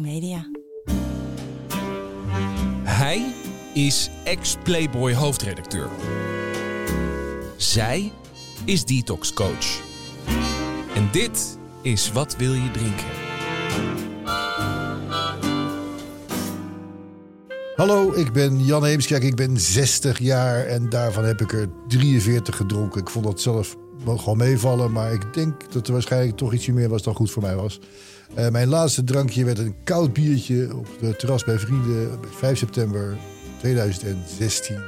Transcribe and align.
Media. 0.00 0.50
Hij 2.82 3.34
is 3.74 4.10
ex-Playboy 4.24 5.14
hoofdredacteur. 5.14 5.88
Zij 7.56 8.12
is 8.64 8.84
detox 8.84 9.32
coach. 9.32 9.80
En 10.94 11.08
dit 11.12 11.58
is 11.82 12.12
Wat 12.12 12.36
wil 12.36 12.52
je 12.52 12.70
drinken? 12.70 13.06
Hallo, 17.76 18.12
ik 18.12 18.32
ben 18.32 18.64
Jan 18.64 18.84
Heemskerk. 18.84 19.22
Ik 19.22 19.34
ben 19.34 19.60
60 19.60 20.18
jaar 20.18 20.66
en 20.66 20.88
daarvan 20.88 21.24
heb 21.24 21.40
ik 21.40 21.52
er 21.52 21.68
43 21.88 22.56
gedronken. 22.56 23.00
Ik 23.00 23.10
vond 23.10 23.24
dat 23.24 23.40
zelf 23.40 23.76
wel 24.04 24.16
gewoon 24.16 24.36
meevallen, 24.36 24.92
maar 24.92 25.12
ik 25.12 25.34
denk 25.34 25.72
dat 25.72 25.86
er 25.86 25.92
waarschijnlijk 25.92 26.36
toch 26.36 26.52
ietsje 26.52 26.72
meer 26.72 26.88
was 26.88 27.02
dan 27.02 27.14
goed 27.14 27.30
voor 27.30 27.42
mij 27.42 27.56
was. 27.56 27.80
Uh, 28.38 28.48
mijn 28.48 28.68
laatste 28.68 29.04
drankje 29.04 29.44
werd 29.44 29.58
een 29.58 29.74
koud 29.84 30.12
biertje 30.12 30.76
op 30.76 30.86
de 31.00 31.16
terras 31.16 31.44
bij 31.44 31.58
vrienden 31.58 32.12
op 32.12 32.26
5 32.30 32.58
september 32.58 33.16
2016. 33.58 34.78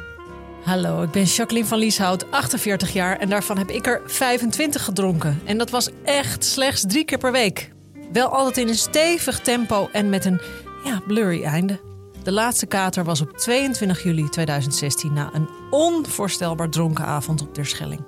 Hallo, 0.64 1.02
ik 1.02 1.10
ben 1.10 1.24
Jacqueline 1.24 1.66
van 1.66 1.78
Lieshout, 1.78 2.30
48 2.30 2.92
jaar 2.92 3.18
en 3.18 3.28
daarvan 3.28 3.58
heb 3.58 3.70
ik 3.70 3.86
er 3.86 4.00
25 4.06 4.84
gedronken. 4.84 5.40
En 5.44 5.58
dat 5.58 5.70
was 5.70 5.88
echt 6.04 6.44
slechts 6.44 6.84
drie 6.86 7.04
keer 7.04 7.18
per 7.18 7.32
week. 7.32 7.72
Wel 8.12 8.28
altijd 8.28 8.56
in 8.56 8.68
een 8.68 8.74
stevig 8.74 9.40
tempo 9.40 9.88
en 9.92 10.08
met 10.08 10.24
een 10.24 10.40
ja, 10.84 11.02
blurry 11.06 11.44
einde. 11.44 11.80
De 12.22 12.32
laatste 12.32 12.66
kater 12.66 13.04
was 13.04 13.20
op 13.20 13.36
22 13.36 14.02
juli 14.02 14.28
2016 14.28 15.12
na 15.12 15.30
een 15.34 15.48
onvoorstelbaar 15.70 16.68
dronken 16.68 17.04
avond 17.04 17.42
op 17.42 17.54
Terschelling. 17.54 18.00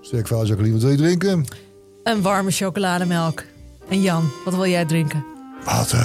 Sterk 0.00 0.26
verhaal, 0.26 0.46
Jacqueline. 0.46 0.74
Wat 0.74 0.82
wil 0.82 0.92
je 0.92 0.96
drinken? 0.96 1.44
Een 2.02 2.22
warme 2.22 2.50
chocolademelk. 2.50 3.44
En 3.90 4.00
Jan, 4.00 4.30
wat 4.44 4.54
wil 4.54 4.66
jij 4.66 4.84
drinken? 4.84 5.24
Water. 5.64 5.98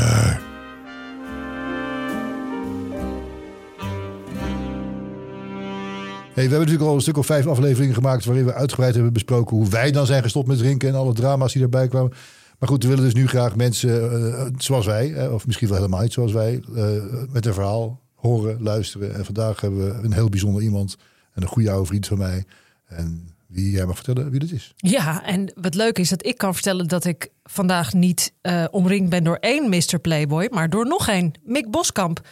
Hey, 6.33 6.43
we 6.43 6.49
hebben 6.49 6.59
natuurlijk 6.59 6.89
al 6.89 6.95
een 6.95 7.01
stuk 7.01 7.17
of 7.17 7.25
vijf 7.25 7.47
afleveringen 7.47 7.95
gemaakt 7.95 8.25
waarin 8.25 8.45
we 8.45 8.53
uitgebreid 8.53 8.93
hebben 8.93 9.13
besproken 9.13 9.57
hoe 9.57 9.69
wij 9.69 9.91
dan 9.91 10.05
zijn 10.05 10.23
gestopt 10.23 10.47
met 10.47 10.57
drinken 10.57 10.89
en 10.89 10.95
alle 10.95 11.13
drama's 11.13 11.51
die 11.51 11.61
daarbij 11.61 11.87
kwamen. 11.87 12.13
Maar 12.59 12.69
goed, 12.69 12.83
we 12.83 12.89
willen 12.89 13.03
dus 13.03 13.13
nu 13.13 13.27
graag 13.27 13.55
mensen 13.55 14.21
uh, 14.21 14.45
zoals 14.57 14.85
wij, 14.85 15.27
of 15.29 15.45
misschien 15.45 15.67
wel 15.67 15.77
helemaal 15.77 16.01
niet 16.01 16.13
zoals 16.13 16.31
wij, 16.31 16.63
uh, 16.69 16.85
met 17.31 17.45
een 17.45 17.53
verhaal 17.53 18.01
horen, 18.15 18.61
luisteren. 18.61 19.15
En 19.15 19.25
vandaag 19.25 19.61
hebben 19.61 19.85
we 19.85 20.03
een 20.03 20.13
heel 20.13 20.29
bijzonder 20.29 20.61
iemand 20.61 20.97
en 21.33 21.41
een 21.41 21.47
goede 21.47 21.71
oude 21.71 21.85
vriend 21.85 22.07
van 22.07 22.17
mij. 22.17 22.45
En 22.85 23.34
wie 23.55 23.71
jij 23.71 23.85
mag 23.85 23.95
vertellen 23.95 24.31
wie 24.31 24.39
dat 24.39 24.51
is. 24.51 24.73
Ja, 24.75 25.23
en 25.23 25.51
wat 25.55 25.75
leuk 25.75 25.99
is 25.99 26.09
dat 26.09 26.25
ik 26.25 26.37
kan 26.37 26.53
vertellen 26.53 26.87
dat 26.87 27.05
ik 27.05 27.29
vandaag 27.43 27.93
niet 27.93 28.33
uh, 28.41 28.65
omringd 28.71 29.09
ben 29.09 29.23
door 29.23 29.37
één 29.39 29.69
Mr. 29.69 29.99
Playboy, 30.01 30.47
maar 30.51 30.69
door 30.69 30.87
nog 30.87 31.07
één, 31.07 31.31
Mick 31.43 31.71
Boskamp. 31.71 32.27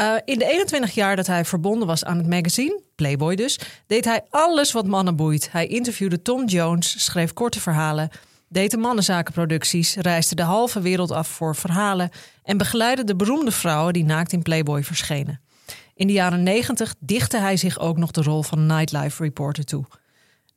Uh, 0.00 0.14
in 0.24 0.38
de 0.38 0.50
21 0.50 0.94
jaar 0.94 1.16
dat 1.16 1.26
hij 1.26 1.44
verbonden 1.44 1.86
was 1.86 2.04
aan 2.04 2.16
het 2.16 2.26
magazine, 2.26 2.80
Playboy 2.94 3.34
dus, 3.34 3.58
deed 3.86 4.04
hij 4.04 4.22
alles 4.30 4.72
wat 4.72 4.86
mannen 4.86 5.16
boeit. 5.16 5.52
Hij 5.52 5.66
interviewde 5.66 6.22
Tom 6.22 6.46
Jones, 6.46 7.04
schreef 7.04 7.32
korte 7.32 7.60
verhalen, 7.60 8.10
deed 8.48 8.70
de 8.70 8.76
mannenzakenproducties, 8.76 9.94
reisde 9.94 10.34
de 10.34 10.42
halve 10.42 10.80
wereld 10.80 11.10
af 11.10 11.28
voor 11.28 11.56
verhalen 11.56 12.10
en 12.42 12.56
begeleidde 12.56 13.04
de 13.04 13.16
beroemde 13.16 13.52
vrouwen 13.52 13.92
die 13.92 14.04
naakt 14.04 14.32
in 14.32 14.42
Playboy 14.42 14.84
verschenen. 14.84 15.40
In 15.94 16.06
de 16.06 16.12
jaren 16.12 16.42
90 16.42 16.94
dichtte 16.98 17.38
hij 17.38 17.56
zich 17.56 17.78
ook 17.78 17.96
nog 17.96 18.10
de 18.10 18.22
rol 18.22 18.42
van 18.42 18.66
nightlife 18.66 19.22
reporter 19.22 19.64
toe. 19.64 19.84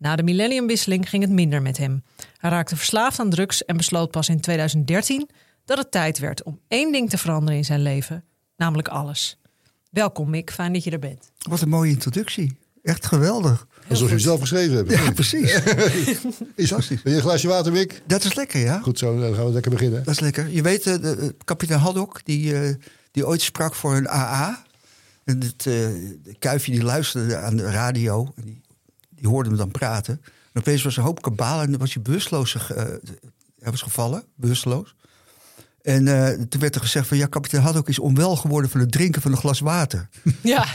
Na 0.04 0.16
de 0.16 0.24
millenniumwisseling 0.24 1.10
ging 1.10 1.24
het 1.24 1.32
minder 1.32 1.62
met 1.62 1.78
hem. 1.78 2.04
Hij 2.38 2.50
raakte 2.50 2.76
verslaafd 2.76 3.20
aan 3.20 3.30
drugs 3.30 3.66
en 3.66 3.78
besloot 3.78 4.12
pas 4.12 4.30
in 4.30 4.40
2013 4.40 5.30
dat 5.66 5.78
het 5.78 5.92
tijd 5.92 6.20
werd 6.20 6.44
om 6.44 6.60
één 6.68 6.92
ding 6.92 7.10
te 7.10 7.18
veranderen 7.18 7.58
in 7.58 7.66
zijn 7.66 7.82
leven, 7.82 8.24
namelijk 8.58 8.88
alles. 8.88 9.40
Welkom 9.90 10.30
Mick, 10.30 10.52
fijn 10.52 10.74
dat 10.74 10.84
je 10.84 10.92
er 10.92 11.00
bent. 11.00 11.32
Wat 11.50 11.62
een 11.62 11.70
mooie 11.70 11.90
introductie. 11.90 12.58
Echt 12.82 13.06
geweldig. 13.06 13.68
Alsof 13.90 14.08
je 14.08 14.14
het 14.14 14.24
zelf 14.24 14.40
geschreven 14.40 14.76
hebt. 14.76 14.92
Ja, 14.92 15.12
precies. 15.12 15.52
is 16.56 16.70
Wil 16.70 16.98
je 17.04 17.16
een 17.16 17.22
glaasje 17.22 17.48
water, 17.48 17.72
Mick? 17.72 18.02
Dat 18.08 18.24
is 18.24 18.34
lekker, 18.34 18.60
ja. 18.60 18.80
Goed 18.80 19.00
zo, 19.00 19.20
dan 19.20 19.36
gaan 19.36 19.46
we 19.46 19.52
lekker 19.52 19.72
beginnen. 19.72 20.04
Dat 20.04 20.14
is 20.14 20.20
lekker. 20.20 20.50
Je 20.50 20.62
weet, 20.62 20.86
uh, 20.86 20.94
de, 20.94 21.36
kapitein 21.44 21.80
Haddock, 21.80 22.22
die, 22.24 22.54
uh, 22.54 22.76
die 23.12 23.28
ooit 23.28 23.42
sprak 23.42 23.76
voor 23.76 23.96
een 23.96 24.08
AA. 24.08 24.64
En 25.24 25.42
het 25.42 25.66
uh, 25.66 25.88
kuifje 26.40 26.72
die 26.72 26.84
luisterde 26.84 27.38
aan 27.38 27.58
de 27.58 27.72
radio. 27.72 28.32
En 28.36 28.44
die 28.44 28.63
die 29.24 29.32
hoorde 29.32 29.50
hem 29.50 29.58
dan 29.58 29.72
praten. 29.72 30.22
En 30.54 30.60
opeens 30.60 30.84
was 30.84 30.94
er 30.94 31.00
een 31.00 31.06
hoop 31.06 31.22
kabaal 31.22 31.62
en 31.62 31.70
dan 31.70 31.80
was 31.80 31.94
hij 31.94 32.04
bewusteloos 32.04 32.56
uh, 32.56 32.84
hij 33.60 33.72
was 33.72 33.82
gevallen, 33.82 34.24
bewusteloos. 34.36 34.96
En 35.82 36.06
uh, 36.06 36.28
toen 36.28 36.62
werd 36.62 36.76
er 36.76 36.82
gezegd 36.82 37.08
van 37.08 37.18
ja, 37.18 37.26
kapitein 37.26 37.64
Haddock 37.64 37.88
is 37.88 38.00
onwel 38.00 38.36
geworden 38.36 38.70
van 38.70 38.80
het 38.80 38.92
drinken 38.92 39.22
van 39.22 39.32
een 39.32 39.38
glas 39.38 39.60
water. 39.60 40.10
Ja. 40.42 40.66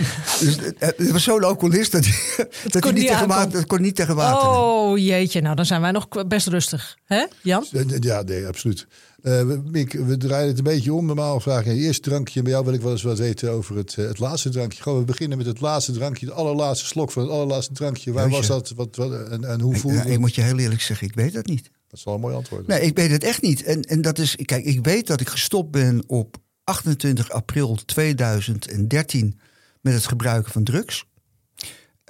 dus 0.41 0.57
het 0.79 1.11
was 1.11 1.23
zo'n 1.23 1.45
alcoholist 1.45 1.93
dat, 1.93 2.05
hij, 2.05 2.49
dat 2.73 2.83
kon, 2.83 2.95
niet 2.95 3.07
tegen 3.07 3.29
water, 3.29 3.53
dat 3.53 3.67
kon 3.67 3.81
niet 3.81 3.97
tegen 3.97 4.17
water. 4.17 4.49
Oh 4.49 4.99
jeetje, 4.99 5.41
nou 5.41 5.57
dan 5.57 5.67
zijn 5.67 5.81
wij 5.81 5.91
nog 5.91 6.09
best 6.27 6.47
rustig. 6.47 6.97
hè, 7.05 7.27
Jan? 7.43 7.67
Ja, 8.01 8.23
nee, 8.23 8.47
absoluut. 8.47 8.87
Uh, 9.23 9.43
Mick, 9.65 9.93
we 9.93 10.17
draaien 10.17 10.49
het 10.49 10.59
een 10.59 10.65
beetje 10.65 10.93
om. 10.93 11.07
Normaal 11.07 11.41
vraag 11.41 11.65
je 11.65 11.75
eerst 11.75 12.03
drankje. 12.03 12.43
Bij 12.43 12.53
jou 12.53 12.65
wil 12.65 12.75
ik 12.75 12.81
wel 12.81 12.93
eens 12.93 13.03
wat 13.03 13.19
weten 13.19 13.51
over 13.51 13.77
het, 13.77 13.97
uh, 13.99 14.07
het 14.07 14.19
laatste 14.19 14.49
drankje. 14.49 14.83
Gewoon, 14.83 14.99
we 14.99 15.05
beginnen 15.05 15.39
met 15.39 15.47
het 15.47 15.61
laatste 15.61 15.93
drankje. 15.93 16.27
De 16.27 16.33
allerlaatste 16.33 16.87
slok 16.87 17.13
van 17.13 17.23
het 17.23 17.31
allerlaatste 17.31 17.73
drankje. 17.73 18.13
Waar 18.13 18.31
was 18.31 18.47
dat? 18.47 18.73
Wat, 18.77 18.97
wat, 18.97 19.29
en, 19.29 19.45
en 19.45 19.61
hoe 19.61 19.77
voelde 19.77 19.99
ik, 19.99 20.05
ja, 20.05 20.11
ik 20.11 20.19
moet 20.19 20.35
je 20.35 20.43
heel 20.43 20.59
eerlijk 20.59 20.81
zeggen, 20.81 21.07
ik 21.07 21.15
weet 21.15 21.33
dat 21.33 21.47
niet. 21.47 21.63
Dat 21.63 21.99
is 21.99 22.05
wel 22.05 22.15
een 22.15 22.21
mooi 22.21 22.35
antwoord. 22.35 22.67
Nee, 22.67 22.81
ik 22.81 22.97
weet 22.97 23.11
het 23.11 23.25
echt 23.25 23.43
niet. 23.43 23.63
En, 23.63 23.83
en 23.83 24.03
dat 24.03 24.19
is, 24.19 24.37
kijk, 24.37 24.65
ik 24.65 24.85
weet 24.85 25.07
dat 25.07 25.21
ik 25.21 25.29
gestopt 25.29 25.71
ben 25.71 26.03
op 26.07 26.37
28 26.65 27.31
april 27.31 27.79
2013 27.85 29.39
met 29.81 29.95
het 29.95 30.07
gebruiken 30.07 30.53
van 30.53 30.65
drugs. 30.65 31.05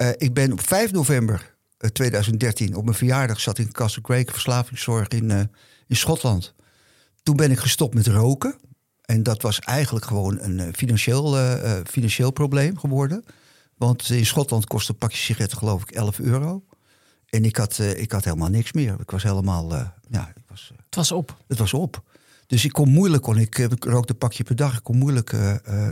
Uh, 0.01 0.09
ik 0.17 0.33
ben 0.33 0.51
op 0.51 0.61
5 0.61 0.91
november 0.91 1.55
2013 1.91 2.75
op 2.75 2.83
mijn 2.83 2.95
verjaardag 2.97 3.39
zat 3.39 3.59
in 3.59 3.71
Castle 3.71 4.01
Craig 4.01 4.31
verslavingszorg 4.31 5.07
in, 5.07 5.31
in 5.87 5.95
Schotland. 5.95 6.53
Toen 7.23 7.35
ben 7.35 7.51
ik 7.51 7.59
gestopt 7.59 7.93
met 7.93 8.07
roken. 8.07 8.55
En 9.01 9.23
dat 9.23 9.41
was 9.41 9.59
eigenlijk 9.59 10.05
gewoon 10.05 10.39
een 10.39 10.73
financieel, 10.73 11.37
uh, 11.37 11.79
financieel 11.85 12.31
probleem 12.31 12.77
geworden. 12.77 13.23
Want 13.77 14.09
in 14.09 14.25
Schotland 14.25 14.67
kostte 14.67 14.91
een 14.91 14.97
pakje 14.97 15.17
sigaretten 15.17 15.57
geloof 15.57 15.81
ik 15.81 15.91
11 15.91 16.19
euro. 16.19 16.63
En 17.25 17.45
ik 17.45 17.55
had, 17.55 17.77
uh, 17.77 17.99
ik 17.99 18.11
had 18.11 18.23
helemaal 18.23 18.49
niks 18.49 18.71
meer. 18.71 18.99
Ik 18.99 19.11
was 19.11 19.23
helemaal, 19.23 19.73
ja, 20.09 20.31
ik 20.35 20.43
was, 20.47 20.71
het 20.85 20.95
was 20.95 21.11
op. 21.11 21.37
Het 21.47 21.57
was 21.57 21.73
op. 21.73 22.03
Dus 22.47 22.65
ik 22.65 22.71
kon 22.71 22.89
moeilijk, 22.89 23.23
kon 23.23 23.37
ik, 23.37 23.57
ik 23.57 23.83
rookte 23.83 24.13
een 24.13 24.19
pakje 24.19 24.43
per 24.43 24.55
dag. 24.55 24.77
Ik 24.77 24.83
kon 24.83 24.97
moeilijk 24.97 25.35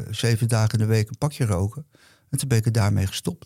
zeven 0.10 0.48
dagen 0.48 0.72
in 0.72 0.80
de 0.80 0.86
week 0.86 1.10
een 1.10 1.18
pakje 1.18 1.46
roken. 1.46 1.86
En 2.30 2.38
toen 2.38 2.48
ben 2.48 2.58
ik 2.58 2.66
er 2.66 2.72
daarmee 2.72 3.08
gestopt. 3.08 3.46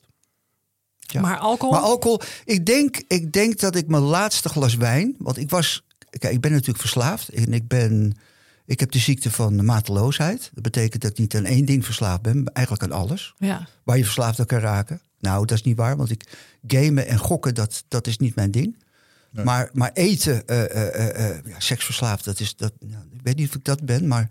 Ja. 1.12 1.22
Maar 1.22 1.38
alcohol? 1.38 1.74
Maar 1.74 1.84
alcohol, 1.84 2.22
ik 2.46 2.66
denk, 2.66 3.04
ik 3.08 3.34
denk 3.34 3.60
dat 3.60 3.76
ik 3.76 3.88
mijn 3.88 4.04
laatste 4.04 4.50
glas 4.50 4.76
wijn, 4.76 5.16
want 5.18 5.38
ik 5.38 5.50
was 5.50 5.84
Kijk, 6.20 6.34
ik 6.34 6.42
ben 6.42 6.52
natuurlijk 6.52 6.80
verslaafd 6.80 7.30
en 7.30 7.54
ik 7.54 7.68
ben. 7.68 8.18
Ik 8.66 8.80
heb 8.80 8.92
de 8.92 9.00
ziekte 9.00 9.32
van 9.32 9.58
de 9.58 9.64
mateloosheid. 9.64 10.52
Dat 10.54 10.64
betekent 10.64 11.02
dat 11.02 11.12
ik 11.12 11.18
niet 11.18 11.36
aan 11.36 11.46
één 11.46 11.66
ding 11.66 11.86
verslaafd 11.86 12.22
ben, 12.22 12.44
maar 12.44 12.54
eigenlijk 12.54 12.86
aan 12.86 13.00
alles. 13.00 13.34
Ja. 13.38 13.68
Waar 13.84 13.98
je 13.98 14.04
verslaafd 14.04 14.40
aan 14.40 14.46
kan 14.46 14.60
raken. 14.60 15.02
Nou, 15.20 15.46
dat 15.46 15.58
is 15.58 15.64
niet 15.64 15.78
waar, 15.78 15.98
want 15.98 16.10
ik 16.10 16.24
gamen 16.68 17.08
en 17.08 17.18
gokken, 17.18 17.56
dat, 17.56 17.84
dat 17.88 18.08
is 18.08 18.18
niet 18.18 18.36
mijn 18.36 18.52
ding. 18.52 18.84
Nee. 19.32 19.46
Maar, 19.46 19.70
maar 19.74 19.92
eten, 19.94 20.44
uh, 20.46 20.58
uh, 20.58 20.66
uh, 20.66 21.30
ja, 21.46 21.60
seksverslaafd, 21.60 22.26
dat 22.26 22.40
is 22.40 22.56
dat. 22.56 22.74
Ja, 22.80 23.06
ik 23.14 23.20
weet 23.24 23.36
niet 23.36 23.48
of 23.48 23.56
ik 23.56 23.64
dat 23.64 23.86
ben, 23.86 24.08
maar. 24.08 24.30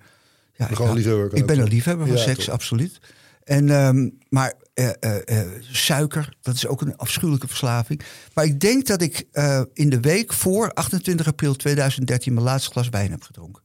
Ja, 0.56 0.68
ik, 0.68 0.78
liefhebber, 0.78 1.34
ik 1.34 1.46
ben 1.46 1.58
een 1.58 1.68
liefhebber 1.68 2.06
van 2.06 2.16
ja, 2.16 2.22
seks, 2.22 2.44
toch. 2.44 2.54
absoluut. 2.54 3.00
En, 3.50 3.68
um, 3.68 4.18
maar 4.28 4.54
uh, 4.74 4.90
uh, 5.00 5.40
suiker, 5.60 6.36
dat 6.40 6.54
is 6.54 6.66
ook 6.66 6.80
een 6.80 6.96
afschuwelijke 6.96 7.48
verslaving. 7.48 8.02
Maar 8.34 8.44
ik 8.44 8.60
denk 8.60 8.86
dat 8.86 9.02
ik 9.02 9.26
in 9.72 9.90
de 9.90 10.00
week 10.00 10.32
voor 10.32 10.72
28 10.72 11.26
april 11.26 11.54
2013 11.54 12.32
mijn 12.34 12.44
laatste 12.44 12.70
glas 12.70 12.88
wijn 12.88 13.10
heb 13.10 13.22
gedronken. 13.22 13.62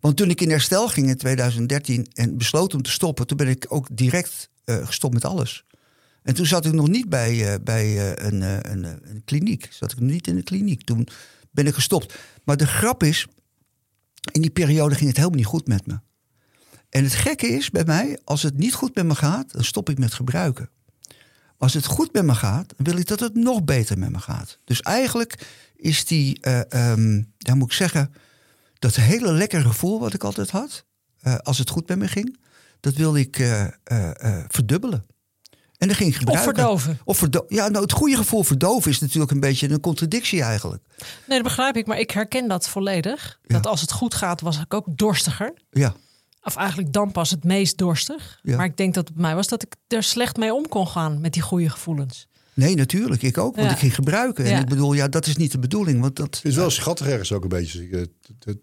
Want 0.00 0.16
toen 0.16 0.30
ik 0.30 0.40
in 0.40 0.50
herstel 0.50 0.88
ging 0.88 1.08
in 1.08 1.16
2013 1.16 2.06
en 2.12 2.36
besloot 2.36 2.74
om 2.74 2.82
te 2.82 2.90
stoppen, 2.90 3.26
toen 3.26 3.36
ben 3.36 3.48
ik 3.48 3.66
ook 3.68 3.88
direct 3.92 4.50
gestopt 4.64 5.14
met 5.14 5.24
alles. 5.24 5.64
En 6.22 6.34
toen 6.34 6.46
zat 6.46 6.66
ik 6.66 6.72
nog 6.72 6.88
niet 6.88 7.08
bij, 7.08 7.62
bij 7.62 8.16
een, 8.18 8.40
een, 8.42 8.84
een 8.84 9.22
kliniek. 9.24 9.68
Zat 9.70 9.92
ik 9.92 10.00
nog 10.00 10.10
niet 10.10 10.26
in 10.26 10.36
de 10.36 10.42
kliniek. 10.42 10.84
Toen 10.84 11.08
ben 11.50 11.66
ik 11.66 11.74
gestopt. 11.74 12.14
Maar 12.44 12.56
de 12.56 12.66
grap 12.66 13.02
is, 13.02 13.26
in 14.32 14.40
die 14.40 14.50
periode 14.50 14.94
ging 14.94 15.08
het 15.08 15.16
helemaal 15.16 15.38
niet 15.38 15.46
goed 15.46 15.66
met 15.66 15.86
me. 15.86 15.98
En 16.94 17.04
het 17.04 17.14
gekke 17.14 17.46
is 17.46 17.70
bij 17.70 17.84
mij, 17.84 18.18
als 18.24 18.42
het 18.42 18.56
niet 18.58 18.74
goed 18.74 18.94
met 18.94 19.04
me 19.04 19.14
gaat, 19.14 19.52
dan 19.52 19.64
stop 19.64 19.90
ik 19.90 19.98
met 19.98 20.14
gebruiken. 20.14 20.70
Als 21.58 21.74
het 21.74 21.86
goed 21.86 22.12
met 22.12 22.24
me 22.24 22.34
gaat, 22.34 22.72
dan 22.76 22.86
wil 22.86 22.96
ik 22.96 23.06
dat 23.06 23.20
het 23.20 23.34
nog 23.34 23.64
beter 23.64 23.98
met 23.98 24.10
me 24.10 24.18
gaat. 24.18 24.58
Dus 24.64 24.80
eigenlijk 24.80 25.46
is 25.76 26.04
die, 26.04 26.38
uh, 26.42 26.60
um, 26.90 27.32
dan 27.38 27.58
moet 27.58 27.66
ik 27.70 27.76
zeggen, 27.76 28.14
dat 28.78 28.94
hele 28.94 29.32
lekkere 29.32 29.62
gevoel 29.62 30.00
wat 30.00 30.14
ik 30.14 30.24
altijd 30.24 30.50
had, 30.50 30.84
uh, 31.22 31.36
als 31.36 31.58
het 31.58 31.70
goed 31.70 31.88
met 31.88 31.98
me 31.98 32.08
ging, 32.08 32.38
dat 32.80 32.94
wil 32.94 33.16
ik 33.16 33.38
uh, 33.38 33.64
verdubbelen. 34.48 35.04
En 35.78 35.88
dan 35.88 35.96
ging 35.96 36.08
ik 36.08 36.14
Of 36.14 36.18
gebruiken. 36.18 36.54
verdoven. 36.54 36.98
Of 37.04 37.18
verdo 37.18 37.44
ja, 37.48 37.68
nou, 37.68 37.82
het 37.82 37.92
goede 37.92 38.16
gevoel 38.16 38.42
verdoven 38.42 38.90
is 38.90 38.98
natuurlijk 38.98 39.30
een 39.30 39.40
beetje 39.40 39.70
een 39.70 39.80
contradictie 39.80 40.42
eigenlijk. 40.42 40.82
Nee, 41.26 41.38
dat 41.38 41.46
begrijp 41.46 41.76
ik, 41.76 41.86
maar 41.86 41.98
ik 41.98 42.10
herken 42.10 42.48
dat 42.48 42.68
volledig. 42.68 43.38
Dat 43.46 43.66
als 43.66 43.80
het 43.80 43.92
goed 43.92 44.14
gaat, 44.14 44.40
was 44.40 44.60
ik 44.60 44.74
ook 44.74 44.86
dorstiger. 44.96 45.54
Ja, 45.70 45.94
Of 46.44 46.56
eigenlijk 46.56 46.92
dan 46.92 47.12
pas 47.12 47.30
het 47.30 47.44
meest 47.44 47.78
dorstig. 47.78 48.38
Ja. 48.42 48.56
Maar 48.56 48.66
ik 48.66 48.76
denk 48.76 48.94
dat 48.94 49.04
het 49.06 49.14
bij 49.16 49.22
mij 49.24 49.34
was 49.34 49.48
dat 49.48 49.62
ik 49.62 49.74
er 49.88 50.02
slecht 50.02 50.36
mee 50.36 50.54
om 50.54 50.68
kon 50.68 50.86
gaan 50.88 51.20
met 51.20 51.32
die 51.32 51.42
goede 51.42 51.70
gevoelens. 51.70 52.26
nee, 52.54 52.74
natuurlijk. 52.74 53.22
Ik 53.22 53.38
ook. 53.38 53.54
Want 53.56 53.66
Ja. 53.66 53.72
ik 53.72 53.78
ging 53.78 53.94
gebruiken. 53.94 54.44
En 54.44 54.50
Ja. 54.50 54.58
ik 54.60 54.68
bedoel, 54.68 54.92
ja, 54.92 55.08
dat 55.08 55.26
is 55.26 55.36
niet 55.36 55.52
de 55.52 55.58
bedoeling. 55.58 56.00
Want 56.00 56.16
dat, 56.16 56.34
Het 56.36 56.44
is 56.44 56.54
wel 56.56 56.70
schattig 56.70 57.06
ergens 57.06 57.32
ook 57.32 57.42
een 57.42 57.48
beetje. 57.48 57.88
Het- 57.90 58.10
het- 58.26 58.44
het- 58.44 58.60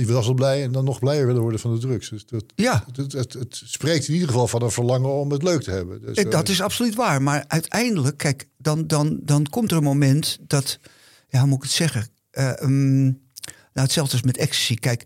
Je 0.00 0.12
was 0.12 0.26
al 0.26 0.34
blij 0.34 0.62
en 0.62 0.72
dan 0.72 0.84
nog 0.84 0.98
blijer 0.98 1.26
willen 1.26 1.42
worden 1.42 1.60
van 1.60 1.74
de 1.74 1.80
drugs. 1.80 2.08
Dus 2.08 2.26
dat, 2.26 2.44
ja, 2.54 2.84
het, 2.86 2.96
het, 2.96 3.12
het, 3.12 3.32
het 3.32 3.62
spreekt 3.64 4.08
in 4.08 4.12
ieder 4.14 4.28
geval 4.28 4.48
van 4.48 4.62
een 4.62 4.70
verlangen 4.70 5.12
om 5.14 5.30
het 5.30 5.42
leuk 5.42 5.62
te 5.62 5.70
hebben. 5.70 6.00
Dus, 6.00 6.16
Eh, 6.16 6.30
Dat 6.30 6.46
eh, 6.46 6.52
is 6.52 6.60
absoluut 6.60 6.94
waar. 6.94 7.22
Maar 7.22 7.44
uiteindelijk, 7.48 8.16
kijk, 8.16 8.48
dan, 8.56 8.86
dan, 8.86 9.18
dan 9.22 9.46
komt 9.46 9.70
er 9.70 9.76
een 9.76 9.82
moment 9.82 10.38
dat, 10.46 10.78
ja, 11.28 11.38
hoe 11.38 11.48
moet 11.48 11.56
ik 11.56 11.62
het 11.62 11.72
zeggen? 11.72 12.08
Eh, 12.30 12.62
ehm, 12.62 13.02
nou, 13.02 13.16
hetzelfde 13.72 14.12
als 14.12 14.22
met 14.22 14.36
ecstasy. 14.36 14.74
Kijk, 14.74 15.04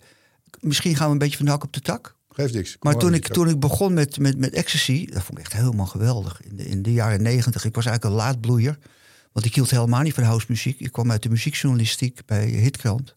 misschien 0.63 0.97
gaan 0.97 1.07
we 1.07 1.13
een 1.13 1.19
beetje 1.19 1.37
van 1.37 1.45
de 1.45 1.51
hak 1.51 1.65
op 1.65 1.73
de 1.73 1.81
tak. 1.81 2.17
Geeft 2.31 2.55
niks. 2.55 2.77
Maar 2.81 2.97
toen 2.97 3.15
ik, 3.15 3.29
toen 3.29 3.49
ik 3.49 3.61
begon 3.61 3.95
met, 3.95 4.19
met, 4.19 4.39
met 4.39 4.53
ecstasy, 4.53 5.07
dat 5.07 5.23
vond 5.23 5.39
ik 5.39 5.45
echt 5.45 5.53
helemaal 5.53 5.87
geweldig. 5.87 6.43
In 6.43 6.57
de, 6.57 6.69
in 6.69 6.83
de 6.83 6.93
jaren 6.93 7.23
negentig, 7.23 7.65
ik 7.65 7.75
was 7.75 7.87
eigenlijk 7.87 8.15
een 8.15 8.23
laadbloeier. 8.23 8.79
Want 9.33 9.47
ik 9.47 9.55
hield 9.55 9.71
helemaal 9.71 10.03
niet 10.03 10.15
van 10.15 10.25
housemuziek. 10.25 10.81
Ik 10.81 10.93
kwam 10.93 11.11
uit 11.11 11.23
de 11.23 11.29
muziekjournalistiek 11.29 12.21
bij 12.27 12.47
Hitkrant. 12.47 13.17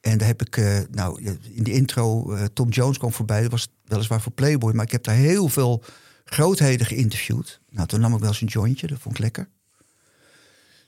En 0.00 0.18
daar 0.18 0.26
heb 0.26 0.42
ik, 0.42 0.56
eh, 0.56 0.78
nou, 0.90 1.22
in 1.52 1.62
de 1.62 1.72
intro, 1.72 2.32
eh, 2.32 2.44
Tom 2.44 2.68
Jones 2.68 2.98
kwam 2.98 3.12
voorbij. 3.12 3.42
Dat 3.42 3.50
was 3.50 3.68
weliswaar 3.84 4.20
voor 4.20 4.32
Playboy, 4.32 4.72
maar 4.72 4.84
ik 4.84 4.92
heb 4.92 5.04
daar 5.04 5.14
heel 5.14 5.48
veel 5.48 5.82
grootheden 6.24 6.86
geïnterviewd. 6.86 7.60
Nou, 7.70 7.86
toen 7.86 8.00
nam 8.00 8.14
ik 8.14 8.20
wel 8.20 8.28
eens 8.28 8.40
een 8.40 8.46
jointje, 8.46 8.86
dat 8.86 8.98
vond 8.98 9.14
ik 9.14 9.20
lekker. 9.20 9.48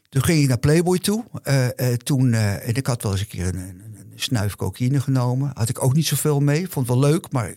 Toen 0.09 0.25
ging 0.25 0.43
ik 0.43 0.49
naar 0.49 0.59
Playboy 0.59 0.99
toe. 0.99 1.25
Eh, 1.43 1.93
toen, 1.93 2.35
en 2.35 2.75
ik 2.75 2.87
had 2.87 3.03
wel 3.03 3.13
eens 3.13 3.21
een 3.21 3.27
keer 3.27 3.47
een, 3.47 3.57
een 3.57 3.92
snuif 4.15 4.57
cocaïne 4.57 5.01
genomen. 5.01 5.51
Had 5.55 5.69
ik 5.69 5.83
ook 5.83 5.95
niet 5.95 6.07
zoveel 6.07 6.41
mee. 6.41 6.69
Vond 6.69 6.87
wel 6.87 6.99
leuk, 6.99 7.33
maar 7.33 7.55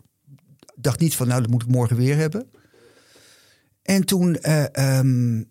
dacht 0.76 1.00
niet 1.00 1.16
van, 1.16 1.28
nou, 1.28 1.42
dat 1.42 1.50
moet 1.50 1.62
ik 1.62 1.68
morgen 1.68 1.96
weer 1.96 2.16
hebben. 2.16 2.48
En 3.82 4.06
toen 4.06 4.36
eh, 4.36 4.76
ehm, 4.76 5.44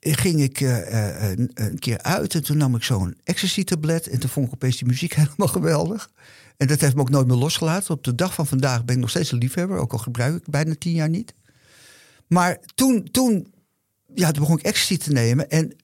ging 0.00 0.40
ik 0.40 0.60
eh, 0.60 1.04
eh, 1.06 1.38
een, 1.38 1.50
een 1.54 1.78
keer 1.78 1.98
uit 2.02 2.34
en 2.34 2.42
toen 2.42 2.56
nam 2.56 2.74
ik 2.74 2.82
zo'n 2.82 3.18
ecstasy-tablet. 3.24 4.08
En 4.08 4.20
toen 4.20 4.30
vond 4.30 4.46
ik 4.46 4.52
opeens 4.52 4.76
die 4.76 4.86
muziek 4.86 5.14
helemaal 5.20 5.48
geweldig. 5.48 6.10
En 6.56 6.66
dat 6.66 6.80
heeft 6.80 6.94
me 6.94 7.00
ook 7.00 7.10
nooit 7.10 7.26
meer 7.26 7.36
losgelaten. 7.36 7.94
Op 7.94 8.04
de 8.04 8.14
dag 8.14 8.34
van 8.34 8.46
vandaag 8.46 8.84
ben 8.84 8.94
ik 8.94 9.00
nog 9.00 9.10
steeds 9.10 9.32
een 9.32 9.38
liefhebber. 9.38 9.78
Ook 9.78 9.92
al 9.92 9.98
gebruik 9.98 10.36
ik 10.36 10.50
bijna 10.50 10.74
tien 10.78 10.92
jaar 10.92 11.08
niet. 11.08 11.34
Maar 12.26 12.58
toen, 12.74 13.08
toen, 13.10 13.52
ja, 14.14 14.30
toen 14.30 14.42
begon 14.42 14.58
ik 14.58 14.64
ecstasy 14.64 14.96
te 14.96 15.12
nemen. 15.12 15.50
En 15.50 15.76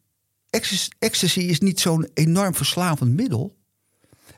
ecstasy 0.99 1.41
is 1.41 1.61
niet 1.61 1.81
zo'n 1.81 2.09
enorm 2.15 2.55
verslavend 2.55 3.15
middel. 3.15 3.56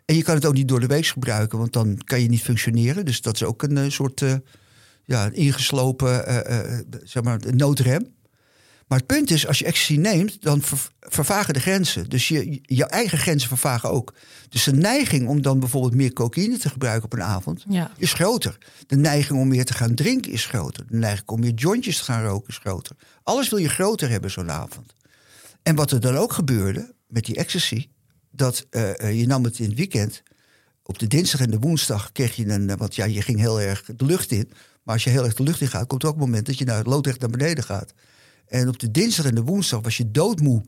En 0.08 0.16
je 0.16 0.22
kan 0.22 0.34
het 0.34 0.46
ook 0.46 0.54
niet 0.54 0.68
door 0.68 0.80
de 0.80 0.86
week 0.86 1.06
gebruiken, 1.06 1.58
want 1.58 1.72
dan 1.72 1.98
kan 2.04 2.20
je 2.22 2.28
niet 2.28 2.42
functioneren. 2.42 3.04
Dus 3.04 3.20
dat 3.20 3.34
is 3.34 3.42
ook 3.44 3.62
een 3.62 3.76
eh, 3.78 3.90
soort 3.90 4.22
eh, 4.22 4.34
ja, 5.04 5.30
ingeslopen 5.32 6.26
eh, 6.46 6.78
zeg 7.04 7.22
maar, 7.22 7.40
noodrem. 7.54 8.16
Maar 8.86 8.98
het 8.98 9.06
punt 9.06 9.30
is, 9.30 9.46
als 9.46 9.58
je 9.58 9.64
ecstasy 9.64 9.96
neemt, 9.96 10.42
dan 10.42 10.62
ver- 10.62 10.88
vervagen 11.00 11.54
de 11.54 11.60
grenzen. 11.60 12.08
Dus 12.08 12.28
je, 12.28 12.58
je 12.62 12.84
eigen 12.84 13.18
grenzen 13.18 13.48
vervagen 13.48 13.90
ook. 13.90 14.14
Dus 14.48 14.64
de 14.64 14.72
neiging 14.72 15.28
om 15.28 15.42
dan 15.42 15.58
bijvoorbeeld 15.60 15.94
meer 15.94 16.12
cocaïne 16.12 16.56
te 16.58 16.68
gebruiken 16.70 17.04
op 17.04 17.12
een 17.12 17.22
avond 17.22 17.64
Ja. 17.68 17.90
is 17.96 18.12
groter. 18.12 18.58
De 18.86 18.96
neiging 18.96 19.38
om 19.40 19.48
meer 19.48 19.64
te 19.64 19.74
gaan 19.74 19.94
drinken 19.94 20.32
is 20.32 20.46
groter. 20.46 20.84
De 20.88 20.96
neiging 20.96 21.28
om 21.28 21.40
meer 21.40 21.54
jointjes 21.54 21.98
te 21.98 22.04
gaan 22.04 22.24
roken 22.24 22.48
is 22.48 22.58
groter. 22.58 22.96
Alles 23.22 23.48
wil 23.48 23.58
je 23.58 23.68
groter 23.68 24.08
hebben 24.10 24.30
zo'n 24.30 24.50
avond. 24.50 24.94
En 25.62 25.74
wat 25.74 25.90
er 25.90 26.00
dan 26.00 26.16
ook 26.16 26.32
gebeurde 26.32 26.94
met 27.08 27.24
die 27.24 27.36
ecstasy, 27.36 27.88
dat 28.30 28.66
eh, 28.70 29.00
eh, 29.00 29.18
je 29.18 29.26
nam 29.26 29.44
het 29.44 29.58
in 29.58 29.68
het 29.68 29.74
weekend. 29.74 30.22
Op 30.82 30.98
de 30.98 31.06
dinsdag 31.06 31.40
en 31.40 31.50
de 31.50 31.58
woensdag 31.58 32.12
kreeg 32.12 32.36
je 32.36 32.46
een, 32.46 32.70
eh, 32.70 32.76
want 32.76 32.94
ja, 32.94 33.04
je 33.04 33.22
ging 33.22 33.38
heel 33.38 33.60
erg 33.60 33.84
de 33.96 34.04
lucht 34.04 34.30
in. 34.30 34.50
Maar 34.82 34.94
als 34.94 35.04
je 35.04 35.10
heel 35.10 35.24
erg 35.24 35.34
de 35.34 35.42
lucht 35.42 35.60
in 35.60 35.68
gaat, 35.68 35.86
komt 35.86 36.02
er 36.02 36.08
ook 36.08 36.14
een 36.14 36.20
moment 36.20 36.46
dat 36.46 36.58
je 36.58 36.64
naar 36.64 36.84
loodrecht 36.84 37.20
naar 37.20 37.30
beneden 37.30 37.64
gaat. 37.64 37.92
En 38.46 38.68
op 38.68 38.78
de 38.78 38.90
dinsdag 38.90 39.26
en 39.26 39.34
de 39.34 39.42
woensdag 39.42 39.80
was 39.80 39.96
je 39.96 40.10
doodmoe. 40.10 40.62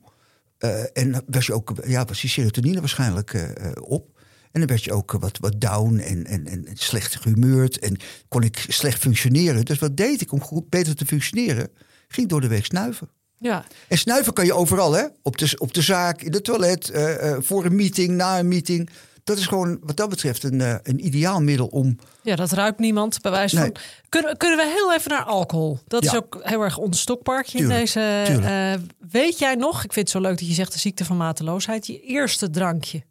En 0.93 1.25
was 1.27 1.47
je 1.47 1.53
ook, 1.53 1.73
ja, 1.87 2.05
was 2.05 2.21
die 2.21 2.31
serotonine 2.31 2.81
waarschijnlijk 2.81 3.55
op. 3.81 4.21
En 4.53 4.61
dan 4.61 4.69
werd 4.69 4.85
je 4.85 4.93
ook 4.93 5.13
wat, 5.13 5.39
wat 5.39 5.61
down 5.61 5.99
en, 5.99 6.27
en, 6.27 6.47
en 6.47 6.67
en 6.67 6.77
slecht 6.77 7.17
gehumeurd. 7.17 7.79
En 7.79 7.97
kon 8.29 8.43
ik 8.43 8.65
slecht 8.69 9.01
functioneren. 9.01 9.65
Dus 9.65 9.79
wat 9.79 9.97
deed 9.97 10.21
ik 10.21 10.33
om 10.33 10.41
goed 10.41 10.69
beter 10.69 10.95
te 10.95 11.06
functioneren? 11.06 11.69
Ging 12.09 12.29
door 12.29 12.41
de 12.41 12.49
week 12.49 12.65
snuiven. 12.65 13.09
Ja. 13.41 13.65
En 13.89 13.99
snuiven 13.99 14.33
kan 14.33 14.45
je 14.45 14.55
overal, 14.55 14.93
hè? 14.93 15.05
Op 15.23 15.39
de, 15.39 15.55
op 15.59 15.75
de 15.75 15.83
zaak, 15.83 16.23
in 16.23 16.31
de 16.31 16.41
toilet, 16.41 16.91
eh, 16.91 17.31
eh, 17.31 17.39
voor 17.41 17.65
een 17.65 17.77
meeting, 17.77 18.11
na 18.11 18.39
een 18.39 18.49
meeting. 18.49 18.91
Dat 19.25 19.39
is 19.39 19.47
gewoon, 19.47 19.79
wat 19.83 19.97
dat 19.97 20.09
betreft, 20.09 20.43
een, 20.43 20.61
eh, 20.61 20.75
een 20.83 21.07
ideaal 21.07 21.41
middel 21.41 21.67
om. 21.67 21.99
ja, 22.23 22.37
dat 22.37 22.53
ruikt 22.53 22.79
niemand 22.79 23.21
bij 23.21 23.31
wijze 23.31 23.57
van. 23.57 23.75
Kunnen, 24.09 24.37
kunnen 24.37 24.59
we 24.59 24.73
heel 24.75 24.95
even 24.95 25.11
naar 25.11 25.25
alcohol? 25.25 25.79
Dat 25.87 26.05
is 26.05 26.15
ook 26.15 26.41
heel 26.43 26.63
erg 26.63 26.79
ons 26.79 27.01
stokpaardje 27.01 27.59
in 27.59 27.69
deze. 27.69 28.23
tuurlijk. 28.27 28.81
weet 29.11 29.39
jij 29.39 29.55
nog, 29.55 29.85
ik 29.85 29.93
vind 29.93 30.13
het 30.13 30.17
zo 30.17 30.21
leuk 30.29 30.39
dat 30.39 30.49
je 30.49 30.55
zegt 30.55 30.73
de 30.73 30.79
ziekte 30.79 31.05
van 31.05 31.17
mateloosheid, 31.17 31.87
je 31.87 32.01
eerste 32.01 32.51
drankje. 32.51 33.03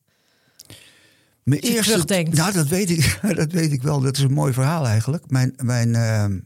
Mijn 1.44 1.62
je 1.66 1.82
terugdenkt. 1.82 2.36
Nou, 2.36 2.54
dat 2.54 2.68
weet, 2.68 2.90
ik, 2.90 3.20
dat 3.36 3.52
weet 3.52 3.72
ik 3.72 3.82
wel. 3.82 4.02
Dat 4.02 4.18
is 4.18 4.24
een 4.24 4.34
mooi 4.34 4.54
verhaal 4.54 4.86
eigenlijk. 4.86 5.24
Mijn, 5.30 5.54
mijn, 5.58 5.92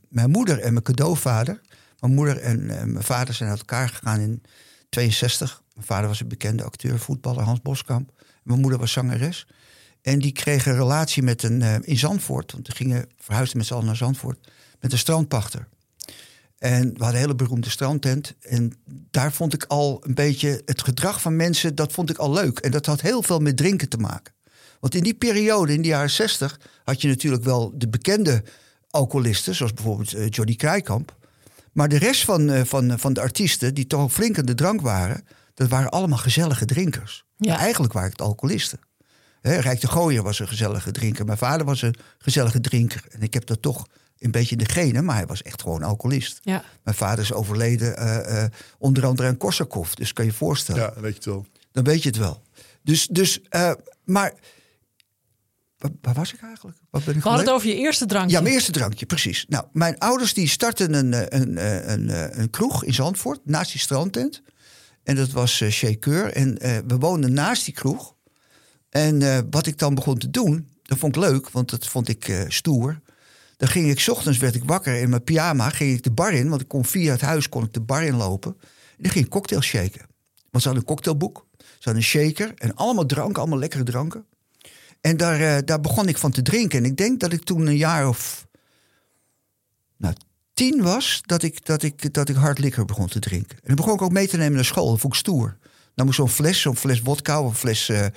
mijn 0.09 0.29
moeder 0.29 0.59
en 0.59 0.71
mijn 0.71 0.83
cadeauvader. 0.83 1.61
Mijn 2.03 2.15
moeder 2.15 2.37
en 2.37 2.69
eh, 2.69 2.83
mijn 2.83 3.03
vader 3.03 3.33
zijn 3.33 3.49
uit 3.49 3.59
elkaar 3.59 3.89
gegaan 3.89 4.19
in 4.19 4.43
62. 4.89 5.61
Mijn 5.73 5.85
vader 5.85 6.07
was 6.07 6.19
een 6.19 6.27
bekende 6.27 6.63
acteur, 6.63 6.99
voetballer, 6.99 7.43
Hans 7.43 7.61
Boskamp. 7.61 8.11
Mijn 8.43 8.59
moeder 8.59 8.79
was 8.79 8.91
zangeres. 8.91 9.47
En 10.01 10.19
die 10.19 10.31
kregen 10.31 10.71
een 10.71 10.77
relatie 10.77 11.23
met 11.23 11.43
een, 11.43 11.61
eh, 11.61 11.75
in 11.81 11.97
Zandvoort. 11.97 12.51
Want 12.51 12.65
die 12.65 12.75
gingen 12.75 13.09
verhuisden 13.17 13.57
met 13.57 13.67
z'n 13.67 13.73
allen 13.73 13.85
naar 13.85 13.95
Zandvoort. 13.95 14.47
Met 14.79 14.91
een 14.91 14.97
strandpachter. 14.97 15.67
En 16.57 16.81
we 16.81 16.89
hadden 16.89 17.07
een 17.07 17.15
hele 17.15 17.35
beroemde 17.35 17.69
strandtent. 17.69 18.33
En 18.41 18.73
daar 18.85 19.31
vond 19.31 19.53
ik 19.53 19.63
al 19.63 20.03
een 20.05 20.13
beetje 20.13 20.61
het 20.65 20.83
gedrag 20.83 21.21
van 21.21 21.35
mensen, 21.35 21.75
dat 21.75 21.91
vond 21.91 22.09
ik 22.09 22.17
al 22.17 22.31
leuk. 22.31 22.59
En 22.59 22.71
dat 22.71 22.85
had 22.85 23.01
heel 23.01 23.21
veel 23.21 23.39
met 23.39 23.57
drinken 23.57 23.89
te 23.89 23.97
maken. 23.97 24.33
Want 24.79 24.95
in 24.95 25.03
die 25.03 25.15
periode, 25.15 25.73
in 25.73 25.81
de 25.81 25.87
jaren 25.87 26.09
60, 26.09 26.59
had 26.83 27.01
je 27.01 27.07
natuurlijk 27.07 27.43
wel 27.43 27.71
de 27.75 27.87
bekende 27.87 28.43
alcoholisten, 28.89 29.55
zoals 29.55 29.73
bijvoorbeeld 29.73 30.13
eh, 30.13 30.29
Johnny 30.29 30.55
Krijkamp. 30.55 31.21
Maar 31.73 31.89
de 31.89 31.97
rest 31.97 32.25
van, 32.25 32.49
eh, 32.49 32.63
van, 32.63 32.99
van 32.99 33.13
de 33.13 33.21
artiesten, 33.21 33.73
die 33.73 33.87
toch 33.87 34.13
flink 34.13 34.37
aan 34.37 34.45
de 34.45 34.55
drank 34.55 34.81
waren, 34.81 35.27
dat 35.53 35.69
waren 35.69 35.89
allemaal 35.89 36.17
gezellige 36.17 36.65
drinkers. 36.65 37.25
Ja. 37.37 37.57
Eigenlijk 37.57 37.93
waren 37.93 38.09
het 38.09 38.21
alcoholisten. 38.21 38.79
Hè, 39.41 39.55
Rijk 39.55 39.81
de 39.81 39.87
Gooier 39.87 40.23
was 40.23 40.39
een 40.39 40.47
gezellige 40.47 40.91
drinker. 40.91 41.25
Mijn 41.25 41.37
vader 41.37 41.65
was 41.65 41.81
een 41.81 41.95
gezellige 42.17 42.61
drinker. 42.61 43.03
En 43.09 43.21
ik 43.21 43.33
heb 43.33 43.45
dat 43.45 43.61
toch 43.61 43.87
een 44.19 44.31
beetje 44.31 44.55
in 44.55 44.63
de 44.63 44.71
genen, 44.71 45.05
maar 45.05 45.15
hij 45.15 45.25
was 45.25 45.41
echt 45.41 45.61
gewoon 45.61 45.83
alcoholist. 45.83 46.39
Ja. 46.41 46.63
Mijn 46.83 46.95
vader 46.95 47.23
is 47.23 47.33
overleden 47.33 47.97
eh, 47.97 48.43
eh, 48.43 48.51
onder 48.77 49.05
andere 49.05 49.27
aan 49.27 49.37
Korsakov. 49.37 49.93
Dus 49.93 50.13
kan 50.13 50.25
je 50.25 50.31
je 50.31 50.37
voorstellen 50.37 50.81
Ja, 50.81 51.01
weet 51.01 51.11
je 51.11 51.15
het 51.15 51.25
wel. 51.25 51.45
dan 51.71 51.83
weet 51.83 52.03
je 52.03 52.09
het 52.09 52.17
wel. 52.17 52.43
Dus, 52.81 53.07
dus 53.07 53.41
eh, 53.41 53.71
maar 54.03 54.33
waar, 55.77 55.91
waar 56.01 56.13
was 56.13 56.33
ik 56.33 56.41
eigenlijk? 56.41 56.77
Wat 56.93 57.03
ben 57.03 57.15
ik 57.15 57.21
We 57.21 57.27
hadden 57.27 57.45
het 57.45 57.55
over 57.55 57.67
je 57.67 57.75
eerste 57.75 58.05
drankje. 58.05 58.35
Ja, 58.35 58.41
mijn 58.41 58.53
eerste 58.53 58.71
drankje, 58.71 59.05
precies. 59.05 59.45
Nou, 59.47 59.65
mijn 59.71 59.97
ouders 59.97 60.33
die 60.33 60.47
startten 60.47 60.93
een, 60.93 61.13
eh, 61.13 61.39
een, 61.39 61.57
eh, 61.57 61.87
een, 61.93 62.09
eh, 62.09 62.37
een 62.37 62.49
kroeg 62.49 62.83
in 62.83 62.93
Zandvoort, 62.93 63.39
naast 63.43 63.71
die 63.71 63.81
strandtent. 63.81 64.41
En 65.03 65.15
dat 65.15 65.29
was 65.29 65.59
uh, 65.59 65.69
Shaker. 65.69 66.31
En 66.31 66.57
we 66.87 66.97
woonden 66.99 67.33
naast 67.33 67.65
die 67.65 67.73
kroeg. 67.73 68.15
En 68.89 69.47
wat 69.49 69.65
ik 69.65 69.77
dan 69.77 69.95
begon 69.95 70.17
te 70.17 70.29
doen, 70.29 70.67
dat 70.83 70.97
vond 70.97 71.15
ik 71.15 71.21
leuk, 71.21 71.49
want 71.49 71.69
dat 71.69 71.87
vond 71.87 72.07
ik 72.09 72.45
stoer. 72.47 72.99
Dan 73.57 73.67
ging 73.67 73.89
ik, 73.89 73.99
's 73.99 74.07
ochtends 74.07 74.37
werd 74.37 74.55
ik 74.55 74.63
wakker 74.63 74.95
in 74.95 75.09
mijn 75.09 75.23
pyjama, 75.23 75.69
ging 75.69 75.93
ik 75.93 76.03
de 76.03 76.11
bar 76.11 76.33
in. 76.33 76.49
Want 76.49 76.61
ik 76.61 76.67
kon 76.67 76.85
via 76.85 77.11
het 77.11 77.21
huis 77.21 77.49
kon 77.49 77.63
ik 77.63 77.73
de 77.73 77.81
bar 77.81 78.03
inlopen. 78.03 78.55
En 78.61 79.03
dan 79.03 79.11
ging 79.11 79.25
ik 79.25 79.31
cocktail 79.31 79.61
shaken. 79.61 80.05
Want 80.49 80.63
ze 80.63 80.69
hadden 80.69 80.77
een 80.77 80.95
cocktailboek, 80.95 81.47
ze 81.57 81.65
hadden 81.75 81.95
een 81.95 82.09
shaker 82.09 82.53
en 82.55 82.75
allemaal 82.75 83.05
dranken, 83.05 83.41
allemaal 83.41 83.59
lekkere 83.59 83.83
dranken. 83.83 84.25
En 85.03 85.17
daar, 85.17 85.39
eh, 85.41 85.57
daar 85.65 85.81
begon 85.81 86.07
ik 86.07 86.17
van 86.17 86.31
te 86.31 86.41
drinken. 86.41 86.79
En 86.79 86.85
ik 86.85 86.97
denk 86.97 87.19
dat 87.19 87.33
ik 87.33 87.43
toen 87.43 87.67
een 87.67 87.77
jaar 87.77 88.07
of 88.07 88.47
nou, 89.97 90.15
tien 90.53 90.81
was, 90.81 91.21
dat 91.25 91.43
ik, 91.43 91.65
dat, 91.65 91.83
ik, 91.83 92.13
dat 92.13 92.29
ik 92.29 92.35
hard 92.35 92.59
liquor 92.59 92.85
begon 92.85 93.07
te 93.07 93.19
drinken. 93.19 93.57
En 93.57 93.63
dan 93.67 93.75
begon 93.75 93.93
ik 93.93 94.01
ook 94.01 94.11
mee 94.11 94.27
te 94.27 94.37
nemen 94.37 94.53
naar 94.53 94.65
school. 94.65 94.89
Dat 94.89 94.99
vond 94.99 95.13
ik 95.13 95.19
stoer. 95.19 95.57
Dan 95.95 96.05
moest 96.05 96.17
zo'n 96.17 96.29
fles, 96.29 96.61
zo'n 96.61 96.75
fles 96.75 96.99
vodka 96.99 97.41
of 97.41 97.49
een 97.49 97.55
fles... 97.55 97.89
eh, 97.89 98.05
eh, 98.05 98.11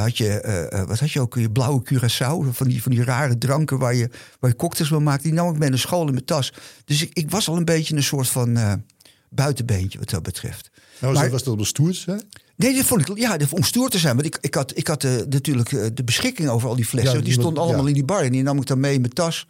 had 0.00 0.16
je, 0.16 0.84
wat 0.86 0.98
had 0.98 1.10
je 1.10 1.20
ook, 1.20 1.34
je 1.34 1.50
blauwe 1.50 1.82
curaçao, 1.92 2.50
van 2.50 2.68
die, 2.68 2.82
van 2.82 2.92
die 2.92 3.04
rare 3.04 3.38
dranken 3.38 3.78
waar 3.78 3.94
je, 3.94 4.10
waar 4.40 4.50
je 4.50 4.56
cocktails 4.56 4.90
wil 4.90 5.00
maken. 5.00 5.22
Die 5.22 5.32
nam 5.32 5.52
ik 5.52 5.58
mee 5.58 5.68
naar 5.68 5.78
school 5.78 6.06
in 6.06 6.12
mijn 6.12 6.24
tas. 6.24 6.52
Dus 6.84 7.02
ik, 7.02 7.10
ik 7.12 7.30
was 7.30 7.48
al 7.48 7.56
een 7.56 7.64
beetje 7.64 7.96
een 7.96 8.02
soort 8.02 8.28
van 8.28 8.82
buitenbeentje 9.30 9.98
wat 9.98 10.10
dat 10.10 10.22
betreft. 10.22 10.70
Nou, 11.00 11.14
Maar- 11.14 11.30
was, 11.30 11.42
dat 11.42 11.52
op 11.52 11.58
een 11.60 11.66
stoert, 11.66 12.04
hè? 12.06 12.14
Nee, 12.56 12.74
dat 12.76 12.84
vond 12.84 13.08
ik, 13.08 13.18
ja, 13.18 13.36
dat- 13.36 13.52
om 13.52 13.62
stoer 13.62 13.88
te 13.90 13.98
zijn. 13.98 14.14
Want 14.14 14.26
ik, 14.26 14.38
ik 14.40 14.54
had, 14.54 14.76
ik 14.76 14.86
had 14.86 15.04
eh, 15.04 15.12
natuurlijk 15.28 15.72
eh, 15.72 15.86
de 15.94 16.04
beschikking 16.04 16.48
over 16.48 16.68
al 16.68 16.76
die 16.76 16.84
flessen. 16.84 17.12
Ja, 17.12 17.16
die 17.18 17.28
die- 17.32 17.40
stonden 17.40 17.62
allemaal 17.62 17.82
ja. 17.82 17.88
in 17.88 17.94
die 17.94 18.04
bar. 18.04 18.22
En 18.22 18.32
die 18.32 18.42
nam 18.42 18.58
ik 18.58 18.66
dan 18.66 18.80
mee 18.80 18.94
in 18.94 19.00
mijn 19.00 19.12
tas. 19.12 19.46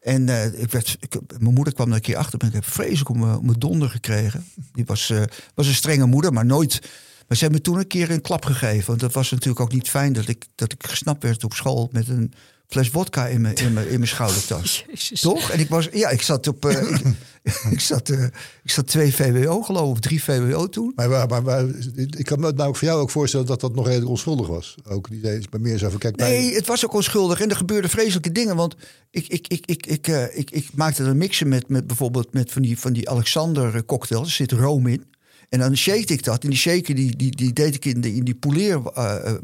En 0.00 0.28
eh, 0.28 0.60
ik 0.62 0.70
werd, 0.70 0.96
ik, 1.00 1.14
mijn 1.38 1.54
moeder 1.54 1.74
kwam 1.74 1.88
er 1.88 1.94
een 1.94 2.00
keer 2.00 2.16
achter. 2.16 2.38
En 2.40 2.46
ik 2.46 2.52
heb 2.54 2.64
vreselijk 2.64 3.08
om, 3.08 3.18
mijn- 3.18 3.58
donder 3.58 3.90
gekregen. 3.90 4.44
Die 4.72 4.84
was, 4.84 5.12
was 5.54 5.66
een 5.66 5.74
strenge 5.74 6.06
moeder, 6.06 6.32
maar 6.32 6.46
nooit. 6.46 6.80
Maar 7.28 7.36
ze 7.36 7.42
hebben 7.44 7.62
me 7.64 7.70
toen 7.70 7.78
een 7.78 7.86
keer 7.86 8.10
een 8.10 8.20
klap 8.20 8.44
gegeven. 8.44 8.86
Want 8.86 9.00
dat 9.00 9.12
was 9.12 9.30
natuurlijk 9.30 9.60
ook 9.60 9.72
niet 9.72 9.88
fijn 9.90 10.12
dat 10.12 10.28
ik, 10.28 10.44
dat 10.54 10.72
ik 10.72 10.86
gesnapt 10.86 11.22
werd 11.22 11.44
op 11.44 11.52
school 11.54 11.88
met 11.92 12.08
een 12.08 12.32
fles 12.72 12.88
vodka 12.88 13.26
in 13.26 13.40
mijn, 13.40 13.54
in 13.54 13.72
mijn, 13.72 13.86
in 13.88 13.94
mijn 13.98 14.08
schoudertas. 14.08 14.84
Jezus. 14.88 15.20
Toch? 15.20 15.50
En 15.50 15.60
ik 15.60 15.68
was, 15.68 15.88
ja, 15.92 16.08
ik 16.08 16.22
zat 16.22 16.46
op, 16.46 16.64
eh, 16.64 16.90
ik, 17.42 17.54
ik 17.70 17.80
zat, 17.80 18.08
eh, 18.08 18.24
ik 18.62 18.70
zat 18.70 18.86
twee 18.86 19.14
VWO 19.14 19.62
geloof 19.62 19.84
ik, 19.86 19.90
of 19.92 19.98
drie 20.00 20.22
VWO 20.22 20.68
toen. 20.68 20.92
Maar, 20.94 21.08
maar, 21.08 21.28
maar, 21.28 21.42
maar 21.42 21.64
ik 22.16 22.24
kan 22.24 22.40
me 22.40 22.52
nou 22.52 22.76
voor 22.76 22.88
jou 22.88 23.00
ook 23.00 23.10
voorstellen 23.10 23.46
dat 23.46 23.60
dat 23.60 23.74
nog 23.74 23.86
redelijk 23.86 24.10
onschuldig 24.10 24.46
was. 24.46 24.74
Ook 24.88 25.08
die 25.10 25.20
is 25.38 25.48
bij 25.48 25.60
meer 25.60 25.78
zo 25.78 25.88
van, 25.90 25.98
kijk, 25.98 26.16
bij- 26.16 26.28
Nee, 26.30 26.54
het 26.54 26.66
was 26.66 26.84
ook 26.84 26.94
onschuldig 26.94 27.40
en 27.40 27.50
er 27.50 27.56
gebeurden 27.56 27.90
vreselijke 27.90 28.32
dingen. 28.32 28.56
Want 28.56 28.74
ik, 29.10 29.26
ik, 29.28 29.48
ik, 29.48 29.66
ik, 29.66 29.86
ik, 29.86 30.08
eh, 30.08 30.38
ik, 30.38 30.50
ik 30.50 30.68
maakte 30.74 31.02
een 31.02 31.16
mixen 31.16 31.48
met, 31.48 31.68
met 31.68 31.86
bijvoorbeeld 31.86 32.32
met 32.32 32.52
van 32.52 32.62
die, 32.62 32.78
van 32.78 32.92
die 32.92 33.10
Alexander 33.10 33.84
cocktails. 33.84 34.26
Er 34.28 34.34
zit 34.34 34.52
room 34.52 34.86
in. 34.86 35.04
En 35.48 35.58
dan 35.58 35.76
shake 35.76 36.12
ik 36.12 36.24
dat. 36.24 36.42
En 36.44 36.50
die 36.50 36.58
shaker 36.58 36.94
die, 36.94 37.16
die, 37.16 37.36
die 37.36 37.52
deed 37.52 37.74
ik 37.74 37.84
in, 37.84 38.00
de, 38.00 38.14
in 38.14 38.24
die 38.24 38.34
poleer 38.34 38.80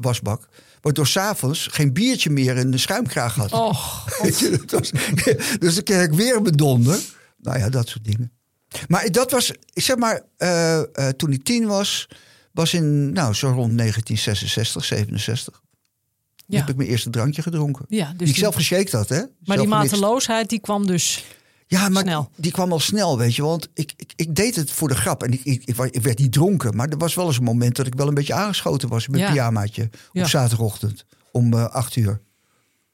wasbak. 0.01 0.49
Waardoor 0.81 1.07
s'avonds 1.07 1.69
geen 1.71 1.93
biertje 1.93 2.31
meer 2.31 2.57
in 2.57 2.71
de 2.71 2.79
schuimkraag 2.79 3.35
had. 3.35 3.53
Och, 3.53 4.05
Weet 4.23 4.39
je, 4.39 4.51
dat 4.51 4.71
was, 4.71 4.91
dus 5.61 5.75
dan 5.75 5.83
kreeg 5.83 6.03
ik 6.03 6.13
weer 6.13 6.43
mijn 6.43 6.57
donder. 6.57 7.01
Nou 7.37 7.59
ja, 7.59 7.69
dat 7.69 7.89
soort 7.89 8.05
dingen. 8.05 8.33
Maar 8.89 9.11
dat 9.11 9.31
was, 9.31 9.51
ik 9.73 9.83
zeg 9.83 9.97
maar, 9.97 10.23
eh, 10.37 10.79
eh, 10.79 11.09
toen 11.09 11.33
ik 11.33 11.45
tien 11.45 11.67
was, 11.67 12.09
was 12.53 12.75
in, 12.75 13.13
nou, 13.13 13.35
zo 13.35 13.47
rond 13.47 13.79
1966, 13.79 14.85
67. 14.85 15.63
ja. 16.47 16.59
Heb 16.59 16.69
ik 16.69 16.77
mijn 16.77 16.89
eerste 16.89 17.11
drankje 17.11 17.43
gedronken. 17.43 17.85
ja 17.89 18.09
dus 18.09 18.17
die 18.19 18.29
ik 18.29 18.37
zelf 18.37 18.55
geshaked 18.55 18.93
had, 18.93 19.09
hè? 19.09 19.17
maar 19.19 19.29
Zelf 19.45 19.61
die 19.61 19.69
mateloosheid 19.69 20.49
die 20.49 20.61
kwam 20.61 20.87
dus... 20.87 21.25
Ja, 21.71 21.89
maar 21.89 22.03
snel. 22.03 22.31
die 22.37 22.53
kwam 22.53 22.73
al 22.73 22.81
snel, 22.81 23.19
weet 23.19 23.35
je. 23.35 23.43
Want 23.43 23.69
ik, 23.75 23.93
ik, 23.97 24.13
ik 24.17 24.35
deed 24.37 24.57
het 24.57 24.71
voor 24.71 24.89
de 24.89 24.95
grap. 24.95 25.23
En 25.23 25.33
ik, 25.33 25.41
ik, 25.45 25.63
ik, 25.65 26.03
werd 26.03 26.19
niet 26.19 26.33
dronken. 26.33 26.77
Maar 26.77 26.89
er 26.89 26.99
was 26.99 27.15
wel 27.15 27.27
eens 27.27 27.37
een 27.37 27.45
moment 27.45 27.77
dat 27.77 27.87
ik 27.87 27.95
wel 27.95 28.09
een 28.09 28.15
beetje 28.15 28.35
aangeschoten 28.35 28.89
was... 28.89 29.09
met 29.09 29.21
Ja. 29.21 29.27
mijn 29.27 29.37
pyjamaatje 29.37 29.91
Ja. 30.13 30.23
op 30.23 30.29
zaterdagochtend 30.29 31.05
om 31.33 31.53
eh, 31.55 31.65
acht 31.65 31.97
uur. 31.97 32.21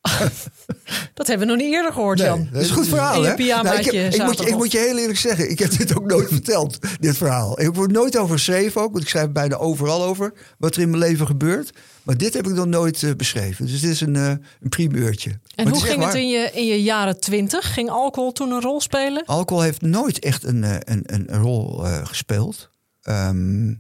Dat 1.14 1.26
hebben 1.26 1.46
we 1.46 1.52
nog 1.52 1.62
niet 1.62 1.73
eerder 1.75 1.92
gehoord, 1.92 2.18
Nee, 2.18 2.26
Jan. 2.26 2.49
Dat 2.52 2.62
is 2.62 2.68
een 2.68 2.75
goed 2.75 2.87
verhaal, 2.88 3.23
je 3.23 3.28
hè? 3.28 3.34
pyjamaatje 3.34 3.78
ik, 3.78 3.84
heb- 4.02 4.12
ik, 4.14 4.25
moet, 4.25 4.38
je- 4.38 4.46
ik 4.46 4.54
moet 4.56 4.73
je 4.73 4.78
heel 4.78 4.99
eerlijk 4.99 5.18
zeggen, 5.18 5.50
ik 5.50 5.58
heb 5.58 5.76
dit 5.78 5.96
ook 5.96 6.06
nooit 6.06 6.28
verteld, 6.28 6.78
dit 7.00 7.16
verhaal. 7.16 7.61
Ik 7.61 7.75
word 7.75 7.90
nooit 7.92 8.16
over 8.18 8.34
geschreven 8.37 8.80
ook, 8.82 8.90
want 8.92 9.02
ik 9.02 9.08
schrijf 9.08 9.30
bijna 9.30 9.56
overal 9.56 10.02
over 10.04 10.32
wat 10.58 10.75
er 10.76 10.82
in 10.82 10.90
mijn 10.90 11.02
leven 11.02 11.26
gebeurt. 11.26 11.70
Maar 12.02 12.16
dit 12.16 12.34
heb 12.34 12.46
ik 12.46 12.52
nog 12.54 12.66
nooit 12.66 13.02
eh, 13.02 13.11
beschreven. 13.16 13.66
Dus 13.66 13.80
dit 13.80 13.90
is 13.90 14.00
een, 14.00 14.16
eh, 14.16 14.28
een 14.28 14.68
primeurtje. 14.68 15.30
En 15.54 15.64
Maar 15.64 15.73
hoe 15.73 15.82
ging 15.82 16.04
het 16.04 16.14
in 16.14 16.28
je, 16.28 16.50
in 16.52 16.66
je 16.66 16.82
jaren 16.82 17.20
twintig? 17.20 17.73
Ging 17.75 17.90
alcohol 17.90 18.32
toen 18.32 18.50
een 18.50 18.61
rol 18.61 18.80
spelen? 18.80 19.25
Alcohol 19.26 19.62
heeft 19.62 19.82
nooit 19.82 20.18
echt 20.18 20.44
een, 20.44 20.64
eh, 20.64 20.76
een, 20.78 21.02
een, 21.06 21.34
een 21.34 21.40
rol 21.42 21.78
gespeeld. 22.04 22.70
Ehm, 23.02 23.73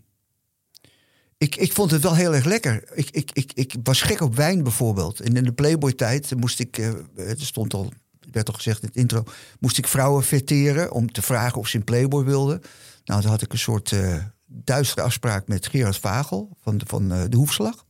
ik, 1.44 1.56
ik 1.56 1.72
vond 1.72 1.90
het 1.90 2.02
wel 2.02 2.14
heel 2.14 2.34
erg 2.34 2.44
lekker. 2.44 2.84
Ik, 2.94 3.08
ik, 3.10 3.30
ik, 3.32 3.52
ik 3.54 3.74
was 3.82 4.02
gek 4.02 4.20
op 4.20 4.34
wijn 4.36 4.62
bijvoorbeeld. 4.62 5.20
En 5.20 5.36
in 5.36 5.44
de 5.44 5.52
Playboy-tijd 5.52 6.34
moest 6.36 6.60
ik, 6.60 6.78
eh, 6.78 6.88
er 7.16 7.36
stond 7.36 7.74
al, 7.74 7.92
werd 8.32 8.48
al 8.48 8.54
gezegd 8.54 8.82
in 8.82 8.88
het 8.88 8.96
intro, 8.96 9.24
moest 9.60 9.78
ik 9.78 9.88
vrouwen 9.88 10.24
verteren 10.24 10.92
om 10.92 11.12
te 11.12 11.22
vragen 11.22 11.58
of 11.58 11.68
ze 11.68 11.76
in 11.76 11.84
Playboy 11.84 12.24
wilden. 12.24 12.60
Nou, 13.04 13.20
toen 13.20 13.30
had 13.30 13.42
ik 13.42 13.52
een 13.52 13.58
soort 13.58 13.92
eh 13.92 14.16
duistere 14.46 15.02
afspraak 15.02 15.48
met 15.48 15.66
Gerard 15.66 15.98
Vagel 15.98 16.56
van 16.62 16.78
de, 16.78 16.84
van, 16.88 17.12
eh, 17.12 17.22
de 17.28 17.36
Hoefslag. 17.36 17.84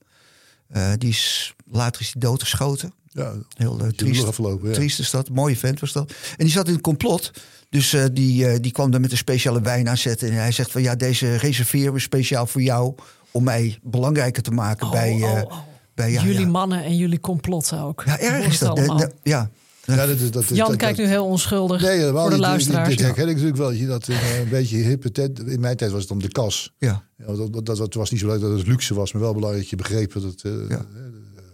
Die 0.99 1.09
is, 1.09 1.55
later 1.71 2.01
is 2.01 2.11
hij 2.13 2.21
doodgeschoten. 2.21 2.93
ja, 3.07 3.35
Heel 3.57 3.93
triest. 3.97 4.25
afgelopen. 4.27 4.69
Ja. 4.69 4.75
Triest 4.75 4.99
is 4.99 5.11
dat. 5.11 5.31
Mooie 5.31 5.57
vent 5.57 5.81
was 5.81 5.93
dat. 5.93 6.11
En 6.11 6.45
die 6.45 6.55
zat 6.55 6.67
in 6.67 6.73
het 6.73 6.83
complot. 6.83 7.31
Dus 7.69 7.97
die, 8.13 8.61
die 8.61 8.73
kwam 8.73 8.91
daar 8.91 9.01
met 9.01 9.11
een 9.11 9.17
speciale 9.17 9.61
wijn 9.61 9.89
aanzetten. 9.89 10.29
En 10.29 10.35
hij 10.35 10.53
zegt 10.53 10.71
van 10.71 10.83
ja, 10.83 10.95
deze 10.95 11.37
reserveren 11.37 11.93
we 11.93 11.99
speciaal 11.99 12.47
voor 12.47 12.63
jou. 12.63 12.95
Om 13.35 13.45
mij 13.45 13.79
belangrijker 13.83 14.43
te 14.43 14.51
maken 14.51 14.91
bij, 14.91 15.13
Oh, 15.13 15.23
eh, 15.23 15.43
oh, 15.45 15.51
oh. 15.51 15.59
bij 15.95 16.13
ja, 16.13 16.23
jullie 16.23 16.41
ja. 16.41 16.47
mannen 16.49 16.85
en 16.85 16.97
jullie 16.97 17.21
complotten 17.21 17.81
ook. 17.81 18.03
Ja, 18.07 18.19
erg 18.19 18.47
is 18.47 18.59
dat. 18.59 18.77
De- 18.77 18.83
allemaal. 18.83 18.97
de- 18.99 19.13
ja. 19.23 19.51
Ja, 19.85 20.07
dat, 20.07 20.19
is- 20.19 20.31
dat, 20.31 20.43
is- 20.43 20.49
Jan 20.57 20.69
dat- 20.69 20.77
kijkt 20.77 20.97
dat- 20.97 21.07
nu 21.07 21.13
heel 21.13 21.27
onschuldig 21.27 21.81
Nee, 21.83 21.99
helemaal 21.99 22.23
voor 22.23 22.31
de 22.31 22.39
luisteraars. 22.39 22.89
Dit 22.89 23.01
herken 23.01 23.23
ik 23.23 23.29
natuurlijk 23.29 23.57
wel. 23.57 23.71
Je 23.71 23.87
Dat 23.87 24.09
eh, 24.09 24.41
een 24.41 24.49
beetje 24.49 24.77
hippe 24.77 25.11
tent. 25.13 25.47
In 25.47 25.61
mijn 25.61 25.77
tijd 25.77 25.91
was 25.91 26.03
het 26.03 26.11
om 26.11 26.23
de 26.23 26.29
kas. 26.29 26.75
Ja. 26.79 27.07
Dat, 27.17 27.53
dat, 27.67 27.77
dat 27.77 27.95
was 27.95 28.11
niet 28.11 28.21
zo 28.21 28.27
leuk 28.27 28.41
dat 28.41 28.59
het 28.59 28.67
luxe 28.67 28.95
was, 28.95 29.13
maar 29.13 29.23
wel 29.23 29.35
belangrijk 29.35 29.61
dat 29.63 29.71
je 29.71 29.77
begreep 29.89 30.13
dat 30.13 30.23
het 30.23 30.43
eh, 30.45 30.53
Ja. 30.69 30.85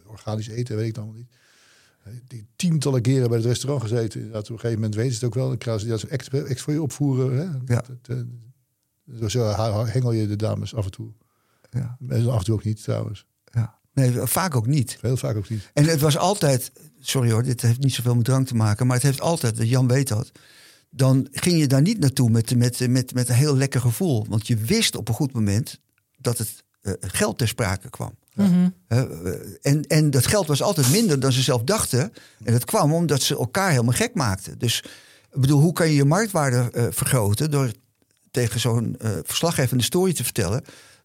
organisch 0.07 0.49
eten, 0.49 0.77
weet 0.77 0.87
ik 0.87 0.95
dan 0.95 1.03
allemaal 1.05 1.21
niet. 1.21 1.31
Die 2.29 2.47
tientallen 2.57 3.03
keren 3.03 3.29
bij 3.29 3.37
het 3.39 3.47
restaurant 3.47 3.83
gezeten. 3.83 4.19
Inderdaad, 4.21 4.43
op 4.45 4.51
een 4.51 4.55
gegeven 4.57 4.75
moment 4.81 4.95
weten 4.95 5.13
ze 5.13 5.19
het 5.19 5.27
ook 5.27 5.35
wel. 5.35 5.49
Dan 5.49 5.59
krijgen 5.59 5.83
ze 5.83 5.89
dat 5.89 6.03
echt, 6.03 6.29
echt 6.45 6.61
voor 6.61 6.73
je 6.73 6.83
opvoeren. 6.83 7.37
Hè? 7.39 7.75
Ja. 7.75 7.83
Dat, 9.05 9.31
zo 9.31 9.45
hengel 9.85 10.13
je 10.13 10.27
de 10.27 10.37
dames 10.37 10.75
af 10.75 10.85
en 10.85 10.91
toe. 10.91 11.09
Ja. 11.71 11.97
En 12.09 12.31
af 12.31 12.39
en 12.39 12.45
toe 12.45 12.55
ook 12.55 12.65
niet 12.65 12.83
trouwens. 12.83 13.27
ja. 13.45 13.79
Nee, 13.93 14.13
vaak 14.13 14.55
ook 14.55 14.67
niet. 14.67 14.99
Heel 15.01 15.17
vaak 15.17 15.37
ook 15.37 15.49
niet. 15.49 15.71
En 15.75 15.85
het 15.85 16.01
was 16.01 16.17
altijd, 16.17 16.73
sorry 17.01 17.31
hoor, 17.31 17.43
dit 17.43 17.61
heeft 17.61 17.79
niet 17.79 17.95
zoveel 17.95 18.15
met 18.15 18.25
drank 18.25 18.47
te 18.47 18.55
maken, 18.55 18.87
maar 18.87 18.97
het 18.97 19.05
heeft 19.05 19.21
altijd, 19.21 19.69
Jan 19.69 19.89
weet 19.89 20.09
dat. 20.09 20.31
Dan 20.91 21.29
ging 21.31 21.59
je 21.59 21.67
daar 21.67 21.83
niet 21.83 21.99
naartoe 21.99 22.31
met, 22.31 22.57
met, 22.57 22.89
met, 22.89 23.15
met 23.15 23.29
een 23.29 23.35
heel 23.35 23.57
lekker 23.57 23.81
gevoel. 23.81 24.27
Want 24.29 24.47
je 24.47 24.57
wist 24.57 24.97
op 24.97 25.09
een 25.09 25.15
goed 25.15 25.33
moment 25.33 25.81
dat 26.19 26.39
het 26.39 26.65
eh, 26.81 26.93
geld 27.01 27.39
ter 27.39 27.49
sprake 27.49 27.91
kwam. 27.91 28.15
Mhm. 28.35 28.69
Eh, 28.87 29.03
en, 29.61 29.83
en 29.83 30.11
dat 30.11 30.27
geld 30.27 30.47
was 30.47 30.63
altijd 30.63 30.91
minder 30.91 31.21
dan 31.21 31.33
ze 31.33 31.43
zelf 31.43 31.63
dachten. 31.63 32.13
En 32.45 32.53
dat 32.53 32.65
kwam 32.65 32.93
omdat 32.93 33.23
ze 33.23 33.37
elkaar 33.37 33.71
helemaal 33.71 33.93
gek 33.95 34.15
maakten. 34.15 34.59
Dus 34.59 34.83
ik 35.33 35.41
bedoel, 35.41 35.61
hoe 35.61 35.73
kan 35.73 35.89
je 35.89 35.95
je 35.95 36.05
marktwaarde 36.05 36.71
eh, 36.73 36.87
vergroten 36.91 37.51
door 37.51 37.73
tegen 38.31 38.61
zo'n 38.61 38.97
eh 38.99 39.11
verslaggevende 39.23 39.85
story 39.85 40.13
te 40.13 40.25
vertellen 40.25 40.63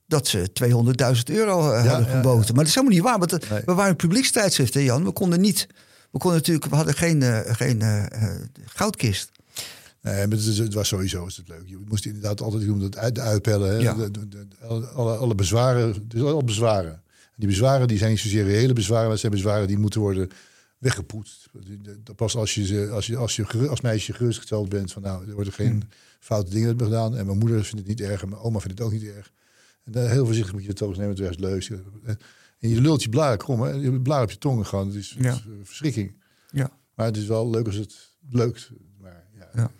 dat 0.07 0.27
ze 0.27 0.49
200.000 0.53 1.35
euro 1.35 1.71
eh, 1.71 1.83
Ja, 1.83 1.89
hadden 1.89 2.09
ja, 2.09 2.15
geboten. 2.15 2.55
Maar 2.55 2.63
dat 2.63 2.67
is 2.67 2.75
helemaal 2.75 2.95
niet 2.95 3.05
waar, 3.05 3.19
want 3.19 3.31
het- 3.31 3.49
Nee. 3.49 3.61
we 3.65 3.73
waren 3.73 3.89
een 3.89 3.95
publiekstijdschrift, 3.95 4.73
hè 4.73 4.79
Jan. 4.79 5.03
We 5.03 5.11
konden 5.11 5.41
niet, 5.41 5.67
we 6.11 6.17
konden 6.19 6.39
natuurlijk, 6.39 6.65
we 6.65 6.75
hadden 6.75 6.93
geen, 6.93 7.21
eh, 7.21 7.39
geen 7.55 7.81
eh, 7.81 8.05
goudkist. 8.65 9.31
Nee, 10.01 10.27
maar 10.27 10.37
het, 10.37 10.73
was 10.73 10.87
sowieso 10.87 11.25
is 11.25 11.37
het 11.37 11.47
leuk. 11.47 11.61
Je 11.65 11.77
moest 11.87 12.05
inderdaad 12.05 12.41
altijd 12.41 12.63
doen 12.65 12.79
dat 12.79 12.97
uit, 12.97 13.19
uitpellen. 13.19 13.69
Hè? 13.69 13.75
Ja. 13.77 13.93
De- 13.93 14.11
de- 14.11 14.27
de- 14.27 14.47
alle, 14.93 15.15
alle, 15.15 15.35
bezwaren. 15.35 16.07
Is 16.13 16.21
al 16.21 16.43
bezwaren. 16.43 16.91
En 16.91 17.41
die 17.41 17.47
bezwaren 17.47 17.87
die 17.87 17.97
zijn 17.97 18.09
niet 18.11 18.19
zozeer 18.19 18.43
reële 18.43 18.73
bezwaren, 18.73 19.07
maar 19.07 19.17
zijn 19.17 19.31
bezwaren 19.31 19.67
die 19.67 19.77
moeten 19.77 19.99
worden 20.01 20.29
weggepoetst. 20.77 21.49
Dat 22.03 22.15
Pas 22.15 22.35
als 22.35 22.53
je, 22.55 22.89
als 22.91 23.05
je, 23.07 23.17
als 23.17 23.35
je 23.35 23.67
als 23.69 23.81
meisje 23.81 24.13
gerustgesteld 24.13 24.69
bent 24.69 24.91
van 24.91 25.01
nou, 25.01 25.27
er 25.27 25.33
worden 25.33 25.53
geen 25.53 25.83
foute 26.19 26.51
dingen 26.51 26.79
gedaan. 26.79 27.15
En 27.17 27.25
mijn 27.25 27.37
moeder 27.37 27.63
vindt 27.63 27.77
het 27.77 27.87
niet 27.87 28.01
erg 28.01 28.21
en 28.21 28.29
mijn 28.29 28.41
oma 28.41 28.59
vindt 28.59 28.77
het 28.79 28.87
ook 28.87 28.93
niet 28.93 29.03
erg. 29.03 29.31
En 29.91 30.09
heel 30.09 30.25
voorzichtig 30.25 30.53
moet 30.53 30.61
je 30.63 30.69
het 30.69 30.81
eens 30.81 30.97
nemen, 30.97 31.15
het 31.15 31.29
is 31.31 31.37
leus. 31.37 31.69
En 32.59 32.69
je 32.69 32.81
lult 32.81 33.03
je 33.03 33.09
blaren 33.09 33.37
krom, 33.37 33.61
hè? 33.61 33.69
Je 33.69 34.01
blaar 34.01 34.23
op 34.23 34.31
je 34.31 34.37
tong 34.37 34.67
gewoon. 34.67 34.87
Het 34.87 34.95
is, 34.95 35.09
het 35.09 35.23
Ja. 35.23 35.31
is, 35.33 35.37
eh, 35.39 35.51
verschrikking. 35.63 36.15
Ja. 36.51 36.77
Maar 36.95 37.05
het 37.05 37.17
is 37.17 37.25
wel 37.25 37.49
leuk 37.49 37.65
als 37.65 37.75
het 37.75 38.09
leukt. 38.29 38.71
Maar, 38.99 39.27
ja. 39.37 39.49
Ja. 39.53 39.71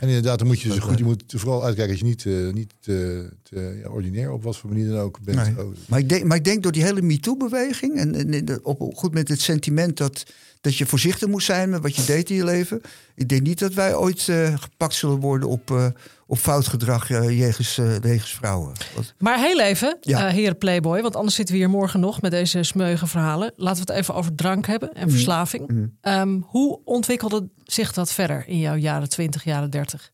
En 0.00 0.08
inderdaad, 0.08 0.38
dan 0.38 0.46
moet 0.48 0.60
je 0.60 0.68
is 0.68 0.78
goed, 0.78 0.98
je 0.98 1.04
moet 1.04 1.22
vooral 1.26 1.64
uitkijken 1.64 1.88
dat 1.92 1.98
je 1.98 2.04
niet, 2.04 2.26
eh, 2.26 2.52
niet 2.52 2.74
te, 2.80 3.30
ja, 3.50 3.88
ordinair 3.88 4.30
op 4.32 4.42
wat 4.42 4.56
voor 4.56 4.70
manier 4.70 4.88
dan 4.88 4.98
ook 4.98 5.18
bent. 5.20 5.36
Nee. 5.56 5.66
Oh, 5.66 5.72
Maar 5.86 5.98
ik 5.98 6.08
denk, 6.08 6.24
maar 6.24 6.36
ik 6.36 6.44
denk 6.44 6.62
door 6.62 6.72
die 6.72 6.82
hele 6.84 7.02
MeToo-beweging 7.02 7.96
en, 7.96 8.14
en, 8.32 8.64
op, 8.64 8.94
goed 8.94 9.14
met 9.14 9.28
het 9.28 9.40
sentiment 9.40 9.96
dat, 9.96 10.22
dat 10.60 10.76
je 10.76 10.86
voorzichtig 10.86 11.28
moet 11.28 11.42
zijn 11.42 11.70
met 11.70 11.82
wat 11.82 11.96
je 11.96 12.04
deed 12.04 12.30
in 12.30 12.36
je 12.36 12.44
leven. 12.44 12.80
Ik 13.14 13.28
denk 13.28 13.42
niet 13.42 13.58
dat 13.58 13.74
wij 13.74 13.94
ooit 13.94 14.28
eh, 14.28 14.58
gepakt 14.58 14.94
zullen 14.94 15.20
worden 15.20 15.48
op, 15.48 15.70
eh, 15.70 15.86
op 16.26 16.38
fout 16.38 16.66
gedrag 16.66 17.10
eh, 17.10 17.38
jegens, 17.38 17.78
eh, 17.78 18.00
jegens 18.02 18.32
vrouwen. 18.34 18.72
Maar 19.18 19.38
heel 19.38 19.60
even, 19.60 19.96
Ja. 20.00 20.26
eh 20.26 20.32
heren 20.34 20.58
Playboy, 20.58 21.02
want 21.02 21.16
anders 21.16 21.34
zitten 21.34 21.54
we 21.54 21.60
hier 21.60 21.70
morgen 21.70 22.00
nog 22.00 22.20
met 22.20 22.30
deze 22.30 22.62
smeuïge 22.62 23.06
verhalen. 23.06 23.52
Laten 23.56 23.84
we 23.86 23.92
het 23.92 24.00
even 24.00 24.14
over 24.14 24.34
drank 24.34 24.66
hebben 24.66 24.88
Mhm. 24.92 24.98
en 25.02 25.10
verslaving. 25.10 25.90
Ehm, 26.00 26.40
hoe 26.42 26.80
ontwikkelde 26.84 27.48
zich 27.64 27.92
dat 27.92 28.12
verder 28.12 28.44
in 28.46 28.58
jouw 28.58 28.74
jaren 28.76 29.08
20, 29.08 29.44
jaren 29.44 29.70
30? 29.70 30.10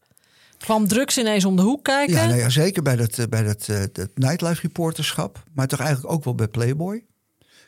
Kwam 0.64 0.88
drugs 0.88 1.18
ineens 1.18 1.44
om 1.44 1.56
de 1.56 1.62
hoek 1.62 1.85
kijken? 1.85 2.14
ja, 2.14 2.26
nou 2.26 2.50
zeker 2.50 2.83
bij 2.83 2.97
dat, 2.97 3.18
eh, 3.18 3.26
bij 3.26 3.42
dat, 3.42 3.68
eh, 3.68 3.83
dat 3.92 4.11
nightlife 4.14 4.61
reporterschap, 4.62 5.42
maar 5.52 5.66
toch 5.66 5.80
eigenlijk 5.80 6.12
ook 6.12 6.25
wel 6.25 6.35
bij 6.35 6.49
Playboy. 6.49 7.04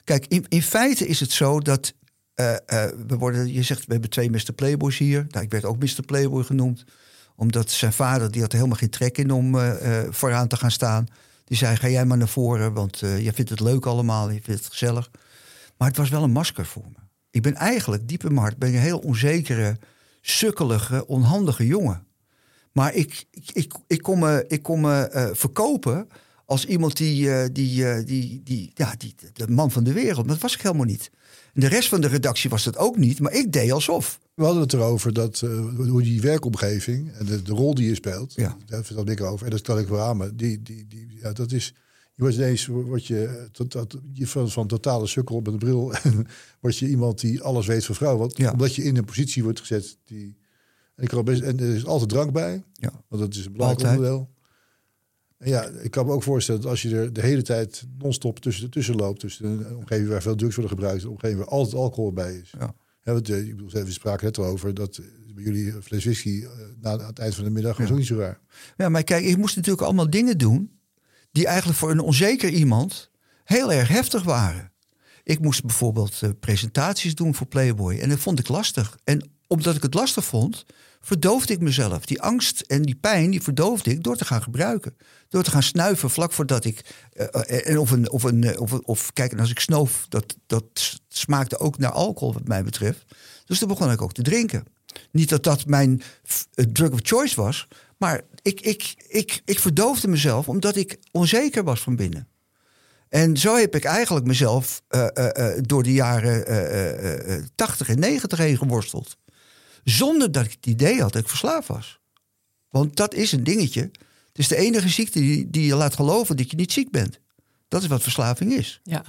Kijk, 0.05 0.27
in, 0.27 0.45
in 0.49 0.63
feite 0.63 1.07
is 1.07 1.21
het 1.21 1.33
zo 1.33 1.61
dat 1.61 1.95
eh, 2.35 2.55
we 3.07 3.17
worden, 3.19 3.53
je 3.53 3.63
zegt 3.63 3.87
we 3.87 3.93
hebben 3.93 4.11
twee 4.11 4.31
Mr. 4.31 4.53
Playboys 4.55 4.99
hier. 4.99 5.27
Nou, 5.29 5.45
ik 5.45 5.51
werd 5.51 5.65
ook 5.65 5.79
Mr. 5.79 6.03
Playboy 6.07 6.45
genoemd, 6.45 6.85
omdat 7.35 7.71
zijn 7.71 7.93
vader 7.93 8.31
die 8.31 8.43
had 8.43 8.53
helemaal 8.53 8.77
geen 8.77 8.91
trek 8.91 9.19
in 9.19 9.31
om 9.31 9.57
vooraan 10.11 10.49
te 10.49 10.57
gaan 10.57 10.71
staan. 10.71 11.07
Die 11.45 11.57
zei: 11.57 11.77
ga 11.77 11.89
jij 11.89 12.05
maar 12.05 12.19
naar 12.19 12.29
voren, 12.29 12.73
want 12.73 12.99
jij 12.99 13.33
vindt 13.33 13.51
het 13.51 13.61
leuk 13.61 13.87
allemaal, 13.87 14.31
je 14.31 14.41
vindt 14.43 14.61
het 14.61 14.71
gezellig. 14.71 15.11
Maar 15.77 15.89
het 15.89 15.97
was 15.97 16.09
wel 16.09 16.23
een 16.23 16.31
masker 16.31 16.67
voor 16.67 16.87
me. 16.89 17.01
Ik 17.31 17.43
ben 17.43 17.55
eigenlijk 17.55 18.09
diep 18.09 18.25
in 18.25 18.29
mijn 18.29 18.41
hart 18.41 18.59
ben 18.59 18.69
een 18.69 18.81
heel 18.81 18.99
onzekere, 18.99 19.77
sukkelige, 20.21 21.07
onhandige 21.07 21.67
jongen. 21.67 22.06
Maar 22.77 22.95
ik, 22.95 23.27
ik, 23.31 23.51
ik, 23.53 23.73
ik 23.87 24.03
kon 24.03 24.19
me, 24.19 24.45
ik 24.49 24.63
kon 24.63 24.81
me 24.81 25.09
eh, 25.09 25.29
verkopen 25.33 26.09
als 26.45 26.65
iemand 26.67 26.97
die, 26.97 27.33
eh, 27.33 27.49
die, 27.53 27.89
eh, 27.89 28.07
die, 28.07 28.41
die, 28.45 28.71
ja, 28.75 28.95
die, 28.99 29.15
de 29.33 29.49
man 29.49 29.71
van 29.71 29.85
de 29.85 29.93
wereld. 29.93 30.25
Maar 30.25 30.35
dat 30.35 30.43
was 30.43 30.55
ik 30.55 30.61
helemaal 30.61 30.87
niet. 30.87 31.11
En 31.55 31.61
de 31.61 31.69
rest 31.69 31.89
van 31.89 32.01
de 32.01 32.07
redactie 32.07 32.51
was 32.51 32.65
dat 32.65 32.77
ook 32.77 32.97
niet, 32.97 33.21
maar 33.21 33.33
ik 33.33 33.53
deed 33.53 33.73
alsof. 33.73 34.19
We 34.35 34.45
hadden 34.45 34.63
het 34.63 34.73
erover 34.73 35.13
dat 35.13 35.41
hoe 35.77 36.03
die 36.03 36.21
werkomgeving 36.21 37.13
en 37.13 37.27
de, 37.27 37.43
de, 37.43 37.53
rol 37.53 37.75
die 37.75 37.89
je 37.89 37.95
speelt, 37.95 38.35
ja. 38.35 38.57
daar 38.67 38.85
vertelde 38.85 39.13
ik 39.13 39.21
over. 39.21 39.45
En 39.45 39.51
dat 39.51 39.61
kan 39.61 39.79
ik 39.79 39.89
wel 39.89 40.01
aan, 40.01 40.17
maar 40.17 40.37
die, 40.37 40.63
die, 40.63 40.87
die, 40.87 41.19
ja, 41.23 41.33
dat 41.33 41.53
is. 41.53 41.75
Je 42.15 42.23
wordt 42.23 42.37
ineens 42.37 42.67
word 42.67 43.07
je, 43.07 43.49
tot, 43.53 43.71
tot, 43.71 44.01
je 44.13 44.27
van, 44.27 44.51
van 44.51 44.67
totale 44.67 45.07
sukkel 45.07 45.41
met 45.41 45.53
een 45.53 45.59
bril. 45.59 45.93
En 46.03 46.27
word 46.61 46.79
je 46.79 46.89
iemand 46.89 47.21
die 47.21 47.43
alles 47.43 47.67
weet 47.67 47.85
van 47.85 47.95
vrouw. 47.95 48.17
Want, 48.17 48.37
Ja. 48.37 48.53
Omdat 48.53 48.75
je 48.75 48.83
in 48.83 48.97
een 48.97 49.05
positie 49.05 49.43
wordt 49.43 49.61
gezet 49.61 49.99
die. 50.05 50.37
En, 50.97 51.03
ik 51.03 51.09
kan 51.09 51.25
best, 51.25 51.43
en 51.43 51.61
er 51.61 51.75
is 51.75 51.87
altijd 51.87 52.11
drank 52.11 52.33
bij, 52.33 52.65
Ja. 52.73 52.91
want 53.09 53.23
dat 53.23 53.35
is 53.35 53.47
een 53.47 53.53
belangrijk 53.53 53.81
Altijd. 53.83 53.99
onderdeel. 53.99 54.35
En 55.39 55.49
ja, 55.49 55.65
ik 55.65 55.91
kan 55.91 56.07
me 56.07 56.13
ook 56.13 56.23
voorstellen 56.23 56.61
dat 56.61 56.71
als 56.71 56.83
je 56.83 56.97
er 56.97 57.13
de 57.13 57.21
hele 57.21 57.43
tijd 57.43 57.85
non-stop 57.99 58.39
tussen, 58.39 58.71
tussen 58.71 58.95
loopt, 58.97 59.21
tussen 59.21 59.47
een 59.47 59.77
omgeving 59.77 60.09
waar 60.09 60.23
veel 60.23 60.35
drugs 60.37 60.55
worden 60.57 60.77
gebruikt, 60.77 61.03
een 61.03 61.09
omgeving 61.11 61.39
waar 61.39 61.49
altijd 61.49 61.75
alcohol 61.75 62.13
bij 62.13 62.35
is. 62.35 62.55
Ja. 62.59 62.75
Ja, 63.03 63.13
want, 63.13 63.29
eh, 63.31 63.39
ik 63.39 63.57
bedoel, 63.57 63.71
we 63.85 63.93
spraken 63.93 64.25
net 64.25 64.39
al 64.39 64.45
over 64.45 64.75
dat 64.75 64.97
eh, 64.97 65.05
bij 65.35 65.45
jullie 65.45 65.73
een 65.75 65.83
fles 65.83 66.05
whisky 66.05 66.43
eh, 66.43 66.51
na 66.81 66.91
aan 66.91 67.01
het 67.07 67.19
eind 67.19 67.35
van 67.35 67.45
de 67.45 67.51
middag 67.51 67.77
was 67.77 67.91
ook 67.91 67.97
niet 67.97 68.07
zo 68.07 68.19
raar. 68.19 68.41
Ja, 68.77 68.89
maar 68.89 69.05
kijk, 69.05 69.25
ik 69.25 69.37
moest 69.37 69.57
natuurlijk 69.57 69.85
allemaal 69.85 70.11
dingen 70.11 70.39
doen 70.39 70.79
die 71.33 71.47
eigenlijk 71.47 71.79
voor 71.79 71.91
een 71.91 72.01
onzeker 72.01 72.49
iemand 72.51 73.11
heel 73.45 73.73
erg 73.73 73.89
heftig 73.89 74.23
waren. 74.23 74.73
Ik 75.23 75.41
moest 75.41 75.65
bijvoorbeeld 75.65 76.41
presentaties 76.41 77.15
doen 77.15 77.35
voor 77.35 77.47
Playboy 77.47 77.95
en 77.99 78.09
dat 78.09 78.19
vond 78.19 78.39
ik 78.39 78.49
lastig. 78.49 78.99
En 79.05 79.31
omdat 79.47 79.77
ik 79.77 79.83
het 79.83 79.95
lastig 79.95 80.25
vond, 80.25 80.65
verdoofde 81.01 81.53
ik 81.53 81.61
mezelf. 81.61 82.07
Die 82.07 82.23
angst 82.23 82.61
en 82.61 82.83
die 82.83 82.95
pijn, 82.95 83.31
die 83.31 83.43
verdoofde 83.43 83.91
ik 83.91 84.03
door 84.03 84.17
te 84.17 84.25
gaan 84.25 84.43
gebruiken. 84.43 84.97
Door 85.29 85.43
te 85.43 85.51
gaan 85.51 85.63
snuiven 85.63 86.11
vlak 86.11 86.33
voordat 86.33 86.65
ik... 86.65 86.95
eh, 87.13 87.27
eh, 87.33 87.71
en 87.71 87.79
of, 87.79 87.91
een, 87.91 88.11
of, 88.11 88.23
een, 88.23 88.45
eh, 88.45 88.61
of, 88.61 88.73
of 88.73 89.13
kijk, 89.13 89.39
als 89.39 89.51
ik 89.51 89.61
snoof, 89.61 90.07
dat, 90.09 90.37
dat 90.47 91.01
smaakte 91.09 91.59
ook 91.59 91.79
naar 91.79 91.93
alcohol 91.93 92.33
wat 92.33 92.49
mij 92.49 92.65
betreft. 92.65 93.05
Dus 93.45 93.59
toen 93.59 93.69
begon 93.69 93.91
ik 93.91 94.03
ook 94.03 94.13
te 94.13 94.23
drinken. 94.23 94.65
Niet 95.11 95.29
dat 95.29 95.43
dat 95.43 95.67
mijn 95.67 96.03
drug 96.55 96.91
of 96.91 96.99
choice 97.03 97.41
was, 97.43 97.69
maar 97.97 98.21
ik, 98.43 98.61
ik, 98.61 98.95
ik, 99.09 99.43
ik 99.45 99.59
verdoofde 99.59 100.09
mezelf 100.09 100.49
omdat 100.49 100.77
ik 100.77 100.99
onzeker 101.11 101.65
was 101.65 101.81
van 101.81 101.97
binnen. 101.97 102.29
En 103.09 103.37
zo 103.37 103.57
heb 103.57 103.75
ik 103.75 103.85
eigenlijk 103.85 104.27
mezelf 104.27 104.83
door 105.61 105.83
de 105.83 105.93
jaren 105.93 106.47
eh, 106.47 106.91
eh, 106.93 107.37
eh, 107.37 107.45
80 107.55 107.89
en 107.89 107.99
90 107.99 108.39
heen 108.39 108.57
geworsteld. 108.57 109.17
Zonder 109.89 110.33
dat 110.33 110.45
ik 110.45 110.51
het 110.51 110.67
idee 110.67 111.01
had 111.01 111.13
dat 111.13 111.23
ik 111.23 111.29
verslaafd 111.29 111.69
was. 111.69 112.01
Want 112.69 112.97
dat 112.97 113.15
is 113.15 113.33
een 113.33 113.45
dingetje. 113.45 113.81
Het 113.81 114.39
is 114.39 114.49
de 114.49 114.57
enige 114.57 114.89
ziekte 114.89 115.19
die, 115.19 115.51
die 115.51 115.67
je 115.67 115.75
laat 115.75 115.95
geloven 115.95 116.37
dat 116.37 116.51
je 116.51 116.57
niet 116.57 116.73
ziek 116.73 116.91
bent. 116.91 117.21
Dat 117.69 117.83
is 117.83 117.89
wat 117.89 118.03
verslaving 118.03 118.53
is. 118.53 118.81
Ja. 118.83 119.05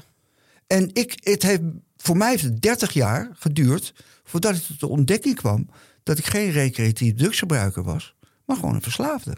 En 0.67 0.89
ik, 0.93 1.19
het 1.24 1.43
heeft, 1.43 1.62
voor 1.98 2.17
mij 2.17 2.29
heeft 2.29 2.43
het 2.43 2.62
30 2.62 2.93
jaar 2.93 3.29
geduurd 3.34 3.93
voordat 4.24 4.55
ik 4.55 4.62
tot 4.62 4.79
de 4.79 4.88
ontdekking 4.88 5.36
kwam 5.36 5.69
dat 6.03 6.17
ik 6.17 6.25
geen 6.25 6.51
recreatief 6.51 7.13
drugsgebruiker 7.13 7.84
was, 7.84 8.15
maar 8.46 8.55
gewoon 8.55 8.75
een 8.75 8.81
verslaafde. 8.81 9.38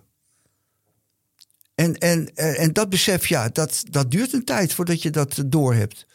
En, 1.75 1.98
en, 1.98 2.36
en, 2.36 2.58
en 2.58 2.74
dat 2.74 2.89
besef, 2.89 3.27
ja, 3.27 3.50
dat, 3.50 3.84
dat 3.89 4.12
duurt 4.12 4.34
een 4.34 4.46
tijd 4.46 4.74
voordat 4.74 5.01
je 5.01 5.10
dat 5.10 5.43
doorhebt. 5.46 6.05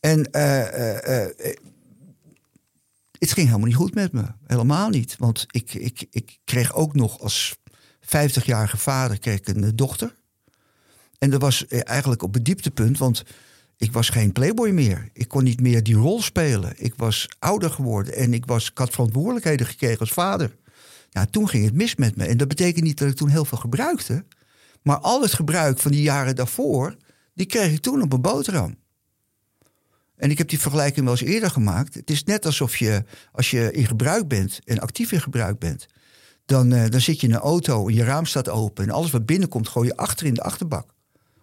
En 0.00 0.30
eh, 0.30 0.60
eh, 0.60 1.24
eh, 1.24 1.56
het 3.20 3.32
ging 3.32 3.46
helemaal 3.46 3.66
niet 3.66 3.76
goed 3.76 3.94
met 3.94 4.12
me. 4.12 4.24
Helemaal 4.46 4.88
niet. 4.88 5.16
Want 5.18 5.46
ik, 5.50 5.74
ik, 5.74 6.06
ik 6.10 6.38
kreeg 6.44 6.74
ook 6.74 6.94
nog 6.94 7.20
als 7.20 7.56
50-jarige 8.04 8.76
vader 8.76 9.18
kreeg 9.18 9.40
een 9.42 9.64
eh, 9.64 9.70
dochter. 9.74 10.14
En 11.18 11.30
dat 11.30 11.40
was 11.40 11.66
eh, 11.66 11.80
eigenlijk 11.84 12.22
op 12.22 12.34
het 12.34 12.44
dieptepunt, 12.44 12.98
want 12.98 13.24
ik 13.76 13.92
was 13.92 14.08
geen 14.08 14.32
playboy 14.32 14.70
meer. 14.70 15.08
Ik 15.12 15.28
kon 15.28 15.44
niet 15.44 15.60
meer 15.60 15.82
die 15.82 15.94
rol 15.94 16.22
spelen. 16.22 16.72
Ik 16.76 16.94
was 16.96 17.28
ouder 17.38 17.70
geworden 17.70 18.14
en 18.14 18.34
ik, 18.34 18.46
was, 18.46 18.70
ik 18.70 18.78
had 18.78 18.90
verantwoordelijkheden 18.90 19.66
gekregen 19.66 19.98
als 19.98 20.12
vader. 20.12 20.56
Ja, 21.10 21.26
toen 21.26 21.48
ging 21.48 21.64
het 21.64 21.74
mis 21.74 21.96
met 21.96 22.16
me. 22.16 22.24
En 22.24 22.36
dat 22.36 22.48
betekent 22.48 22.84
niet 22.84 22.98
dat 22.98 23.08
ik 23.08 23.16
toen 23.16 23.28
heel 23.28 23.44
veel 23.44 23.58
gebruikte. 23.58 24.24
Maar 24.82 24.98
al 24.98 25.22
het 25.22 25.34
gebruik 25.34 25.78
van 25.78 25.90
die 25.90 26.02
jaren 26.02 26.36
daarvoor, 26.36 26.96
die 27.34 27.46
kreeg 27.46 27.72
ik 27.72 27.80
toen 27.80 28.02
op 28.02 28.12
een 28.12 28.20
boterham. 28.20 28.76
En 30.20 30.30
ik 30.30 30.38
heb 30.38 30.48
die 30.48 30.60
vergelijking 30.60 31.04
wel 31.04 31.14
eens 31.14 31.28
eerder 31.28 31.50
gemaakt. 31.50 31.94
Het 31.94 32.10
is 32.10 32.24
net 32.24 32.46
alsof 32.46 32.76
je, 32.76 33.04
als 33.32 33.50
je 33.50 33.72
in 33.72 33.86
gebruik 33.86 34.28
bent 34.28 34.58
en 34.64 34.78
actief 34.78 35.12
in 35.12 35.20
gebruik 35.20 35.58
bent, 35.58 35.86
dan, 36.44 36.72
eh, 36.72 36.88
dan 36.88 37.00
zit 37.00 37.20
je 37.20 37.26
in 37.26 37.32
een 37.32 37.40
auto 37.40 37.88
en 37.88 37.94
je 37.94 38.04
raam 38.04 38.26
staat 38.26 38.48
open 38.48 38.84
en 38.84 38.90
alles 38.90 39.10
wat 39.10 39.26
binnenkomt 39.26 39.68
gooi 39.68 39.86
je 39.86 39.96
achter 39.96 40.26
in 40.26 40.34
de 40.34 40.42
achterbak. 40.42 40.94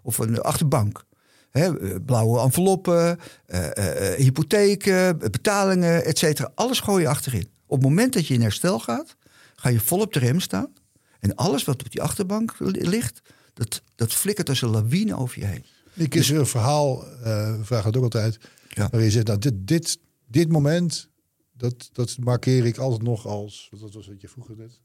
Of 0.01 0.17
een 0.17 0.41
achterbank. 0.41 1.05
Eh, 1.51 1.71
blauwe 2.05 2.39
enveloppen, 2.39 3.19
eh, 3.45 4.13
hypotheken, 4.17 5.17
betalingen, 5.17 6.05
et 6.05 6.17
cetera. 6.17 6.51
Alles 6.55 6.79
gooi 6.79 7.01
je 7.01 7.09
achterin. 7.09 7.49
Op 7.65 7.77
het 7.77 7.87
moment 7.87 8.13
dat 8.13 8.27
je 8.27 8.33
in 8.33 8.41
herstel 8.41 8.79
gaat, 8.79 9.15
ga 9.55 9.69
je 9.69 9.79
vol 9.79 9.99
op 9.99 10.13
de 10.13 10.19
rem 10.19 10.39
staan. 10.39 10.73
En 11.19 11.35
alles 11.35 11.63
wat 11.63 11.83
op 11.83 11.91
die 11.91 12.01
achterbank 12.01 12.55
li- 12.57 12.89
ligt, 12.89 13.21
dat, 13.53 13.81
dat 13.95 14.13
flikkert 14.13 14.49
als 14.49 14.61
een 14.61 14.69
lawine 14.69 15.17
over 15.17 15.39
je 15.39 15.45
heen. 15.45 15.65
Ik 15.93 16.15
is 16.15 16.29
er 16.29 16.39
een 16.39 16.45
verhaal, 16.45 16.99
we 17.23 17.59
vragen 17.63 17.87
het 17.87 17.97
ook 17.97 18.03
altijd, 18.03 18.37
Ja. 18.77 18.87
waarin 18.89 19.03
je 19.03 19.11
zegt, 19.11 19.27
nou, 19.27 19.39
dit, 19.39 19.53
dit, 19.57 19.99
dit 20.27 20.49
moment, 20.51 21.09
dat, 21.53 21.89
dat 21.91 22.17
markeer 22.19 22.65
ik 22.65 22.77
altijd 22.77 23.01
nog 23.01 23.25
als, 23.25 23.67
wat 23.79 23.93
was 23.93 24.07
wat 24.07 24.21
je 24.21 24.27
vroeger 24.27 24.55
net, 24.57 24.81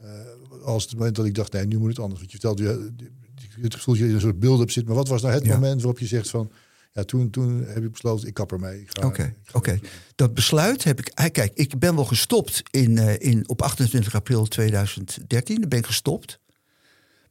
Eh, 0.00 0.62
als 0.64 0.82
het 0.84 0.92
moment 0.92 1.16
dat 1.16 1.26
ik 1.26 1.34
dacht, 1.34 1.52
nee, 1.52 1.66
nu 1.66 1.78
moet 1.78 1.88
het 1.88 1.98
anders. 1.98 2.20
Want 2.20 2.32
je 2.32 2.38
vertelt, 2.38 2.58
je, 2.58 2.92
het 3.62 3.74
gevoel 3.74 3.94
dat 3.94 4.02
je 4.02 4.08
in 4.08 4.14
een 4.14 4.20
soort 4.20 4.38
build-up 4.40 4.70
zit, 4.70 4.86
maar 4.86 4.94
wat 4.94 5.08
was 5.08 5.22
nou 5.22 5.34
het 5.34 5.44
Ja. 5.44 5.54
moment 5.54 5.82
waarop 5.82 5.98
je 6.00 6.06
zegt 6.06 6.30
van, 6.30 6.50
ja, 6.92 7.02
toen, 7.04 7.30
toen 7.30 7.64
heb 7.64 7.84
ik 7.84 7.90
besloten, 7.92 8.28
ik 8.28 8.34
kap 8.34 8.52
ermee. 8.52 8.86
Oké, 9.02 9.34
oké. 9.52 9.78
Dat 10.14 10.34
besluit 10.34 10.84
heb 10.84 10.98
ik. 10.98 11.08
eh, 11.08 11.30
Kijk, 11.30 11.52
ik 11.54 11.78
ben 11.78 11.94
wel 11.94 12.04
gestopt 12.04 12.62
in, 12.70 12.98
eh, 12.98 13.30
in, 13.30 13.48
op 13.48 13.62
28 13.62 14.14
april 14.14 14.46
2013. 14.46 15.60
Dan 15.60 15.68
ben 15.68 15.78
ik 15.78 15.86
gestopt. 15.86 16.38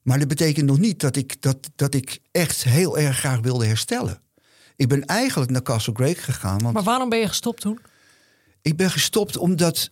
Maar 0.02 0.20
dat 0.20 0.28
betekent 0.28 0.66
nog 0.66 0.80
niet 0.80 1.00
dat 1.00 1.16
ik, 1.16 1.42
dat, 1.42 1.70
dat 1.76 1.94
ik 1.94 2.20
echt 2.32 2.64
heel 2.64 2.98
erg 2.98 3.18
graag 3.18 3.40
wilde 3.40 3.66
herstellen. 3.66 4.22
Ik 4.82 4.88
ben 4.88 5.06
eigenlijk 5.06 5.52
naar 5.52 5.62
Castle 5.62 5.94
Grake 5.94 6.22
gegaan. 6.22 6.60
Want 6.60 6.74
Maar 6.74 6.84
waarom 6.84 7.10
ben 7.10 7.20
je 7.20 7.28
gestopt 7.28 7.62
toen? 7.62 7.80
ik 8.62 8.78
ben 8.78 8.92
gestopt 8.92 9.38
omdat. 9.38 9.90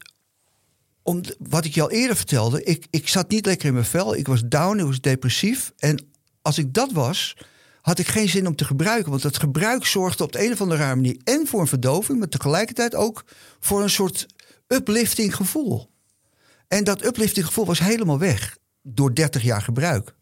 Om, 1.02 1.22
wat 1.40 1.66
ik 1.66 1.74
je 1.74 1.82
al 1.82 1.92
eerder 1.92 2.16
vertelde, 2.16 2.64
ik, 2.64 2.88
ik 2.90 3.08
zat 3.08 3.30
niet 3.30 3.46
lekker 3.46 3.68
in 3.68 3.74
mijn 3.74 3.86
vel. 3.86 4.16
Ik 4.16 4.28
was 4.28 4.42
down, 4.46 4.80
ik 4.80 4.86
was 4.86 5.00
depressief. 5.00 5.74
En 5.78 6.08
als 6.42 6.58
ik 6.58 6.74
dat 6.74 6.92
was, 6.92 7.38
had 7.82 8.00
ik 8.00 8.08
geen 8.08 8.30
zin 8.30 8.48
om 8.48 8.56
te 8.56 8.66
gebruiken. 8.66 9.10
Want 9.10 9.22
dat 9.22 9.38
gebruik 9.38 9.86
zorgde 9.86 10.24
op 10.24 10.32
de 10.32 10.46
een 10.46 10.52
of 10.52 10.62
andere 10.62 10.82
rare 10.82 10.96
manier... 10.96 11.20
en 11.24 11.48
voor 11.48 11.62
een 11.62 11.68
verdoving, 11.68 12.20
maar 12.20 12.30
tegelijkertijd 12.30 12.96
ook 12.96 13.24
voor 13.60 13.82
een 13.82 13.90
soort 13.90 14.26
uplifting 14.68 15.36
gevoel. 15.36 15.90
En 16.68 16.84
dat 16.84 17.06
uplifting 17.06 17.46
gevoel 17.46 17.66
was 17.66 17.80
helemaal 17.80 18.20
weg 18.20 18.58
door 18.82 19.16
30 19.16 19.42
jaar 19.42 19.62
gebruik. 19.62 20.16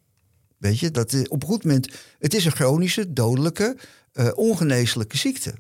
Weet 0.58 0.80
je, 0.80 0.92
dat 0.92 1.14
eh, 1.14 1.22
op 1.28 1.42
een 1.42 1.50
goed 1.50 1.64
moment... 1.64 1.90
Het 2.20 2.34
is 2.34 2.46
een 2.46 2.52
chronische, 2.52 3.14
dodelijke, 3.14 3.78
eh, 4.18 4.28
ongeneeslijke 4.36 5.18
ziekte. 5.18 5.54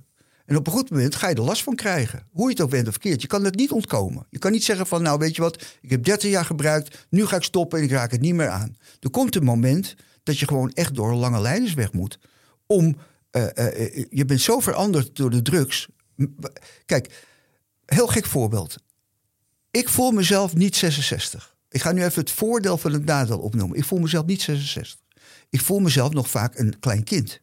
En 0.46 0.56
op 0.56 0.67
een 0.67 0.74
goed 0.74 0.89
moment 0.89 1.15
ga 1.15 1.28
je 1.28 1.36
er 1.36 1.41
last 1.41 1.63
van 1.63 1.76
krijgen. 1.76 2.28
Hoe 2.32 2.43
je 2.46 2.50
het 2.50 2.62
ook 2.62 2.70
bent 2.70 2.88
of 2.88 2.91
verkeerd. 2.91 3.22
Je 3.22 3.28
kan 3.28 3.43
het 3.43 3.56
niet 3.56 3.72
ontkomen. 3.72 4.26
Je 4.30 4.39
kan 4.39 4.52
niet 4.52 4.63
zeggen 4.63 4.88
van, 4.88 5.02
nou 5.02 5.20
weet 5.20 5.36
je 5.36 5.41
wat, 5.41 5.78
ik 5.82 5.89
heb 5.89 6.04
30 6.04 6.30
jaar 6.30 6.46
gebruikt, 6.46 7.08
nu 7.10 7.26
ga 7.26 7.36
ik 7.36 7.43
stoppen 7.43 7.80
en 7.80 7.84
ik 7.84 7.91
raak 7.91 8.12
het 8.12 8.22
niet 8.22 8.34
meer 8.34 8.50
aan. 8.50 8.78
Er 9.00 9.10
komt 9.10 9.36
een 9.36 9.43
moment 9.43 9.96
dat 10.24 10.39
je 10.39 10.48
gewoon 10.48 10.72
echt 10.74 10.96
door 10.96 11.13
lange 11.13 11.41
lijnensweg 11.41 11.93
moet. 11.93 12.20
Om, 12.65 12.98
eh, 13.32 13.58
eh, 13.58 14.06
je 14.10 14.26
bent 14.26 14.41
zo 14.41 14.60
veranderd 14.60 15.15
door 15.15 15.30
de 15.30 15.41
drugs. 15.41 15.88
Kijk, 16.86 17.24
heel 17.86 18.08
gek 18.08 18.26
voorbeeld. 18.26 18.78
Ik 19.72 19.89
voel 19.89 20.12
mezelf 20.12 20.56
niet 20.56 20.76
66. 20.76 21.56
Ik 21.70 21.82
ga 21.82 21.91
nu 21.91 22.04
even 22.04 22.20
het 22.20 22.32
voordeel 22.32 22.78
van 22.78 22.93
het 22.93 23.06
nadeel 23.06 23.39
opnoemen. 23.39 23.78
Ik 23.78 23.86
voel 23.86 24.00
mezelf 24.00 24.26
niet 24.26 24.41
66. 24.41 25.00
Ik 25.50 25.62
voel 25.62 25.80
mezelf 25.80 26.13
nog 26.13 26.30
vaak 26.30 26.58
een 26.58 26.80
klein 26.80 27.04
kind. 27.04 27.39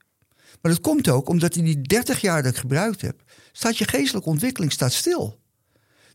Maar 0.65 0.73
dat 0.73 0.83
komt 0.83 1.09
ook 1.09 1.29
omdat 1.29 1.57
in 1.57 1.65
die 1.65 1.81
30 1.81 2.21
jaar 2.21 2.43
dat 2.43 2.53
ik 2.53 2.59
gebruikt 2.59 3.01
heb, 3.01 3.23
staat 3.53 3.79
je 3.79 3.89
geestelijke 3.89 4.29
ontwikkeling 4.29 4.73
staat 4.73 4.93
stil. 4.93 5.41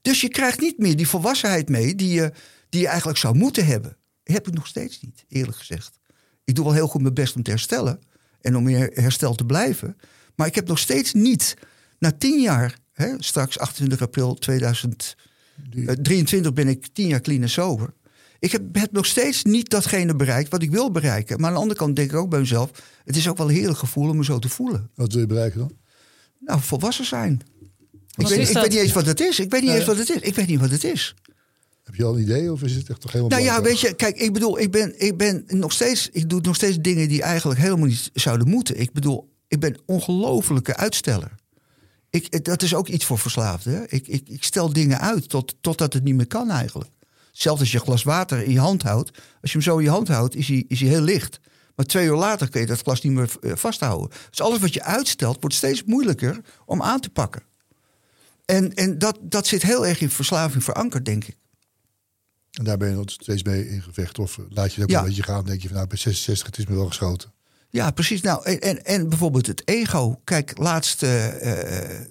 Dus 0.01 0.21
je 0.21 0.29
krijgt 0.29 0.59
niet 0.59 0.77
meer 0.77 0.95
die 0.95 1.07
volwassenheid 1.07 1.69
mee 1.69 1.95
die 1.95 2.13
je, 2.13 2.31
die 2.69 2.81
je 2.81 2.87
eigenlijk 2.87 3.17
zou 3.17 3.35
moeten 3.35 3.65
hebben. 3.65 3.97
Heb 4.23 4.47
ik 4.47 4.53
nog 4.53 4.67
steeds 4.67 5.01
niet, 5.01 5.25
eerlijk 5.27 5.57
gezegd. 5.57 5.99
Ik 6.43 6.55
doe 6.55 6.65
wel 6.65 6.73
heel 6.73 6.87
goed 6.87 7.01
mijn 7.01 7.13
best 7.13 7.35
om 7.35 7.43
te 7.43 7.49
herstellen 7.49 7.99
en 8.41 8.55
om 8.55 8.67
in 8.67 8.91
herstel 8.93 9.35
te 9.35 9.45
blijven. 9.45 9.97
Maar 10.35 10.47
ik 10.47 10.55
heb 10.55 10.67
nog 10.67 10.79
steeds 10.79 11.13
niet, 11.13 11.53
na 11.99 12.11
10 12.11 12.41
jaar, 12.41 12.77
hè, 12.91 13.13
straks 13.17 13.59
28 13.59 14.01
april 14.01 14.33
2023 14.33 16.53
ben 16.53 16.67
ik 16.67 16.87
10 16.93 17.07
jaar 17.07 17.21
clean 17.21 17.41
en 17.41 17.49
sober. 17.49 17.93
Ik 18.39 18.51
heb, 18.51 18.61
heb 18.71 18.91
nog 18.91 19.05
steeds 19.05 19.43
niet 19.43 19.69
datgene 19.69 20.15
bereikt 20.15 20.49
wat 20.49 20.61
ik 20.61 20.71
wil 20.71 20.91
bereiken. 20.91 21.39
Maar 21.39 21.47
aan 21.47 21.55
de 21.55 21.61
andere 21.61 21.79
kant 21.79 21.95
denk 21.95 22.11
ik 22.11 22.17
ook 22.17 22.29
bij 22.29 22.39
mezelf... 22.39 22.71
het 23.05 23.15
is 23.15 23.29
ook 23.29 23.37
wel 23.37 23.49
een 23.49 23.55
heerlijk 23.55 23.77
gevoel 23.77 24.09
om 24.09 24.17
me 24.17 24.23
zo 24.23 24.39
te 24.39 24.49
voelen. 24.49 24.89
Wat 24.95 25.11
wil 25.11 25.21
je 25.21 25.27
bereiken 25.27 25.59
dan? 25.59 25.71
Nou, 26.39 26.61
volwassen 26.61 27.05
zijn. 27.05 27.41
Ik 28.15 28.27
weet, 28.27 28.49
ik 28.49 28.61
niet 28.61 28.73
eens 28.73 28.91
wat 28.91 29.05
het 29.05 29.19
is. 29.19 29.39
Ik 29.39 29.51
weet 29.51 29.61
niet 29.61 29.69
Nou 29.69 29.79
eens 29.79 29.87
wat 29.87 29.97
het 29.97 30.09
is. 30.09 30.21
Ik 30.21 30.35
weet 30.35 30.47
niet 30.47 30.59
wat 30.59 30.69
het 30.69 30.83
is. 30.83 31.15
Heb 31.83 31.95
je 31.95 32.03
al 32.03 32.15
een 32.15 32.21
idee 32.21 32.51
of 32.51 32.63
is 32.63 32.75
het 32.75 32.89
echt 32.89 33.01
toch 33.01 33.11
helemaal 33.11 33.39
Nou 33.39 33.51
ja, 33.51 33.61
weet 33.61 33.79
je, 33.79 33.93
kijk, 33.93 34.17
ik 34.17 34.33
bedoel, 34.33 34.59
ik 34.59 34.71
ben, 34.71 35.01
ik 35.01 35.17
ben 35.17 35.43
nog 35.47 35.71
steeds, 35.71 36.09
ik 36.11 36.29
doe 36.29 36.41
nog 36.41 36.55
steeds 36.55 36.77
dingen 36.77 37.07
die 37.07 37.21
eigenlijk 37.21 37.59
helemaal 37.59 37.87
niet 37.87 38.09
zouden 38.13 38.47
moeten. 38.47 38.79
Ik 38.79 38.91
bedoel, 38.91 39.29
ik 39.47 39.59
ben 39.59 39.77
ongelofelijke 39.85 40.75
uitsteller. 40.75 41.35
Ik, 42.09 42.45
dat 42.45 42.61
is 42.61 42.75
ook 42.75 42.87
iets 42.87 43.05
voor 43.05 43.19
verslaafden. 43.19 43.85
Ik, 43.87 44.07
ik, 44.07 44.29
ik 44.29 44.43
stel 44.43 44.73
dingen 44.73 44.99
uit 44.99 45.29
tot, 45.29 45.55
totdat 45.61 45.93
het 45.93 46.03
niet 46.03 46.15
meer 46.15 46.27
kan 46.27 46.49
eigenlijk. 46.49 46.89
Zelfs 47.31 47.59
als 47.59 47.71
je 47.71 47.77
een 47.77 47.83
glas 47.83 48.03
water 48.03 48.43
in 48.43 48.51
je 48.51 48.59
hand 48.59 48.81
houdt. 48.83 49.09
Als 49.41 49.51
je 49.51 49.57
hem 49.57 49.61
zo 49.61 49.77
in 49.77 49.83
je 49.83 49.89
hand 49.89 50.07
houdt, 50.07 50.35
is 50.35 50.47
hij, 50.47 50.65
is 50.67 50.79
hij 50.79 50.89
heel 50.89 51.01
licht. 51.01 51.39
Maar 51.75 51.85
twee 51.85 52.05
uur 52.05 52.15
later 52.15 52.49
kun 52.49 52.61
je 52.61 52.67
dat 52.67 52.81
glas 52.81 53.01
niet 53.01 53.13
meer 53.13 53.29
eh, 53.41 53.51
vasthouden. 53.55 54.09
Dus 54.29 54.41
alles 54.41 54.59
wat 54.59 54.73
je 54.73 54.83
uitstelt, 54.83 55.37
wordt 55.39 55.55
steeds 55.55 55.83
moeilijker 55.83 56.41
om 56.65 56.81
aan 56.81 56.99
te 56.99 57.09
pakken. 57.09 57.41
En, 58.45 58.73
en 58.73 58.97
dat, 58.97 59.17
dat 59.21 59.47
zit 59.47 59.61
heel 59.61 59.85
erg 59.87 60.01
in 60.01 60.09
verslaving 60.09 60.63
verankerd, 60.63 61.05
denk 61.05 61.23
ik. 61.25 61.37
En 62.51 62.63
daar 62.63 62.77
ben 62.77 62.89
je 62.89 62.95
nog 62.95 63.11
steeds 63.11 63.43
mee 63.43 63.69
in 63.69 63.81
gevecht. 63.81 64.19
Of 64.19 64.39
laat 64.49 64.73
je 64.73 64.81
het 64.81 64.83
ook 64.83 64.89
Ja. 64.89 64.99
een 64.99 65.05
beetje 65.05 65.23
gaan. 65.23 65.45
denk 65.45 65.61
je 65.61 65.67
van 65.67 65.75
nou, 65.77 65.87
bij 65.89 65.97
66, 65.97 66.45
het 66.45 66.57
is 66.57 66.65
me 66.65 66.75
wel 66.75 66.87
geschoten. 66.87 67.31
Ja, 67.69 67.91
precies. 67.91 68.21
Nou, 68.21 68.43
en, 68.45 68.59
en, 68.59 68.85
en 68.85 69.09
bijvoorbeeld 69.09 69.47
het 69.47 69.61
ego. 69.67 70.21
Kijk, 70.23 70.57
laatst 70.57 71.03
eh, 71.03 71.97
eh, 71.97 72.05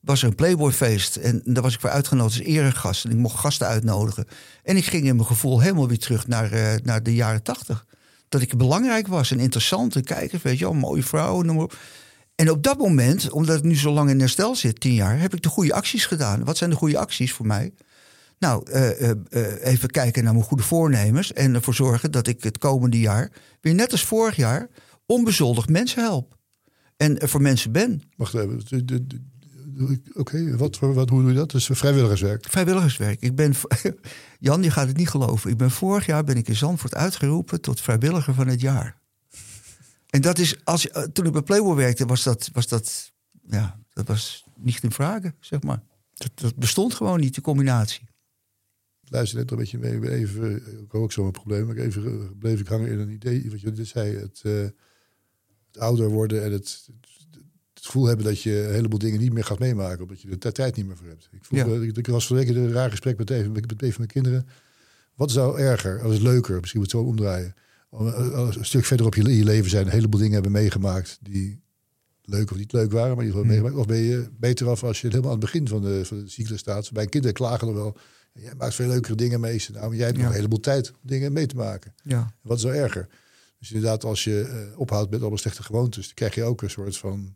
was 0.00 0.22
er 0.22 0.28
een 0.28 0.34
Playboy-feest. 0.34 1.16
En 1.16 1.40
daar 1.44 1.62
was 1.62 1.74
ik 1.74 1.80
voor 1.80 1.90
uitgenodigd 1.90 2.38
als 2.38 2.46
eregast. 2.46 3.04
En 3.04 3.10
ik 3.10 3.16
mocht 3.16 3.38
gasten 3.38 3.66
uitnodigen. 3.66 4.26
En 4.62 4.76
ik 4.76 4.84
ging 4.84 5.04
in 5.04 5.16
mijn 5.16 5.28
gevoel 5.28 5.60
helemaal 5.60 5.88
weer 5.88 5.98
terug 5.98 6.26
naar, 6.26 6.52
eh, 6.52 6.74
naar 6.82 7.02
de 7.02 7.14
jaren 7.14 7.42
tachtig. 7.42 7.86
Dat 8.28 8.40
ik 8.40 8.56
belangrijk 8.56 9.06
was 9.06 9.30
en 9.30 9.40
interessant. 9.40 9.96
En 9.96 10.04
kijkers, 10.04 10.42
weet 10.42 10.58
je 10.58 10.64
wel, 10.64 10.74
mooie 10.74 11.02
vrouwen, 11.02 11.46
noem 11.46 11.54
maar 11.54 11.64
op. 11.64 11.76
En 12.34 12.50
op 12.50 12.62
dat 12.62 12.78
moment, 12.78 13.30
omdat 13.30 13.56
ik 13.56 13.62
nu 13.62 13.76
zo 13.76 13.92
lang 13.92 14.10
in 14.10 14.20
herstel 14.20 14.54
zit, 14.54 14.80
tien 14.80 14.94
jaar, 14.94 15.20
heb 15.20 15.34
ik 15.34 15.42
de 15.42 15.48
goede 15.48 15.74
acties 15.74 16.06
gedaan. 16.06 16.44
Wat 16.44 16.56
zijn 16.56 16.70
de 16.70 16.76
goede 16.76 16.98
acties 16.98 17.32
voor 17.32 17.46
mij? 17.46 17.72
Nou, 18.38 18.70
eh, 18.70 19.10
eh, 19.10 19.16
even 19.60 19.90
kijken 19.90 20.24
naar 20.24 20.32
mijn 20.32 20.44
goede 20.44 20.62
voornemens. 20.62 21.32
En 21.32 21.54
ervoor 21.54 21.74
zorgen 21.74 22.10
dat 22.10 22.26
ik 22.26 22.42
het 22.42 22.58
komende 22.58 23.00
jaar, 23.00 23.30
weer 23.60 23.74
net 23.74 23.92
als 23.92 24.04
vorig 24.04 24.36
jaar, 24.36 24.68
onbezoldigd 25.06 25.68
mensen 25.68 26.02
help. 26.02 26.38
En 26.96 27.28
voor 27.28 27.42
mensen 27.42 27.72
ben. 27.72 28.02
Wacht 28.16 28.34
even. 28.34 28.62
Oké, 30.12 30.56
wat, 30.56 30.78
wat, 30.78 31.08
hoe 31.08 31.20
doe 31.20 31.30
je 31.30 31.36
dat? 31.36 31.54
Is 31.54 31.66
vrijwilligerswerk. 31.72 32.46
Vrijwilligerswerk. 32.48 33.20
Ik 33.20 33.34
ben, 33.34 33.54
Jan, 34.38 34.62
je 34.62 34.70
gaat 34.70 34.86
het 34.86 34.96
niet 34.96 35.08
geloven. 35.08 35.50
Ik 35.50 35.56
ben 35.56 35.70
vorig 35.70 36.06
jaar 36.06 36.24
ben 36.24 36.36
ik 36.36 36.48
in 36.48 36.56
Zandvoort 36.56 36.94
uitgeroepen 36.94 37.60
tot 37.60 37.80
vrijwilliger 37.80 38.34
van 38.34 38.48
het 38.48 38.60
jaar. 38.60 39.00
En 40.10 40.20
dat 40.20 40.38
is, 40.38 40.64
als, 40.64 40.88
eh, 40.88 41.02
toen 41.02 41.26
ik 41.26 41.32
bij 41.32 41.42
Playboy 41.42 41.74
werkte, 41.74 42.06
was 42.06 42.22
dat, 42.22 42.50
was 42.52 42.68
dat, 42.68 43.12
ja, 43.46 43.80
dat 43.92 44.06
was 44.06 44.44
niet 44.56 44.82
in 44.82 44.92
vragen, 44.92 45.34
zeg 45.40 45.62
maar. 45.62 45.82
Dat, 46.14 46.30
dat 46.34 46.56
bestond 46.56 46.94
gewoon 46.94 47.20
niet, 47.20 47.34
de 47.34 47.40
combinatie. 47.40 48.08
luister 49.02 49.38
net 49.38 49.50
een 49.50 49.56
beetje 49.56 49.78
mee. 49.78 50.10
Even, 50.10 50.56
ik 50.56 50.90
had 50.90 51.00
ook 51.00 51.12
zo'n 51.12 51.30
probleem. 51.30 51.66
Maar 51.66 51.76
even 51.76 52.04
eh, 52.04 52.26
bleef 52.38 52.60
ik 52.60 52.66
hangen 52.66 52.90
in 52.90 52.98
een 52.98 53.10
idee. 53.10 53.50
Wat 53.50 53.60
je 53.60 53.70
net 53.70 53.88
zei. 53.88 54.16
Het, 54.16 54.40
eh, 54.44 54.52
het 54.52 55.78
ouder 55.78 56.08
worden 56.08 56.44
en 56.44 56.52
het, 56.52 56.88
het 57.00 57.09
gevoel 57.90 58.06
hebben 58.06 58.26
dat 58.26 58.42
je 58.42 58.66
een 58.66 58.74
heleboel 58.74 58.98
dingen 58.98 59.20
niet 59.20 59.32
meer 59.32 59.44
gaat 59.44 59.58
meemaken. 59.58 60.02
Omdat 60.02 60.20
je 60.20 60.28
er 60.30 60.38
de 60.38 60.52
tijd 60.52 60.76
niet 60.76 60.86
meer 60.86 60.96
voor 60.96 61.06
hebt. 61.06 61.28
Ik, 61.32 61.44
voel, 61.44 61.58
Ja. 61.58 61.64
eh, 61.66 61.82
ik, 61.82 62.06
was 62.06 62.30
in 62.30 62.56
een 62.56 62.72
raar 62.72 62.90
gesprek 62.90 63.18
met 63.18 63.30
even 63.30 63.52
met, 63.52 63.64
van 63.78 63.88
mijn 63.96 64.06
kinderen. 64.08 64.46
Wat 65.14 65.30
zou 65.30 65.58
erger, 65.58 66.04
of 66.04 66.12
is 66.12 66.18
leuker, 66.20 66.60
misschien 66.60 66.80
moet 66.80 66.92
het 66.92 67.00
zo 67.00 67.06
omdraaien. 67.06 67.54
Om, 67.90 68.08
eh, 68.08 68.32
als 68.34 68.56
een 68.56 68.64
stuk 68.64 68.84
verder 68.84 69.06
op 69.06 69.14
je, 69.14 69.22
leven 69.22 69.70
zijn, 69.70 69.86
een 69.86 69.92
heleboel 69.92 70.18
dingen 70.20 70.34
hebben 70.34 70.52
meegemaakt 70.52 71.18
die 71.22 71.60
leuk 72.22 72.50
of 72.50 72.56
niet 72.56 72.72
leuk 72.72 72.92
waren, 72.92 73.16
maar 73.16 73.24
ieder 73.24 73.40
geval 73.40 73.42
Hmm. 73.42 73.62
meegemaakt. 73.62 73.76
Of 73.76 73.86
ben 73.86 73.98
je 73.98 74.28
beter 74.38 74.68
af 74.68 74.84
als 74.84 75.00
je 75.00 75.06
helemaal 75.08 75.30
aan 75.32 75.36
het 75.36 75.44
begin 75.44 75.68
van 75.68 75.82
de, 75.82 76.04
van 76.04 76.18
de 76.18 76.28
cyclus 76.28 76.58
staat. 76.60 76.92
Bij 76.92 77.06
kinderen 77.06 77.36
klagen 77.36 77.68
er 77.68 77.74
wel. 77.74 77.96
Jij 78.32 78.52
maakt 78.58 78.74
veel 78.74 78.88
leukere 78.88 79.14
dingen 79.14 79.40
mee. 79.40 79.64
Nou, 79.72 79.86
maar 79.88 79.96
jij 79.96 80.04
hebt 80.04 80.16
nog 80.16 80.22
Ja. 80.26 80.30
een 80.30 80.36
heleboel 80.36 80.60
tijd 80.60 80.90
om 80.90 80.96
dingen 81.02 81.32
mee 81.32 81.46
te 81.46 81.56
maken. 81.56 81.94
Ja. 82.02 82.34
Wat 82.42 82.56
is 82.58 82.64
nou 82.64 82.76
erger? 82.76 83.06
Dus 83.58 83.72
inderdaad, 83.72 84.04
als 84.04 84.24
je 84.24 84.40
eh, 84.42 84.78
ophoudt 84.78 85.10
met 85.10 85.22
alle 85.22 85.38
slechte 85.38 85.62
gewoontes, 85.62 86.04
dan 86.06 86.14
krijg 86.14 86.34
je 86.34 86.42
ook 86.44 86.62
een 86.62 86.70
soort 86.70 86.96
van 86.96 87.34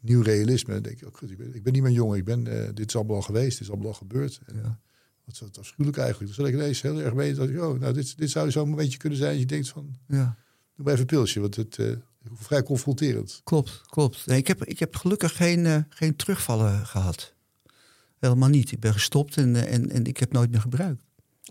nieuw 0.00 0.22
realisme. 0.22 0.72
Dan 0.72 0.82
denk 0.82 1.00
goed, 1.12 1.30
ik 1.30 1.36
ben, 1.36 1.54
ik 1.54 1.62
ben 1.62 1.72
niet 1.72 1.82
meer 1.82 1.92
jong. 1.92 2.16
Ik 2.16 2.24
ben, 2.24 2.46
eh, 2.46 2.68
dit 2.74 2.88
is 2.88 2.96
allemaal 2.96 3.16
al 3.16 3.22
geweest, 3.22 3.50
dit 3.50 3.60
is 3.60 3.70
allemaal 3.70 3.88
al 3.88 3.94
gebeurd. 3.94 4.40
En, 4.46 4.56
Ja. 4.56 4.78
Wat 5.24 5.34
is 5.34 5.40
dat 5.40 5.58
afschuwelijk 5.58 5.96
eigenlijk. 5.96 6.36
Dan 6.36 6.44
zat 6.44 6.54
ik 6.54 6.60
ineens 6.60 6.82
heel 6.82 7.00
erg 7.00 7.14
mee. 7.14 7.34
Dat 7.34 7.48
ik, 7.48 7.60
oh, 7.60 7.80
nou, 7.80 7.92
dit, 7.92 8.18
dit 8.18 8.30
zou 8.30 8.50
zo'n 8.50 8.68
momentje 8.68 8.98
kunnen 8.98 9.18
zijn. 9.18 9.30
Dat 9.30 9.40
je 9.40 9.46
denkt 9.46 9.68
van, 9.68 9.96
ja. 10.06 10.36
doe 10.76 10.84
maar 10.84 10.92
even 10.92 11.00
een 11.00 11.06
pilsje. 11.06 11.40
Want 11.40 11.56
het 11.56 11.76
uh, 11.78 11.96
vrij 12.34 12.62
confronterend. 12.62 13.40
Klopt, 13.44 13.80
klopt. 13.86 14.26
Nee, 14.26 14.38
ik, 14.38 14.46
heb, 14.46 14.64
ik 14.64 14.78
heb 14.78 14.96
gelukkig 14.96 15.36
geen, 15.36 15.66
eh, 15.66 15.78
geen 15.88 16.16
terugvallen 16.16 16.86
gehad. 16.86 17.34
Helemaal 18.18 18.48
niet. 18.48 18.72
Ik 18.72 18.80
ben 18.80 18.92
gestopt 18.92 19.36
en, 19.36 19.56
eh, 19.56 19.72
en, 19.74 19.90
en 19.90 20.04
ik 20.04 20.16
heb 20.16 20.32
nooit 20.32 20.50
meer 20.50 20.60
gebruikt. 20.60 21.02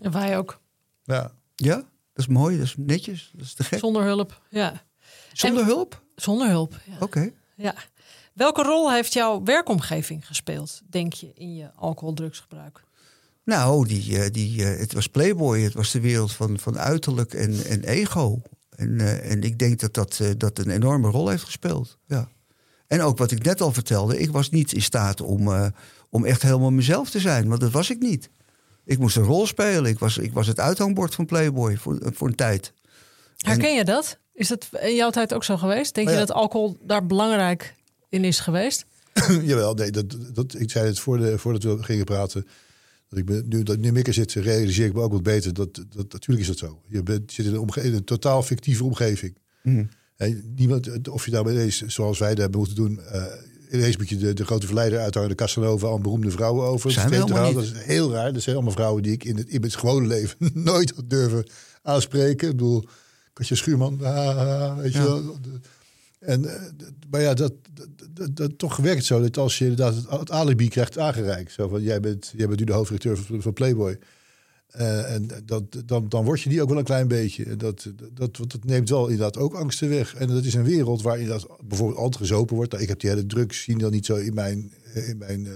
En 0.02 0.12
wij 0.12 0.38
ook. 0.38 0.60
Ja, 1.02 1.32
Ja, 1.54 1.76
dat 1.76 1.86
is 2.14 2.26
mooi, 2.26 2.56
dat 2.56 2.66
is 2.66 2.74
netjes, 2.76 3.30
dat 3.36 3.46
is 3.46 3.54
te 3.54 3.64
gek. 3.64 3.78
Zonder 3.78 4.02
hulp. 4.02 4.42
Ja. 4.50 4.84
Zonder 5.32 5.64
hulp? 5.64 6.02
Zonder 6.16 6.48
hulp. 6.48 6.80
Ja. 6.86 6.96
Oké. 7.00 7.30
ja. 7.56 7.74
Welke 8.40 8.62
rol 8.62 8.92
heeft 8.92 9.12
jouw 9.12 9.42
werkomgeving 9.42 10.26
gespeeld, 10.26 10.80
denk 10.90 11.12
je, 11.12 11.32
in 11.34 11.54
je 11.54 11.70
alcohol-drugsgebruik? 11.74 12.84
Nou, 13.44 13.86
die, 13.86 14.18
eh, 14.18 14.30
die, 14.30 14.64
eh, 14.64 14.78
het 14.78 14.92
was 14.92 15.06
Playboy, 15.06 15.60
het 15.60 15.74
was 15.74 15.90
de 15.90 16.00
wereld 16.00 16.32
van, 16.32 16.58
van 16.58 16.78
uiterlijk 16.78 17.34
en, 17.34 17.64
en 17.64 17.84
ego. 17.84 18.42
En, 18.76 19.00
eh, 19.00 19.30
en 19.30 19.42
ik 19.42 19.58
denk 19.58 19.80
dat 19.80 19.94
dat, 19.94 20.20
dat 20.36 20.58
een 20.58 20.70
enorme 20.70 21.10
rol 21.10 21.28
heeft 21.28 21.42
gespeeld. 21.42 21.98
Ja. 22.06 22.28
En 22.86 23.00
ook 23.02 23.18
wat 23.18 23.30
ik 23.30 23.44
net 23.44 23.60
al 23.60 23.72
vertelde, 23.72 24.18
ik 24.18 24.30
was 24.30 24.50
niet 24.50 24.72
in 24.72 24.82
staat 24.82 25.20
om, 25.20 25.72
om 26.10 26.24
echt 26.24 26.42
helemaal 26.42 26.70
mezelf 26.70 27.10
te 27.10 27.20
zijn, 27.20 27.48
want 27.48 27.60
dat 27.60 27.70
was 27.70 27.90
ik 27.90 27.98
niet. 27.98 28.30
Ik 28.84 28.98
moest 28.98 29.16
een 29.16 29.22
rol 29.22 29.46
spelen. 29.46 29.90
Ik 29.90 29.98
was, 29.98 30.18
ik 30.18 30.32
was 30.32 30.46
het 30.46 30.60
uithangbord 30.60 31.14
van 31.14 31.26
Playboy 31.26 31.76
voor, 31.76 31.98
voor 32.14 32.28
een 32.28 32.34
tijd. 32.34 32.72
Herken 33.36 33.74
je 33.74 33.84
dat? 33.84 34.18
Is 34.32 34.48
dat 34.48 34.68
in 34.80 34.94
jouw 34.94 35.10
tijd 35.10 35.34
ook 35.34 35.44
zo 35.44 35.56
geweest? 35.56 35.94
Denk 35.94 36.08
ja. 36.08 36.12
je 36.12 36.20
dat 36.20 36.32
alcohol 36.32 36.76
daar 36.82 37.06
belangrijk 37.06 37.74
in 38.10 38.24
is 38.24 38.40
geweest? 38.40 38.86
Jawel, 39.42 39.74
nee, 39.74 39.90
dat, 39.90 40.16
dat, 40.32 40.54
ik 40.58 40.70
zei 40.70 40.86
het 40.86 40.98
voor 40.98 41.18
de, 41.18 41.38
voordat 41.38 41.62
we 41.62 41.82
gingen 41.82 42.04
praten. 42.04 42.46
Dat 43.08 43.18
ik 43.18 43.24
ben, 43.24 43.44
nu 43.48 43.62
dat 43.62 43.78
nu 43.78 43.92
Mikke 43.92 44.12
zit, 44.12 44.32
realiseer 44.32 44.86
ik 44.86 44.94
me 44.94 45.00
ook 45.00 45.12
wat 45.12 45.22
beter. 45.22 45.54
Dat, 45.54 45.74
dat, 45.74 46.12
natuurlijk 46.12 46.40
is 46.40 46.46
dat 46.46 46.58
zo. 46.58 46.80
Je 46.88 47.02
bent, 47.02 47.32
zit 47.32 47.46
in 47.46 47.52
een, 47.52 47.58
omge- 47.58 47.82
in 47.82 47.94
een 47.94 48.04
totaal 48.04 48.42
fictieve 48.42 48.84
omgeving. 48.84 49.36
Mhm. 49.62 49.84
Hè, 50.16 50.40
niemand, 50.56 51.08
of 51.08 51.24
je 51.24 51.30
nou 51.30 51.50
ineens, 51.52 51.86
zoals 51.86 52.18
wij 52.18 52.28
dat 52.28 52.38
hebben 52.38 52.58
moeten 52.58 52.76
doen... 52.76 53.00
eh 53.00 53.24
ineens 53.70 53.96
moet 53.96 54.08
je 54.08 54.16
de, 54.16 54.32
de 54.32 54.44
grote 54.44 54.66
verleider 54.66 54.98
uithangen, 54.98 55.28
de 55.28 55.34
Casanova... 55.34 55.88
aan 55.88 56.02
beroemde 56.02 56.30
vrouwen 56.30 56.66
over. 56.66 56.90
Zijn 56.90 57.10
we 57.10 57.16
Dat 57.52 57.62
is 57.62 57.72
heel 57.74 58.12
raar. 58.12 58.32
Dat 58.32 58.42
zijn 58.42 58.54
allemaal 58.54 58.74
vrouwen 58.74 59.02
die 59.02 59.12
ik 59.12 59.24
in 59.24 59.36
het, 59.36 59.48
in 59.48 59.62
het 59.62 59.76
gewone 59.76 60.06
leven... 60.06 60.36
nooit 60.54 60.92
had 60.96 61.10
durven 61.10 61.46
aanspreken. 61.82 62.48
Ik 62.48 62.56
bedoel, 62.56 62.84
Katja 63.32 63.56
Schuurman, 63.56 64.04
ah, 64.04 64.36
ah, 64.36 64.76
weet 64.78 64.92
je 64.92 64.98
Ja. 64.98 65.04
wel... 65.04 65.38
En, 66.20 66.44
eh, 66.54 66.62
maar 67.10 67.20
ja, 67.20 67.34
dat, 67.34 67.52
dat, 67.74 67.88
dat, 68.12 68.36
dat- 68.36 68.58
toch 68.58 68.76
werkt 68.76 69.04
zo 69.04 69.20
dat 69.20 69.36
als 69.38 69.58
je 69.58 69.64
inderdaad 69.66 69.94
het, 69.94 70.10
het 70.10 70.30
alibi 70.30 70.68
krijgt 70.68 70.98
aangereikt. 70.98 71.52
Zo 71.52 71.68
van, 71.68 71.82
jij 71.82 72.00
bent, 72.00 72.32
jij 72.36 72.46
bent 72.46 72.58
nu 72.58 72.64
de 72.66 72.72
hoofdredacteur 72.72 73.16
van, 73.26 73.42
van 73.42 73.52
Playboy. 73.52 73.98
Eh, 74.66 75.14
en 75.14 75.28
dat, 75.44 75.62
dan, 75.86 76.08
dan 76.08 76.24
word 76.24 76.40
je 76.40 76.48
die 76.48 76.62
ook 76.62 76.68
wel 76.68 76.78
een 76.78 76.84
klein 76.84 77.08
beetje. 77.08 77.44
En 77.44 77.58
Dat, 77.58 77.90
dat, 77.96 78.36
dat, 78.36 78.50
dat 78.50 78.64
neemt 78.64 78.88
wel 78.88 79.02
inderdaad 79.08 79.36
ook 79.36 79.54
angsten 79.54 79.88
weg. 79.88 80.14
En 80.14 80.28
dat 80.28 80.44
is 80.44 80.54
een 80.54 80.64
wereld 80.64 81.02
waar 81.02 81.18
inderdaad 81.20 81.46
bijvoorbeeld 81.64 81.98
altijd 81.98 82.16
gezopen 82.28 82.56
wordt. 82.56 82.70
Nou, 82.70 82.82
ik 82.82 82.88
heb 82.88 83.00
die 83.00 83.10
hele 83.10 83.26
drugs 83.26 83.62
zien 83.62 83.78
dan 83.78 83.90
niet 83.90 84.06
zo 84.06 84.14
in 84.16 84.34
mijn, 84.34 84.72
in 84.94 85.18
mijn 85.18 85.46
eh, 85.46 85.52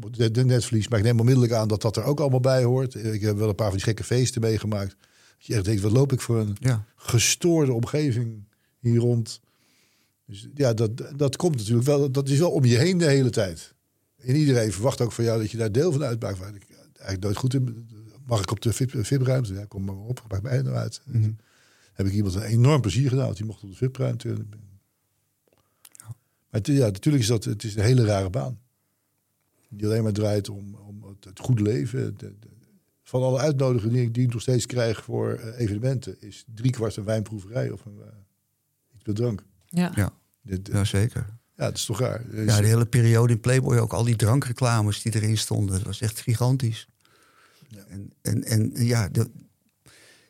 op 0.00 0.16
netvlies. 0.44 0.88
Maar 0.88 0.98
ik 0.98 1.04
neem 1.04 1.18
onmiddellijk 1.18 1.52
aan 1.52 1.68
dat 1.68 1.82
dat 1.82 1.96
er 1.96 2.02
ook 2.04 2.20
allemaal 2.20 2.40
bij 2.40 2.62
hoort. 2.64 2.94
Ik 2.94 3.20
heb 3.20 3.36
wel 3.36 3.48
een 3.48 3.54
paar 3.54 3.66
van 3.68 3.76
die 3.76 3.84
gekke 3.86 4.04
feesten 4.04 4.40
meegemaakt. 4.40 4.96
Dat 4.98 5.46
je 5.46 5.54
echt 5.54 5.64
denkt, 5.64 5.82
wat 5.82 5.92
loop 5.92 6.12
ik 6.12 6.20
voor 6.20 6.38
een 6.38 6.56
Ja. 6.60 6.84
gestoorde 6.96 7.72
omgeving 7.72 8.44
hier 8.80 8.98
rond. 8.98 9.40
Dus 10.26 10.48
ja, 10.54 10.74
dat, 10.74 10.90
dat 11.16 11.36
komt 11.36 11.56
natuurlijk 11.56 11.86
wel. 11.86 12.10
Dat 12.10 12.28
is 12.28 12.38
wel 12.38 12.50
om 12.50 12.64
je 12.64 12.76
heen 12.76 12.98
de 12.98 13.06
hele 13.06 13.30
tijd. 13.30 13.74
En 14.16 14.36
iedereen 14.36 14.72
verwacht 14.72 15.00
ook 15.00 15.12
van 15.12 15.24
jou 15.24 15.40
dat 15.40 15.50
je 15.50 15.56
daar 15.56 15.72
deel 15.72 15.92
van 15.92 16.02
uitmaakt. 16.02 16.38
Waar 16.38 16.54
ik 16.54 16.66
eigenlijk 16.92 17.22
nooit 17.22 17.36
goed 17.36 17.54
in. 17.54 17.88
Mag 18.26 18.42
ik 18.42 18.50
op 18.50 18.60
de 18.60 18.72
VIP- 18.72 19.04
VIP-ruimte? 19.04 19.54
Ja, 19.54 19.64
kom 19.64 19.84
maar 19.84 19.96
op, 19.96 20.24
maak 20.28 20.42
mij 20.42 20.62
nou 20.62 20.76
uit. 20.76 21.00
Mhm. 21.04 21.30
Heb 21.92 22.06
ik 22.06 22.12
iemand 22.12 22.34
een 22.34 22.42
enorm 22.42 22.80
plezier 22.80 23.08
gedaan. 23.08 23.24
want 23.24 23.36
Die 23.36 23.46
mocht 23.46 23.62
op 23.62 23.70
de 23.70 23.76
VIP-ruimte. 23.76 24.28
Maar 24.28 24.36
het, 26.60 26.66
ja, 26.66 26.84
natuurlijk 26.86 27.22
is 27.22 27.28
dat 27.28 27.44
het 27.44 27.64
is 27.64 27.76
een 27.76 27.82
hele 27.82 28.04
rare 28.04 28.30
baan. 28.30 28.58
Die 29.68 29.86
alleen 29.86 30.02
maar 30.02 30.12
draait 30.12 30.48
om, 30.48 30.74
om 30.74 31.04
het, 31.04 31.24
het 31.24 31.38
goede 31.38 31.62
leven. 31.62 32.14
De- 32.16 32.34
de- 32.40 32.48
van 33.02 33.22
alle 33.22 33.38
uitnodigingen 33.38 33.94
die 33.94 34.02
ik, 34.04 34.14
die 34.14 34.24
ik 34.26 34.32
nog 34.32 34.42
steeds 34.42 34.66
krijg 34.66 35.04
voor 35.04 35.32
eh, 35.32 35.60
evenementen... 35.60 36.16
is 36.20 36.44
driekwart 36.54 36.96
een 36.96 37.04
wijnproeverij 37.04 37.70
of 37.70 37.84
een, 37.84 37.98
drank. 39.12 39.42
Ja. 39.68 39.92
Ja. 39.94 40.10
Dit- 40.42 40.68
ja, 40.72 40.84
zeker. 40.84 41.26
ja, 41.56 41.64
dat 41.64 41.74
is 41.76 41.84
toch 41.84 42.00
raar. 42.00 42.24
Ja, 42.44 42.60
de 42.60 42.66
hele 42.66 42.86
periode 42.86 43.32
in 43.32 43.40
Playboy 43.40 43.76
ook, 43.78 43.92
al 43.92 44.04
die 44.04 44.16
drankreclames 44.16 45.02
die 45.02 45.14
erin 45.14 45.38
stonden, 45.38 45.76
dat 45.76 45.86
was 45.86 46.00
echt 46.00 46.20
gigantisch. 46.20 46.88
Ja. 47.68 47.84
En, 47.88 48.12
en, 48.22 48.44
en 48.44 48.70
ja, 48.74 49.08
de, 49.08 49.30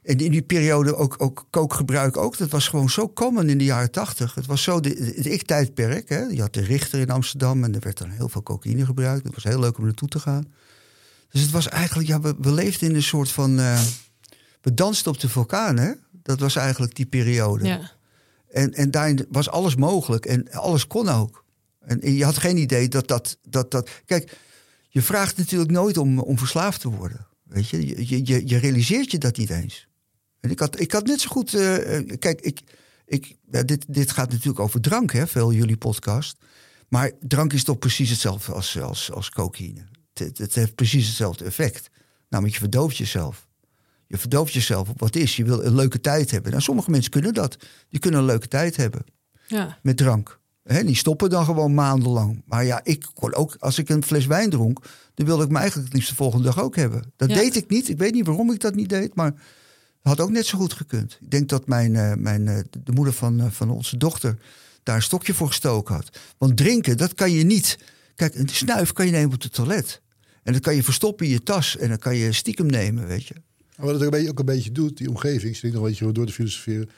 en 0.03 0.19
in 0.19 0.31
die 0.31 0.43
periode 0.43 0.97
ook, 0.97 1.15
ook 1.19 1.47
kookgebruik 1.51 2.17
ook, 2.17 2.37
dat 2.39 2.51
was 2.51 2.69
gewoon 2.69 2.91
zo 2.91 3.13
common 3.13 3.49
in 3.49 3.59
de 3.59 3.65
jaren 3.65 3.91
tachtig. 3.91 4.35
Het 4.35 4.47
was 4.47 4.63
zo 4.63 4.81
de, 4.81 5.13
het 5.17 5.27
ik-tijdperk. 5.27 6.09
Hè? 6.09 6.21
Je 6.21 6.41
had 6.41 6.55
de 6.55 6.61
Richter 6.61 7.01
in 7.01 7.11
Amsterdam 7.11 7.65
en 7.65 7.75
er 7.75 7.81
werd 7.81 7.99
dan 7.99 8.11
heel 8.11 8.29
veel 8.29 8.43
cocaïne 8.43 8.85
gebruikt. 8.85 9.25
Het 9.25 9.35
was 9.35 9.45
heel 9.45 9.61
leuk 9.61 9.79
om 9.79 9.85
naartoe 9.85 10.09
te 10.09 10.19
gaan. 10.21 10.53
Dus 11.31 11.41
het 11.41 11.51
was 11.51 11.69
eigenlijk, 11.69 12.09
ja, 12.09 12.21
we, 12.21 12.35
we 12.39 12.53
leefden 12.53 12.89
in 12.89 12.95
een 12.95 13.03
soort 13.03 13.31
van. 13.31 13.59
eh, 13.59 13.81
we 14.61 14.75
dansten 14.75 15.13
op 15.13 15.21
de 15.21 15.29
vulkaan, 15.29 15.77
hè? 15.77 15.93
Dat 16.23 16.41
was 16.41 16.57
eigenlijk 16.57 16.95
die 16.95 17.07
periode. 17.07 17.67
Ja. 17.67 17.91
En, 18.51 18.73
en 18.75 18.91
daarin 18.91 19.27
was 19.29 19.49
alles 19.51 19.75
mogelijk 19.77 20.27
en 20.27 20.51
alles 20.53 20.87
kon 20.87 21.09
ook. 21.09 21.45
En, 21.81 22.15
je 22.15 22.25
had 22.25 22.39
geen 22.39 22.57
idee 22.57 22.89
dat 22.89 23.09
dat, 23.09 23.39
dat 23.49 23.71
dat. 23.71 23.91
Kijk, 24.05 24.37
je 24.89 25.03
vraagt 25.03 25.37
natuurlijk 25.37 25.71
nooit 25.71 25.97
om, 25.97 26.19
om 26.19 26.39
verslaafd 26.39 26.81
te 26.81 26.89
worden. 26.89 27.27
Weet 27.43 27.69
je? 27.69 27.87
Je, 28.09 28.27
je, 28.27 28.49
je, 28.49 28.57
realiseert 28.59 29.11
je 29.11 29.19
dat 29.19 29.37
niet 29.37 29.51
eens. 29.51 29.89
En 30.41 30.51
ik 30.51 30.59
had, 30.59 30.81
ik 30.81 30.93
had 30.93 31.07
net 31.07 31.21
zo 31.21 31.29
goed. 31.29 31.55
eh, 31.55 31.97
eh, 31.99 32.19
kijk, 32.19 32.41
ik, 32.41 32.61
ik, 33.07 33.37
dit, 33.67 33.85
dit 33.89 34.11
gaat 34.11 34.31
natuurlijk 34.31 34.61
over 34.61 34.81
drank, 34.81 35.13
hè, 35.13 35.27
veel 35.27 35.53
jullie 35.53 35.77
podcast. 35.77 36.37
Maar 36.89 37.11
drank 37.21 37.53
is 37.53 37.65
toch 37.65 37.79
precies 37.79 38.11
hetzelfde 38.11 38.53
als, 38.53 38.81
als, 38.81 39.13
als 39.13 39.31
cocaïne. 39.31 39.87
Het- 40.15 40.39
het 40.39 40.55
heeft 40.55 40.75
precies 40.75 41.07
hetzelfde 41.07 41.45
effect. 41.45 41.91
Namelijk, 42.29 42.55
je 42.55 42.61
verdooft 42.61 42.97
jezelf. 42.97 43.49
Je 44.11 44.19
verdooft 44.19 44.53
jezelf 44.53 44.89
op 44.89 45.01
wat 45.01 45.17
is. 45.17 45.37
Je 45.37 45.45
wil 45.45 45.65
een 45.65 45.75
leuke 45.75 46.01
tijd 46.01 46.31
hebben. 46.31 46.51
Nou, 46.51 46.63
sommige 46.63 46.91
mensen 46.91 47.11
kunnen 47.11 47.35
dat. 47.35 47.57
Die 47.89 48.01
kunnen 48.01 48.21
een 48.21 48.27
leuke 48.27 48.49
tijd 48.49 48.77
hebben 48.77 49.05
Ja. 49.47 49.79
met 49.83 49.97
drank. 49.97 50.39
Hè, 50.63 50.85
die 50.85 50.97
stoppen 50.97 51.31
dan 51.31 51.45
gewoon 51.45 51.75
maandenlang. 51.75 52.43
Maar 52.47 52.65
ja, 52.65 52.81
ik 52.85 53.07
kon 53.15 53.35
ook, 53.35 53.57
als 53.59 53.79
ik 53.79 53.89
een 53.89 54.05
fles 54.05 54.27
wijn 54.27 54.51
dronk, 54.51 54.85
dan 55.15 55.27
wilde 55.27 55.45
ik 55.45 55.51
me 55.51 55.59
eigenlijk 55.59 55.87
het 55.89 55.97
liefst 55.97 56.11
de 56.11 56.17
volgende 56.17 56.45
dag 56.45 56.61
ook 56.63 56.77
hebben. 56.77 57.13
Dat 57.17 57.29
Ja. 57.29 57.35
deed 57.35 57.57
ik 57.57 57.71
niet. 57.71 57.89
Ik 57.89 57.99
weet 57.99 58.13
niet 58.13 58.27
waarom 58.27 58.51
ik 58.53 58.61
dat 58.61 58.75
niet 58.75 58.89
deed, 58.89 59.15
maar 59.15 59.35
had 60.01 60.21
ook 60.21 60.31
net 60.31 60.47
zo 60.47 60.59
goed 60.59 60.73
gekund. 60.73 61.19
Ik 61.21 61.31
denk 61.31 61.49
dat 61.49 61.67
mijn, 61.67 61.97
eh, 61.97 62.13
mijn, 62.15 62.49
eh, 62.49 62.59
de 62.85 62.93
moeder 62.93 63.13
van, 63.15 63.41
eh, 63.41 63.47
van 63.51 63.71
onze 63.71 63.97
dochter 63.97 64.39
daar 64.83 64.97
een 64.97 65.03
stokje 65.03 65.35
voor 65.35 65.47
gestoken 65.47 65.95
had. 65.95 66.19
Want 66.39 66.57
drinken, 66.57 66.97
dat 66.97 67.15
kan 67.15 67.33
je 67.33 67.45
niet. 67.45 67.79
Kijk, 68.15 68.35
een 68.35 68.49
snuif 68.49 68.93
kan 68.93 69.07
je 69.07 69.13
nemen 69.13 69.35
op 69.35 69.43
het 69.43 69.53
toilet. 69.53 70.01
En 70.43 70.53
dat 70.53 70.63
kan 70.63 70.75
je 70.75 70.83
verstoppen 70.83 71.27
in 71.27 71.33
je 71.33 71.43
tas. 71.43 71.77
En 71.77 71.89
dan 71.89 71.99
kan 71.99 72.17
je 72.17 72.33
stiekem 72.33 72.67
nemen, 72.67 73.07
weet 73.07 73.27
je. 73.27 73.35
Maar 73.81 73.89
wat 73.89 74.01
het 74.01 74.09
ook 74.09 74.13
een 74.13 74.19
beetje, 74.19 74.31
ook 74.31 74.39
een 74.39 74.55
beetje 74.55 74.73
doet, 74.73 74.97
die 74.97 75.09
omgeving, 75.09 75.57
zit 75.57 75.65
ik 75.65 75.73
nog 75.73 75.83
een 75.83 75.89
beetje 75.89 76.13
door 76.13 76.27
te 76.27 76.33
filosoferen, 76.33 76.91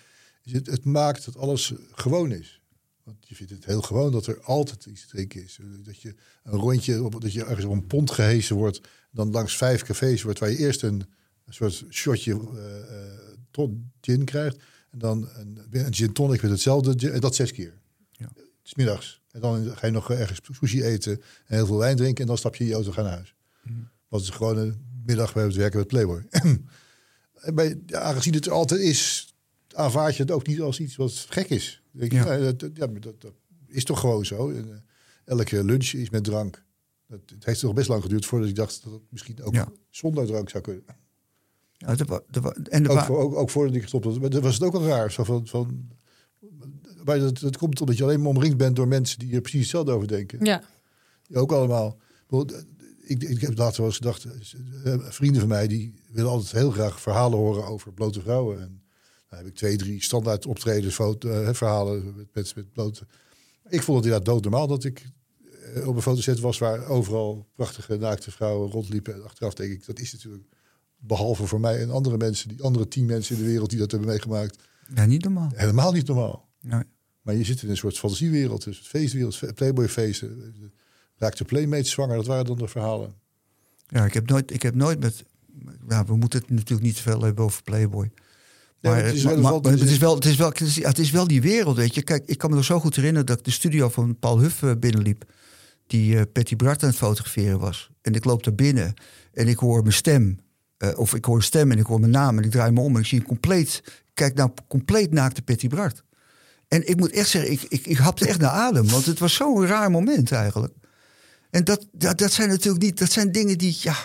is 0.42 0.52
het, 0.52 0.66
het 0.66 0.84
maakt 0.84 1.24
dat 1.24 1.36
alles 1.36 1.72
gewoon 1.92 2.32
is. 2.32 2.60
Want 3.04 3.28
je 3.28 3.34
vindt 3.34 3.52
het 3.52 3.64
heel 3.64 3.82
gewoon 3.82 4.12
dat 4.12 4.26
er 4.26 4.40
altijd 4.40 4.86
iets 4.86 5.00
te 5.00 5.08
drinken 5.08 5.42
is. 5.42 5.58
Dat 5.84 6.00
je 6.00 6.14
een 6.42 6.58
rondje, 6.58 7.08
dat 7.18 7.32
je 7.32 7.44
ergens 7.44 7.66
op 7.66 7.72
een 7.72 7.86
pont 7.86 8.10
gehesen 8.10 8.56
wordt, 8.56 8.80
dan 9.10 9.30
langs 9.30 9.56
vijf 9.56 9.82
cafés 9.82 10.22
wordt 10.22 10.38
waar 10.38 10.50
je 10.50 10.58
eerst 10.58 10.82
een, 10.82 11.02
een 11.44 11.54
soort 11.54 11.84
shotje 11.90 12.32
eh, 12.32 12.76
eh, 12.78 13.18
ton- 13.50 13.90
gin 14.00 14.24
krijgt. 14.24 14.56
En 14.90 14.98
dan 14.98 15.28
een, 15.34 15.58
een 15.70 15.94
gin 15.94 16.12
tonic 16.12 16.42
met 16.42 16.50
hetzelfde, 16.50 17.10
en 17.10 17.20
dat 17.20 17.34
zes 17.34 17.52
keer. 17.52 17.78
Ja. 18.10 18.28
S 18.62 18.74
middags. 18.74 19.20
En 19.30 19.40
dan 19.40 19.76
ga 19.76 19.86
je 19.86 19.92
nog 19.92 20.10
ergens 20.10 20.40
sushi 20.52 20.82
eten 20.82 21.12
en 21.46 21.56
heel 21.56 21.66
veel 21.66 21.78
wijn 21.78 21.96
drinken 21.96 22.20
en 22.20 22.26
dan 22.26 22.38
stap 22.38 22.56
je 22.56 22.62
in 22.62 22.68
je 22.68 22.74
auto 22.74 22.88
en 22.88 22.94
ga 22.94 23.02
naar 23.02 23.12
huis. 23.12 23.34
Dat 24.08 24.20
is 24.20 24.30
gewoon 24.30 24.58
een 24.58 24.91
middag 25.06 25.32
bij 25.34 25.44
het 25.44 25.54
werken 25.54 25.78
met 25.78 25.86
Playboy. 25.88 26.26
En 26.30 26.66
bij, 27.54 27.80
ja, 27.86 28.00
aangezien 28.00 28.34
het 28.34 28.46
er 28.46 28.52
altijd 28.52 28.80
is, 28.80 29.34
aanvaard 29.74 30.16
je 30.16 30.22
het 30.22 30.30
ook 30.32 30.46
niet 30.46 30.60
als 30.60 30.80
iets 30.80 30.96
wat 30.96 31.12
gek 31.28 31.48
is. 31.48 31.82
Denk 31.90 32.12
Ja. 32.12 32.32
ja. 32.32 32.38
dat, 32.38 32.58
dat- 32.60 32.70
ja, 32.74 32.86
maar 32.86 33.00
dat, 33.00 33.20
dat 33.20 33.32
is 33.68 33.84
toch 33.84 34.00
gewoon 34.00 34.24
zo. 34.24 34.50
Eh, 34.50 34.62
elke 35.24 35.64
lunch 35.64 35.86
is 35.92 36.10
met 36.10 36.24
drank. 36.24 36.64
Dat, 37.06 37.20
het 37.26 37.44
heeft 37.44 37.60
toch 37.60 37.74
best 37.74 37.88
lang 37.88 38.02
geduurd 38.02 38.26
voordat 38.26 38.48
ik 38.48 38.54
dacht 38.54 38.82
dat 38.84 38.92
het 38.92 39.02
misschien 39.08 39.42
ook 39.42 39.54
Ja. 39.54 39.68
zonder 39.90 40.26
drank 40.26 40.50
zou 40.50 40.62
kunnen. 40.62 40.82
Ja, 41.76 41.94
wa- 42.06 42.22
er 42.30 42.40
wa- 42.40 42.56
en 42.68 42.88
Ook, 42.88 43.00
voor, 43.00 43.18
ook, 43.18 43.34
ook 43.34 43.50
voordat 43.50 43.74
ik 43.74 43.82
gestopt 43.82 44.04
was. 44.04 44.18
Maar 44.18 44.30
dat 44.30 44.42
was 44.42 44.54
het 44.54 44.62
ook 44.62 44.72
wel 44.72 44.86
raar. 44.86 45.12
Zo 45.12 45.24
van, 45.24 45.46
van, 45.46 45.88
maar 47.04 47.18
dat, 47.18 47.38
dat 47.38 47.56
komt 47.56 47.80
omdat 47.80 47.96
je 47.96 48.02
alleen 48.02 48.18
maar 48.20 48.28
omringd 48.28 48.56
bent 48.56 48.76
door 48.76 48.88
mensen 48.88 49.18
die 49.18 49.34
er 49.34 49.40
precies 49.40 49.60
hetzelfde 49.60 49.92
over 49.92 50.08
denken. 50.08 50.44
Ja. 50.44 50.62
Ook 51.32 51.52
allemaal. 51.52 51.98
Ik, 53.04 53.22
ik 53.22 53.40
heb 53.40 53.58
later 53.58 53.76
wel 53.76 53.86
eens 53.86 53.96
gedacht, 53.96 54.26
eh, 54.84 54.94
vrienden 54.98 55.40
van 55.40 55.48
mij 55.48 55.66
die 55.66 55.94
willen 56.12 56.30
altijd 56.30 56.52
heel 56.52 56.70
graag 56.70 57.00
verhalen 57.00 57.38
horen 57.38 57.66
over 57.66 57.92
blote 57.92 58.20
vrouwen. 58.20 58.60
En 58.60 58.82
dan 59.28 59.38
heb 59.38 59.48
ik 59.48 59.54
twee, 59.54 59.76
drie 59.76 60.02
standaard 60.02 60.46
optredens, 60.46 60.94
foto, 60.94 61.30
eh, 61.30 61.54
verhalen 61.54 62.16
met, 62.16 62.26
met, 62.34 62.54
met 62.54 62.72
blote. 62.72 63.06
Ik 63.68 63.82
vond 63.82 63.96
het 63.96 64.06
inderdaad 64.06 64.24
doodnormaal 64.24 64.66
dat 64.66 64.84
ik 64.84 65.06
eh, 65.74 65.88
op 65.88 65.96
een 65.96 66.02
fotoset 66.02 66.40
was 66.40 66.58
waar 66.58 66.86
overal 66.86 67.46
prachtige 67.54 67.96
naakte 67.96 68.30
vrouwen 68.30 68.70
rondliepen. 68.70 69.14
En 69.14 69.24
achteraf 69.24 69.54
denk 69.54 69.72
ik, 69.72 69.86
dat 69.86 69.98
is 69.98 70.12
natuurlijk 70.12 70.44
behalve 70.98 71.46
voor 71.46 71.60
mij 71.60 71.80
en 71.80 71.90
andere 71.90 72.16
mensen, 72.16 72.48
die 72.48 72.62
andere 72.62 72.88
tien 72.88 73.06
mensen 73.06 73.36
in 73.36 73.42
de 73.42 73.48
wereld 73.48 73.70
die 73.70 73.78
dat 73.78 73.90
hebben 73.90 74.08
meegemaakt, 74.08 74.62
ja, 74.94 75.06
niet 75.06 75.24
normaal. 75.24 75.50
helemaal 75.54 75.92
niet 75.92 76.06
normaal. 76.06 76.48
Nee. 76.60 76.82
Maar 77.22 77.34
je 77.34 77.44
zit 77.44 77.62
in 77.62 77.70
een 77.70 77.76
soort 77.76 77.98
fantasiewereld, 77.98 78.64
dus 78.64 78.78
feestwereld, 78.78 79.54
playboyfeesten. 79.54 80.54
Raakte 81.22 81.44
playmates 81.44 81.90
zwanger, 81.90 82.16
dat 82.16 82.26
waren 82.26 82.44
dan 82.44 82.58
de 82.58 82.68
verhalen. 82.68 83.14
Ja, 83.86 84.04
ik 84.04 84.14
heb 84.14 84.28
nooit, 84.28 84.52
ik 84.54 84.62
heb 84.62 84.74
nooit 84.74 85.00
met. 85.00 85.24
Ja, 85.88 86.04
we 86.04 86.16
moeten 86.16 86.40
het 86.40 86.50
natuurlijk 86.50 86.82
niet 86.82 86.96
te 86.96 87.02
veel 87.02 87.22
hebben 87.22 87.44
over 87.44 87.62
Playboy. 87.62 88.10
Ja, 88.80 88.94
het 88.94 89.14
is 89.14 89.22
maar- 89.22 89.32
relevant, 89.34 89.62
maar 89.62 89.72
het 89.72 89.80
het, 89.80 89.88
is- 89.88 89.94
is 89.94 90.00
wel, 90.00 90.14
het, 90.14 90.24
is 90.24 90.36
wel, 90.36 90.48
het, 90.48 90.60
is, 90.60 90.74
ja, 90.74 90.88
het 90.88 90.98
is 90.98 91.10
wel 91.10 91.26
die 91.26 91.42
wereld, 91.42 91.76
weet 91.76 91.94
je. 91.94 92.02
Kijk, 92.02 92.22
ik 92.26 92.38
kan 92.38 92.50
me 92.50 92.56
nog 92.56 92.64
zo 92.64 92.80
goed 92.80 92.96
herinneren 92.96 93.26
dat 93.26 93.38
ik 93.38 93.44
de 93.44 93.50
studio 93.50 93.88
van 93.88 94.18
Paul 94.18 94.38
Huff 94.40 94.62
eh, 94.62 94.70
binnenliep. 94.78 95.24
Die 95.86 96.16
eh 96.18 96.22
Patty 96.32 96.56
Bart 96.56 96.82
aan 96.82 96.88
het 96.88 96.98
fotograferen 96.98 97.58
was. 97.58 97.90
En 98.00 98.14
ik 98.14 98.24
loop 98.24 98.42
daar 98.44 98.54
binnen 98.54 98.94
en 99.32 99.48
ik 99.48 99.56
hoor 99.58 99.82
mijn 99.82 99.94
stem. 99.94 100.38
eh, 100.78 100.98
of 100.98 101.14
ik 101.14 101.24
hoor 101.24 101.36
een 101.36 101.42
stem 101.42 101.70
en 101.72 101.78
ik 101.78 101.86
hoor 101.86 102.00
mijn 102.00 102.12
naam. 102.12 102.38
En 102.38 102.44
ik 102.44 102.50
draai 102.50 102.72
me 102.72 102.80
om 102.80 102.94
en 102.94 103.00
ik 103.00 103.06
zie 103.06 103.20
een 103.20 103.26
compleet... 103.26 103.82
Kijk 104.14 104.34
nou, 104.34 104.50
compleet 104.68 105.12
naakte 105.12 105.42
Patty 105.42 105.68
Bart. 105.68 106.02
En 106.68 106.88
ik 106.88 106.96
moet 106.96 107.10
echt 107.10 107.28
zeggen, 107.28 107.52
ik, 107.52 107.62
ik, 107.68 107.86
ik 107.86 107.96
hapte 107.96 108.26
echt 108.28 108.38
naar 108.40 108.50
adem. 108.50 108.88
Want 108.88 109.06
het 109.06 109.18
was 109.18 109.34
zo'n 109.34 109.66
raar 109.66 109.90
moment 109.90 110.32
eigenlijk. 110.32 110.72
En 111.52 111.64
dat, 111.64 111.86
dat, 111.92 112.18
dat 112.18 112.32
zijn 112.32 112.48
natuurlijk 112.48 112.82
niet... 112.82 112.98
Dat 112.98 113.12
zijn 113.12 113.32
dingen 113.32 113.58
die, 113.58 113.78
ja... 113.80 113.96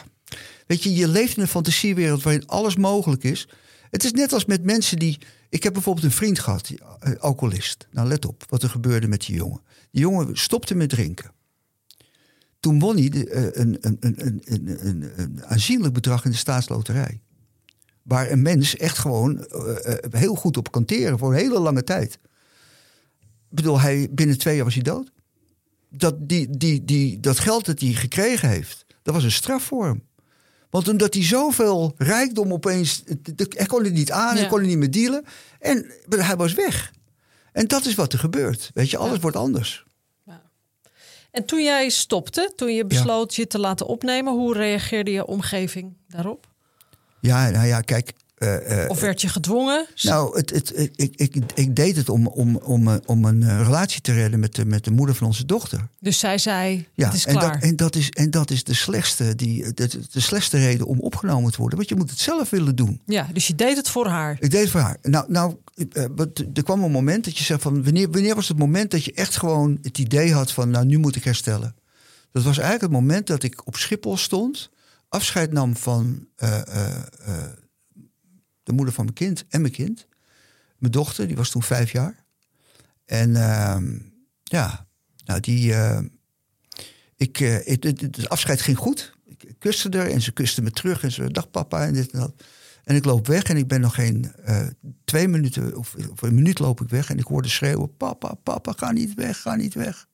Weet 0.68 0.84
je, 0.84 0.94
je 0.94 1.08
leeft 1.08 1.36
in 1.36 1.42
een 1.42 1.48
fantasiewereld 1.48 2.24
waarin 2.24 2.48
alles 2.48 2.76
mogelijk 2.76 3.24
is. 3.24 3.48
Het 3.90 4.04
is 4.04 4.12
net 4.12 4.34
als 4.34 4.46
met 4.46 4.64
mensen 4.64 5.00
die. 5.00 5.18
Ik 5.50 5.64
heb 5.64 5.74
bijvoorbeeld 5.74 6.06
een 6.06 6.12
vriend 6.12 6.40
gehad, 6.40 6.72
eh, 7.00 7.12
alcoholist. 7.20 7.88
Nou, 7.92 8.08
let 8.08 8.26
op 8.26 8.44
wat 8.50 8.64
er 8.64 8.70
gebeurde 8.70 9.08
met 9.08 9.26
die 9.26 9.36
jongen. 9.36 9.62
Die 9.92 10.02
jongen 10.02 10.38
stopte 10.38 10.76
met 10.76 10.90
drinken. 10.90 11.32
Toen 12.60 12.80
won 12.80 12.98
hij 12.98 13.28
eh, 13.28 13.44
een, 13.44 13.78
een, 13.80 13.98
een, 14.00 15.10
een, 15.18 15.46
aanzienlijk 15.46 15.94
bedrag 15.94 16.26
in 16.26 16.32
de 16.32 16.38
staatsloterij. 16.38 17.22
Waar 18.04 18.32
een 18.32 18.42
mens 18.42 18.78
echt 18.78 18.98
gewoon 18.98 19.46
eh, 19.46 20.20
heel 20.20 20.36
goed 20.36 20.58
op 20.58 20.72
kan 20.72 20.86
teren 20.86 21.18
voor 21.18 21.30
een 21.30 21.40
hele 21.40 21.60
lange 21.60 21.84
tijd. 21.84 22.20
Ik 23.50 23.56
bedoel, 23.56 23.80
hij, 23.80 24.08
binnen 24.12 24.38
twee 24.38 24.56
jaar 24.56 24.66
was 24.66 24.74
hij 24.74 24.84
dood. 24.84 25.12
Dat, 25.90 26.30
die, 26.30 26.58
die, 26.58 26.86
die, 26.86 27.20
dat 27.20 27.40
geld 27.40 27.66
dat 27.66 27.80
hij 27.80 27.92
gekregen 27.92 28.50
heeft, 28.50 28.86
dat 29.04 29.14
was 29.14 29.24
een 29.24 29.32
straf 29.32 29.64
voor 29.64 29.86
hem. 29.86 30.06
Want 30.70 30.88
omdat 30.88 31.14
hij 31.14 31.24
zoveel 31.24 31.94
rijkdom 31.98 32.54
opeens... 32.54 33.04
Hij 33.50 33.66
kon 33.66 33.84
het 33.84 33.94
niet 33.94 34.12
aan, 34.12 34.34
hij 34.34 34.44
Ja. 34.44 34.50
kon 34.50 34.60
het 34.60 34.68
niet 34.68 34.78
meer 34.78 34.92
dealen. 34.92 35.26
En 35.60 35.92
hij 36.10 36.36
was 36.36 36.54
weg. 36.54 36.92
En 37.52 37.68
dat 37.68 37.86
is 37.86 37.96
wat 37.96 38.14
er 38.14 38.20
gebeurt. 38.20 38.72
Weet 38.74 38.90
je, 38.90 38.98
alles 38.98 39.16
Ja. 39.16 39.20
wordt 39.22 39.38
anders. 39.38 39.86
En 41.32 41.46
toen 41.46 41.64
jij 41.64 41.90
stopte, 41.90 42.52
toen 42.56 42.74
je 42.76 42.86
besloot 42.86 43.36
je 43.36 43.48
te 43.48 43.60
laten 43.60 43.86
opnemen, 43.88 44.34
hoe 44.34 44.54
reageerde 44.54 45.12
je 45.12 45.26
omgeving 45.26 45.94
daarop? 46.08 46.48
Ja, 47.22 47.50
nou 47.50 47.68
ja, 47.68 47.82
kijk... 47.82 48.12
eh, 48.38 48.84
eh, 48.84 48.90
Of 48.90 49.00
werd 49.00 49.22
je 49.22 49.28
gedwongen? 49.28 49.88
nou, 50.02 50.38
het, 50.38 50.50
het, 50.50 50.90
ik, 50.96 51.16
ik, 51.16 51.36
ik 51.54 51.76
deed 51.76 51.96
het 51.96 52.10
om, 52.10 52.28
om, 52.28 52.56
om, 52.56 52.88
eh, 52.88 52.96
om 53.06 53.26
een 53.26 53.64
relatie 53.64 54.02
te 54.02 54.14
redden 54.14 54.40
met 54.40 54.56
de, 54.56 54.66
met 54.66 54.84
de 54.84 54.92
moeder 54.92 55.16
van 55.16 55.28
onze 55.28 55.46
dochter. 55.46 55.88
Dus 56.00 56.20
zij 56.20 56.38
zei, 56.38 56.88
Ja, 56.94 57.06
het 57.06 57.14
is 57.14 57.26
en, 57.26 57.38
klaar. 57.38 57.54
dat, 57.54 57.62
en, 57.62 57.76
dat 57.76 57.96
is, 57.96 58.10
en 58.10 58.32
dat 58.32 58.52
is 58.52 58.64
de 58.64 58.74
slechtste, 58.74 59.36
die, 59.36 59.74
de, 59.74 59.90
de 60.12 60.20
slechtste 60.20 60.58
reden 60.58 60.86
om 60.86 61.00
opgenomen 61.00 61.52
te 61.52 61.58
worden. 61.58 61.78
Want 61.78 61.90
je 61.90 61.96
moet 61.96 62.10
het 62.10 62.20
zelf 62.20 62.50
willen 62.50 62.76
doen. 62.76 63.02
Ja, 63.06 63.28
dus 63.34 63.48
je 63.48 63.56
deed 63.56 63.78
het 63.78 63.90
voor 63.90 64.08
haar. 64.08 64.38
Ik 64.40 64.52
deed 64.52 64.62
het 64.62 64.72
voor 64.72 64.82
haar. 64.82 64.98
Nou, 65.02 65.26
nou 65.32 65.56
er 66.54 66.64
kwam 66.64 66.84
een 66.84 66.92
moment 66.92 67.26
dat 67.26 67.38
je 67.38 67.44
zegt 67.44 67.62
van... 67.62 67.84
Wanneer, 67.84 68.12
wanneer 68.12 68.36
was 68.36 68.48
het 68.48 68.58
moment 68.58 68.92
dat 68.92 69.04
je 69.04 69.14
echt 69.14 69.38
gewoon 69.38 69.78
het 69.82 69.98
idee 69.98 70.34
had 70.34 70.52
van... 70.52 70.70
nou, 70.70 70.86
nu 70.86 70.98
moet 70.98 71.16
ik 71.16 71.24
herstellen. 71.24 71.76
Dat 72.32 72.44
was 72.44 72.58
eigenlijk 72.58 72.82
het 72.82 73.02
moment 73.02 73.28
dat 73.28 73.44
ik 73.44 73.68
op 73.68 73.76
Schiphol 73.76 74.18
stond... 74.18 74.70
afscheid 75.10 75.52
nam 75.52 75.76
van 75.76 76.28
de 78.68 78.74
moeder 78.74 78.94
van 78.94 79.04
mijn 79.04 79.16
kind 79.16 79.46
en 79.50 79.62
mijn 79.62 79.74
kind. 79.74 80.08
Mijn 80.78 80.92
dochter, 80.92 81.28
die 81.28 81.36
was 81.36 81.50
toen 81.50 81.64
vijf 81.64 81.92
jaar. 81.92 82.24
En 83.06 83.36
ehm, 83.36 83.98
ja, 84.44 84.88
nou 85.26 85.40
die... 85.40 85.74
eh, 85.74 86.00
ik, 87.16 87.38
het, 87.38 87.84
het, 87.84 88.02
het 88.02 88.30
afscheid 88.30 88.62
ging 88.62 88.78
goed. 88.78 89.14
Ik 89.26 89.56
kuste 89.60 89.98
haar 89.98 90.08
en 90.08 90.22
ze 90.22 90.32
kuste 90.32 90.62
me 90.62 90.72
terug. 90.72 91.04
En 91.04 91.12
ze 91.12 91.32
dag 91.32 91.52
papa 91.52 91.86
en 91.86 91.94
dit 91.94 92.12
en 92.12 92.20
dat. 92.20 92.44
En 92.84 92.96
ik 92.96 93.06
loop 93.06 93.28
weg 93.28 93.44
en 93.44 93.58
ik 93.58 93.68
ben 93.68 93.82
nog 93.82 93.96
geen 93.96 94.32
eh, 94.44 94.68
twee 95.06 95.28
minuten 95.28 95.78
of, 95.78 95.96
of 96.12 96.22
een 96.22 96.36
minuut 96.36 96.60
loop 96.60 96.82
ik 96.82 96.90
weg. 96.90 97.10
En 97.10 97.18
ik 97.18 97.26
hoorde 97.26 97.48
schreeuwen, 97.50 97.98
papa, 97.98 98.34
papa, 98.34 98.74
ga 98.78 98.92
niet 98.92 99.14
weg, 99.14 99.42
ga 99.42 99.56
niet 99.56 99.74
weg. 99.74 100.08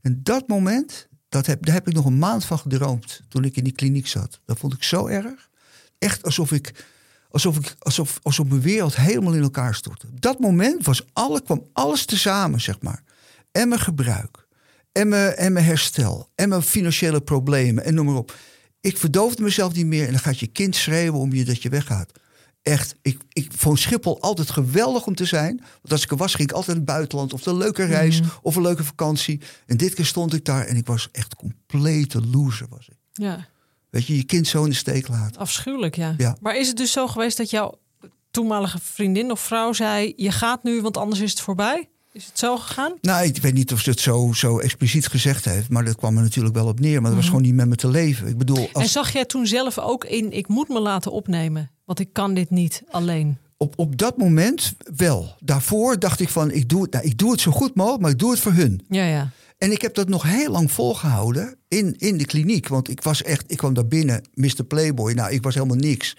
En 0.00 0.20
dat 0.22 0.48
moment, 0.48 1.08
dat 1.28 1.46
heb, 1.46 1.64
daar 1.64 1.74
heb 1.74 1.88
ik 1.88 1.94
nog 1.94 2.04
een 2.04 2.18
maand 2.18 2.44
van 2.44 2.58
gedroomd 2.58 3.22
toen 3.28 3.44
ik 3.44 3.56
in 3.56 3.64
die 3.64 3.72
kliniek 3.72 4.06
zat. 4.06 4.40
Dat 4.44 4.58
vond 4.58 4.72
ik 4.72 4.82
zo 4.82 5.06
erg. 5.06 5.50
Echt 5.98 6.22
alsof 6.22 6.52
ik, 6.52 6.84
alsof 7.32 7.56
ik, 7.56 7.74
alsof, 7.78 8.18
alsof 8.22 8.46
mijn 8.48 8.60
wereld 8.60 8.96
helemaal 8.96 9.32
in 9.34 9.42
elkaar 9.42 9.74
stortte. 9.74 10.06
Op 10.06 10.20
dat 10.20 10.38
moment 10.38 10.84
was 10.86 11.02
alle, 11.12 11.42
kwam 11.42 11.66
alles 11.72 12.04
tezamen, 12.04 12.60
zeg 12.60 12.80
maar. 12.80 13.02
En 13.52 13.68
mijn 13.68 13.80
gebruik, 13.80 14.46
en 14.92 15.08
mijn, 15.08 15.34
en 15.34 15.52
mijn 15.52 15.64
herstel, 15.64 16.28
en 16.34 16.48
mijn 16.48 16.62
financiële 16.62 17.20
problemen, 17.20 17.84
en 17.84 17.94
noem 17.94 18.06
maar 18.06 18.14
op. 18.14 18.36
ik 18.80 18.96
verdoofde 18.98 19.42
mezelf 19.42 19.72
niet 19.74 19.86
meer. 19.86 20.04
En 20.06 20.10
dan 20.10 20.20
gaat 20.20 20.38
je 20.38 20.46
kind 20.46 20.76
schreeuwen 20.76 21.20
om 21.20 21.32
je 21.32 21.44
dat 21.44 21.62
je 21.62 21.68
weggaat. 21.68 22.12
Echt, 22.62 22.94
ik, 23.02 23.20
ik 23.28 23.50
vond 23.56 23.78
Schiphol 23.78 24.20
altijd 24.20 24.50
geweldig 24.50 25.06
om 25.06 25.14
te 25.14 25.24
zijn. 25.24 25.56
Want 25.56 25.92
als 25.92 26.02
ik 26.02 26.10
er 26.10 26.16
was, 26.16 26.34
ging 26.34 26.48
ik 26.48 26.54
altijd 26.54 26.76
naar 26.76 26.86
het 26.86 26.94
buitenland. 26.94 27.32
Of 27.32 27.46
een 27.46 27.56
leuke 27.56 27.84
reis, 27.84 28.20
Mhm. 28.20 28.28
of 28.42 28.56
een 28.56 28.62
leuke 28.62 28.84
vakantie. 28.84 29.40
En 29.66 29.76
dit 29.76 29.94
keer 29.94 30.06
stond 30.06 30.34
ik 30.34 30.44
daar 30.44 30.66
en 30.66 30.76
ik 30.76 30.86
was 30.86 31.08
echt 31.12 31.34
complete 31.34 32.20
loser. 32.26 32.66
Was 32.70 32.88
ik. 32.88 32.96
Ja, 33.12 33.48
Weet 33.92 34.06
je, 34.06 34.16
je 34.16 34.24
kind 34.24 34.46
zo 34.46 34.62
in 34.64 34.70
de 34.70 34.76
steek 34.76 35.08
laten. 35.08 35.40
afschuwelijk, 35.40 35.96
ja. 35.96 36.14
Ja. 36.18 36.36
Maar 36.40 36.56
is 36.56 36.68
het 36.68 36.76
dus 36.76 36.92
zo 36.92 37.06
geweest 37.08 37.36
dat 37.36 37.50
jouw 37.50 37.74
toenmalige 38.30 38.78
vriendin 38.82 39.30
of 39.30 39.40
vrouw 39.40 39.72
zei... 39.72 40.12
je 40.16 40.30
gaat 40.32 40.62
nu, 40.62 40.80
want 40.80 40.96
anders 40.96 41.20
is 41.20 41.30
het 41.30 41.40
voorbij? 41.40 41.88
Is 42.12 42.26
het 42.26 42.38
zo 42.38 42.56
gegaan? 42.56 42.92
Nou, 43.00 43.24
ik 43.26 43.36
weet 43.42 43.54
niet 43.54 43.72
of 43.72 43.80
ze 43.80 43.90
het 43.90 44.00
zo, 44.00 44.32
zo 44.34 44.58
expliciet 44.58 45.06
gezegd 45.06 45.44
heeft. 45.44 45.68
Maar 45.68 45.84
dat 45.84 45.96
kwam 45.96 46.16
er 46.16 46.22
natuurlijk 46.22 46.54
wel 46.54 46.66
op 46.66 46.80
neer. 46.80 47.00
Maar 47.00 47.10
dat 47.10 47.20
was 47.20 47.28
gewoon 47.28 47.42
niet 47.42 47.54
met 47.54 47.68
me 47.68 47.74
te 47.76 47.88
leven. 47.88 48.28
Ik 48.28 48.38
bedoel, 48.38 48.68
Mhm. 48.72 48.80
En 48.80 48.88
zag 48.88 49.12
jij 49.12 49.24
toen 49.24 49.46
zelf 49.46 49.78
ook 49.78 50.04
in... 50.04 50.32
ik 50.32 50.48
moet 50.48 50.68
me 50.68 50.80
laten 50.80 51.12
opnemen, 51.12 51.70
want 51.84 51.98
ik 51.98 52.12
kan 52.12 52.34
dit 52.34 52.50
niet 52.50 52.82
alleen? 52.90 53.38
op, 53.56 53.74
op 53.76 53.98
dat 53.98 54.16
moment 54.16 54.74
wel. 54.96 55.36
Daarvoor 55.40 55.98
dacht 55.98 56.20
ik 56.20 56.28
van, 56.28 56.50
ik 56.50 56.68
doe, 56.68 56.82
het, 56.82 56.92
nou, 56.92 57.04
ik 57.04 57.18
doe 57.18 57.30
het 57.30 57.40
zo 57.40 57.50
goed 57.50 57.74
mogelijk, 57.74 58.02
maar 58.02 58.10
ik 58.10 58.18
doe 58.18 58.30
het 58.30 58.40
voor 58.40 58.52
hun. 58.52 58.84
Ja, 58.88 59.04
ja. 59.04 59.30
En 59.62 59.72
ik 59.72 59.82
heb 59.82 59.94
dat 59.94 60.08
nog 60.08 60.22
heel 60.22 60.50
lang 60.50 60.72
volgehouden 60.72 61.56
in, 61.68 61.94
in 61.98 62.16
de 62.16 62.24
kliniek. 62.24 62.68
Want 62.68 62.90
ik 62.90 63.02
was 63.02 63.22
echt, 63.22 63.44
ik 63.46 63.56
kwam 63.56 63.74
daar 63.74 63.86
binnen, 63.86 64.22
Mr. 64.34 64.64
Playboy. 64.68 65.12
Nou, 65.12 65.32
ik 65.32 65.42
was 65.42 65.54
helemaal 65.54 65.76
niks. 65.76 66.16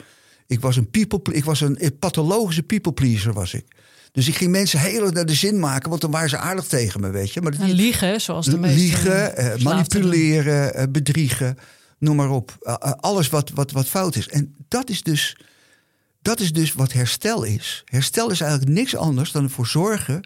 Ik 0.48 0.60
was 0.60 0.78
een, 0.78 0.90
people, 0.90 1.34
ik 1.34 1.44
was 1.44 1.62
een 1.62 1.96
pathologische 2.00 2.64
people 2.64 2.94
pleaser, 2.94 3.34
was 3.34 3.54
ik. 3.54 3.66
Dus 4.12 4.28
ik 4.28 4.36
ging 4.36 4.52
mensen 4.52 4.80
heel 4.80 5.02
erg 5.02 5.12
naar 5.12 5.26
de 5.26 5.34
zin 5.34 5.60
maken, 5.60 5.90
want 5.90 6.02
dan 6.02 6.12
waren 6.12 6.30
ze 6.30 6.38
aardig 6.38 6.66
tegen 6.66 7.02
me, 7.02 7.10
weet 7.10 7.34
je. 7.34 7.42
Maar 7.42 7.58
dat, 7.58 7.70
liegen, 7.70 8.22
zoals 8.22 8.46
de 8.46 8.58
meeste... 8.58 8.80
liegen, 8.80 9.38
eh, 9.38 9.64
manipuleren, 9.64 10.74
eh, 10.74 10.84
bedriegen, 10.90 11.58
noem 11.98 12.16
maar 12.16 12.30
op. 12.30 12.58
Eh, 12.62 12.76
alles 13.00 13.30
wat, 13.30 13.50
wat, 13.50 13.72
wat 13.72 13.88
fout 13.88 14.16
is. 14.16 14.28
En 14.28 14.56
dat 14.68 14.90
is, 14.90 15.02
dus, 15.02 15.38
dat 16.22 16.40
is 16.40 16.54
dus 16.54 16.74
wat 16.74 16.94
herstel 16.94 17.44
is. 17.44 17.84
Herstel 17.86 18.30
is 18.32 18.42
eigenlijk 18.42 18.72
niks 18.72 18.96
anders 18.96 19.32
dan 19.32 19.44
ervoor 19.44 19.68
zorgen 19.68 20.24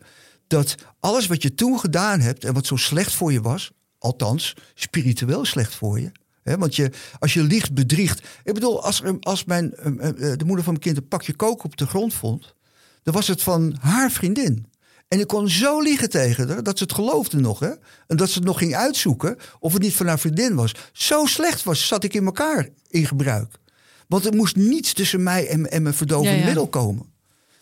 dat 0.48 0.76
alles 1.00 1.28
wat 1.28 1.42
je 1.42 1.54
toen 1.54 1.80
gedaan 1.80 2.20
hebt 2.20 2.44
en 2.44 2.54
wat 2.54 2.66
zo 2.66 2.76
slecht 2.76 3.14
voor 3.14 3.32
je 3.32 3.42
was, 3.42 3.72
althans 3.98 4.54
spiritueel 4.74 5.46
slecht 5.46 5.76
voor 5.76 6.00
je. 6.00 6.12
Hè, 6.44 6.58
want 6.58 6.76
je, 6.76 6.92
als 7.20 7.34
je 7.34 7.44
liegt, 7.44 7.74
bedriegt. 7.74 8.28
Ik 8.44 8.54
bedoel, 8.54 8.84
als, 8.84 9.02
als 9.20 9.44
mijn, 9.46 9.74
eh, 9.76 10.10
de 10.38 10.46
moeder 10.46 10.64
van 10.64 10.74
mijn 10.74 10.80
kind 10.86 10.98
een 10.98 11.08
pakje 11.08 11.34
kook 11.36 11.64
op 11.64 11.78
de 11.78 11.88
grond 11.88 12.14
vond, 12.14 12.56
dan 13.04 13.14
was 13.14 13.28
het 13.28 13.44
van 13.44 13.76
haar 13.80 14.12
vriendin. 14.12 14.66
En 15.08 15.20
ik 15.20 15.28
kon 15.28 15.50
zo 15.50 15.82
liegen 15.82 16.10
tegen 16.10 16.50
haar 16.50 16.64
dat 16.64 16.78
ze 16.78 16.84
het 16.84 16.94
geloofde 16.94 17.40
nog. 17.40 17.60
Hè? 17.60 17.72
En 18.08 18.18
dat 18.18 18.30
ze 18.30 18.38
het 18.38 18.48
nog 18.48 18.58
ging 18.58 18.76
uitzoeken 18.76 19.38
of 19.60 19.74
het 19.74 19.82
niet 19.82 19.94
van 19.96 20.08
haar 20.08 20.20
vriendin 20.20 20.56
was. 20.56 20.72
Zo 20.94 21.26
slecht 21.26 21.64
was, 21.64 21.88
zat 21.88 22.04
ik 22.04 22.14
in 22.14 22.26
elkaar 22.26 22.70
in 22.90 23.06
gebruik. 23.06 23.56
Want 24.08 24.26
er 24.26 24.36
moest 24.36 24.56
niets 24.56 24.94
tussen 24.94 25.24
mij 25.24 25.48
en, 25.48 25.72
en 25.72 25.82
mijn 25.82 25.96
verdovende 25.96 26.32
Ja, 26.34 26.40
ja. 26.40 26.46
middel 26.46 26.68
komen. 26.68 27.06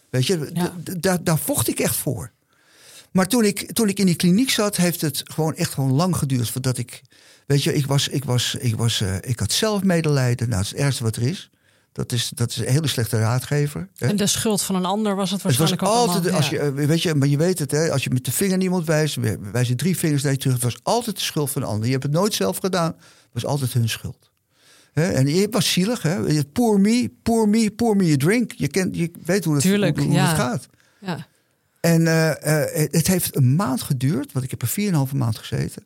Weet 0.10 0.26
je, 0.26 0.50
Ja. 1.02 1.17
daar 1.17 1.39
vocht 1.39 1.67
ik 1.67 1.80
echt 1.80 1.95
voor. 1.95 2.32
Maar 3.15 3.28
toen 3.28 3.45
ik, 3.45 3.71
toen 3.73 3.89
ik 3.89 3.99
in 3.99 4.06
die 4.06 4.15
kliniek 4.15 4.49
zat, 4.49 4.75
heeft 4.75 5.01
het 5.01 5.21
gewoon 5.23 5.56
echt 5.56 5.73
gewoon 5.73 5.91
lang 5.91 6.15
geduurd 6.15 6.49
voordat 6.49 6.78
ik. 6.78 7.01
Weet 7.45 7.63
je, 7.63 7.73
ik, 7.73 7.86
was, 7.86 8.08
ik, 8.08 8.23
was, 8.23 8.56
ik, 8.60 8.75
was, 8.75 9.01
eh, 9.01 9.15
ik 9.21 9.39
had 9.39 9.51
zelf 9.51 9.84
medelijden. 9.84 10.49
Nou, 10.49 10.62
is 10.62 10.69
het 10.69 10.78
ergste 10.78 11.04
wat 11.04 11.15
er 11.15 11.21
is. 11.21 11.49
Dat 11.91 12.12
is, 12.12 12.32
dat 12.34 12.49
is 12.49 12.58
een 12.58 12.67
hele 12.67 12.88
slechte 12.88 13.17
raadgever. 13.17 13.88
Hè? 13.97 14.08
En 14.08 14.15
de 14.15 14.28
schuld 14.28 14.62
van 14.62 14.75
een 14.75 14.86
ander 14.86 15.15
was 15.15 15.32
het 15.32 15.43
Het 15.43 15.58
was 15.58 15.69
waarschijnlijk 15.69 15.99
ook 15.99 16.08
altijd, 16.08 16.23
allemaal, 16.23 16.39
als 16.39 16.49
je, 16.49 16.56
ja. 16.56 16.62
eh, 16.62 16.88
weet 16.88 17.01
je, 17.01 17.15
maar 17.15 17.28
je 17.28 17.38
weet 17.38 17.60
het, 17.60 17.71
hè, 17.71 17.91
als 17.91 18.04
je 18.04 18.10
met 18.10 18.25
de 18.25 18.32
vinger 18.32 18.54
naar 18.54 18.63
iemand 18.63 18.86
wijst, 18.86 19.17
wijzen 19.51 19.78
drie 19.78 19.97
vingers 19.97 20.23
naar 20.23 20.32
je 20.32 20.38
terug. 20.38 20.54
Het 20.54 20.63
was 20.63 20.78
altijd 20.84 21.15
de 21.15 21.21
schuld 21.21 21.51
van 21.51 21.62
een 21.62 21.67
ander. 21.67 21.86
Je 21.86 21.91
hebt 21.91 22.04
het 22.04 22.12
nooit 22.12 22.34
zelf 22.34 22.58
gedaan. 22.58 22.91
Het 22.91 23.34
was 23.34 23.45
altijd 23.45 23.73
hun 23.73 23.89
schuld. 23.89 24.32
Hè, 24.93 25.12
en 25.12 25.28
je 25.28 25.47
was 25.51 25.71
zielig, 25.71 26.01
hè? 26.01 26.43
Pour 26.43 26.80
me, 26.80 27.12
pour 27.23 27.49
me, 27.49 27.71
pour 27.71 27.95
me 27.95 28.13
a 28.13 28.17
drink. 28.17 28.51
Je, 28.51 28.67
kent, 28.67 28.95
je 28.95 29.12
weet 29.25 29.45
hoe 29.45 29.54
het, 29.54 29.63
Tuurlijk, 29.63 29.97
hoe, 29.97 30.06
hoe 30.06 30.15
ja. 30.15 30.28
het 30.28 30.38
gaat. 30.38 30.67
ja. 30.99 31.28
En 31.86 32.08
eh, 32.08 32.30
eh, 32.84 32.91
het- 32.91 33.08
heeft 33.08 33.36
een 33.36 33.56
maand 33.56 33.82
geduurd, 33.82 34.32
want 34.32 34.45
ik 34.45 34.52
heb 34.52 34.62
er 34.62 34.67
4,5 34.67 35.13
maand 35.13 35.38
gezeten. 35.38 35.86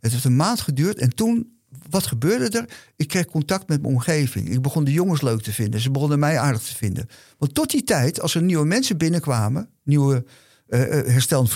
Het 0.00 0.12
heeft 0.12 0.24
een 0.24 0.36
maand 0.36 0.60
geduurd 0.60 0.98
en 0.98 1.14
toen, 1.14 1.58
wat 1.90 2.06
gebeurde 2.06 2.58
er? 2.58 2.68
Ik 2.96 3.08
kreeg 3.08 3.26
contact 3.26 3.68
met 3.68 3.82
mijn 3.82 3.94
omgeving. 3.94 4.48
Ik 4.48 4.62
begon 4.62 4.84
de 4.84 4.92
jongens 4.92 5.22
leuk 5.22 5.40
te 5.42 5.52
vinden. 5.52 5.80
Ze 5.80 5.90
begonnen 5.90 6.18
mij 6.18 6.38
aardig 6.38 6.62
te 6.62 6.74
vinden. 6.76 7.08
Want 7.38 7.54
tot 7.54 7.70
die 7.70 7.84
tijd, 7.84 8.20
als 8.20 8.34
er 8.34 8.42
nieuwe 8.42 8.66
mensen 8.66 8.96
binnenkwamen, 8.96 9.68
nieuwe 9.82 10.24
eh, 10.68 10.98
eh, 10.98 11.06
herstellend 11.06 11.50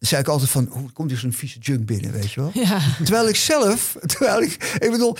verslaafden, 0.00 0.08
zei 0.08 0.20
ik 0.22 0.28
altijd 0.28 0.50
van, 0.50 0.66
hoe 0.80 0.92
komt 0.92 1.10
er 1.10 1.18
zo'n 1.18 1.32
vieze 1.32 1.58
junk 1.58 1.86
binnen, 1.86 2.12
weet 2.12 2.32
je 2.32 2.40
wel? 2.40 2.50
Ja. 2.54 2.80
Terwijl 2.96 3.28
ik 3.28 3.36
zelf, 3.36 3.96
terwijl 4.16 4.42
ik, 4.42 4.78
ik 4.78 4.90
bedoel, 4.90 5.16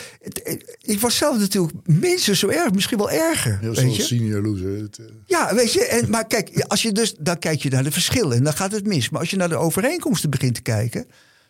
ik 0.81 1.01
was 1.01 1.17
zelf 1.17 1.39
natuurlijk 1.39 1.75
minstens 1.85 2.39
zo 2.39 2.49
erg, 2.49 2.73
misschien 2.73 2.99
wel 2.99 3.11
erger. 3.11 3.59
Heel 3.61 3.75
weet 3.75 3.97
je? 3.97 4.03
senior 4.03 4.43
loser. 4.43 4.77
Eh, 4.77 5.05
Ja, 5.27 5.55
weet 5.55 5.73
je, 5.73 5.85
en, 5.87 6.11
maar 6.11 6.27
kijk, 6.27 6.65
als 6.69 6.83
je 6.83 6.93
dus, 6.93 7.15
dan 7.19 7.39
kijk 7.39 7.63
je 7.63 7.71
naar 7.71 7.85
de 7.85 7.91
verschillen 7.93 8.37
en 8.37 8.45
dan 8.45 8.53
gaat 8.53 8.73
het 8.73 8.87
mis. 8.87 9.09
Maar 9.11 9.21
als 9.21 9.31
je 9.31 9.37
naar 9.37 9.49
de 9.49 9.57
overeenkomsten 9.57 10.31
begint 10.31 10.55
te 10.55 10.63
kijken, 10.63 11.07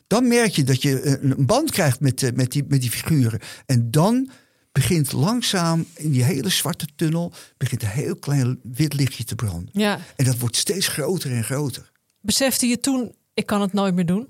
dan 0.07 0.29
merk 0.29 0.51
je 0.51 0.65
dat 0.65 0.83
je 0.83 1.07
een, 1.07 1.31
een 1.39 1.47
band 1.47 1.71
krijgt 1.71 2.01
met, 2.01 2.23
eh, 2.23 2.31
met, 2.35 2.51
die, 2.53 2.65
met 2.69 2.81
die 2.81 2.91
figuren. 2.91 3.41
En 3.67 3.91
dan 3.91 4.31
begint 4.73 5.13
langzaam 5.13 5.87
in 5.95 6.11
die 6.11 6.23
hele 6.25 6.49
zwarte 6.49 6.87
tunnel, 6.97 7.33
begint 7.57 7.83
een 7.83 7.89
heel 7.89 8.17
klein 8.17 8.59
wit 8.63 8.95
lichtje 8.95 9.25
te 9.25 9.35
branden. 9.35 9.69
ja. 9.73 10.01
En 10.17 10.25
dat 10.25 10.39
wordt 10.39 10.57
steeds 10.57 10.89
groter 10.89 11.31
en 11.31 11.45
groter. 11.45 11.91
Besefte 12.21 12.67
je 12.67 12.81
toen, 12.81 13.15
ik 13.35 13.47
kan 13.47 13.61
het 13.61 13.73
nooit 13.73 13.95
meer 13.95 14.07
doen? 14.07 14.29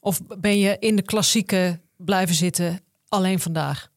Of 0.00 0.20
ben 0.38 0.58
je 0.58 0.76
in 0.78 0.96
de 0.96 1.02
klassieke 1.02 1.80
blijven 1.96 2.34
zitten, 2.34 2.80
alleen 3.08 3.40
vandaag? 3.40 3.88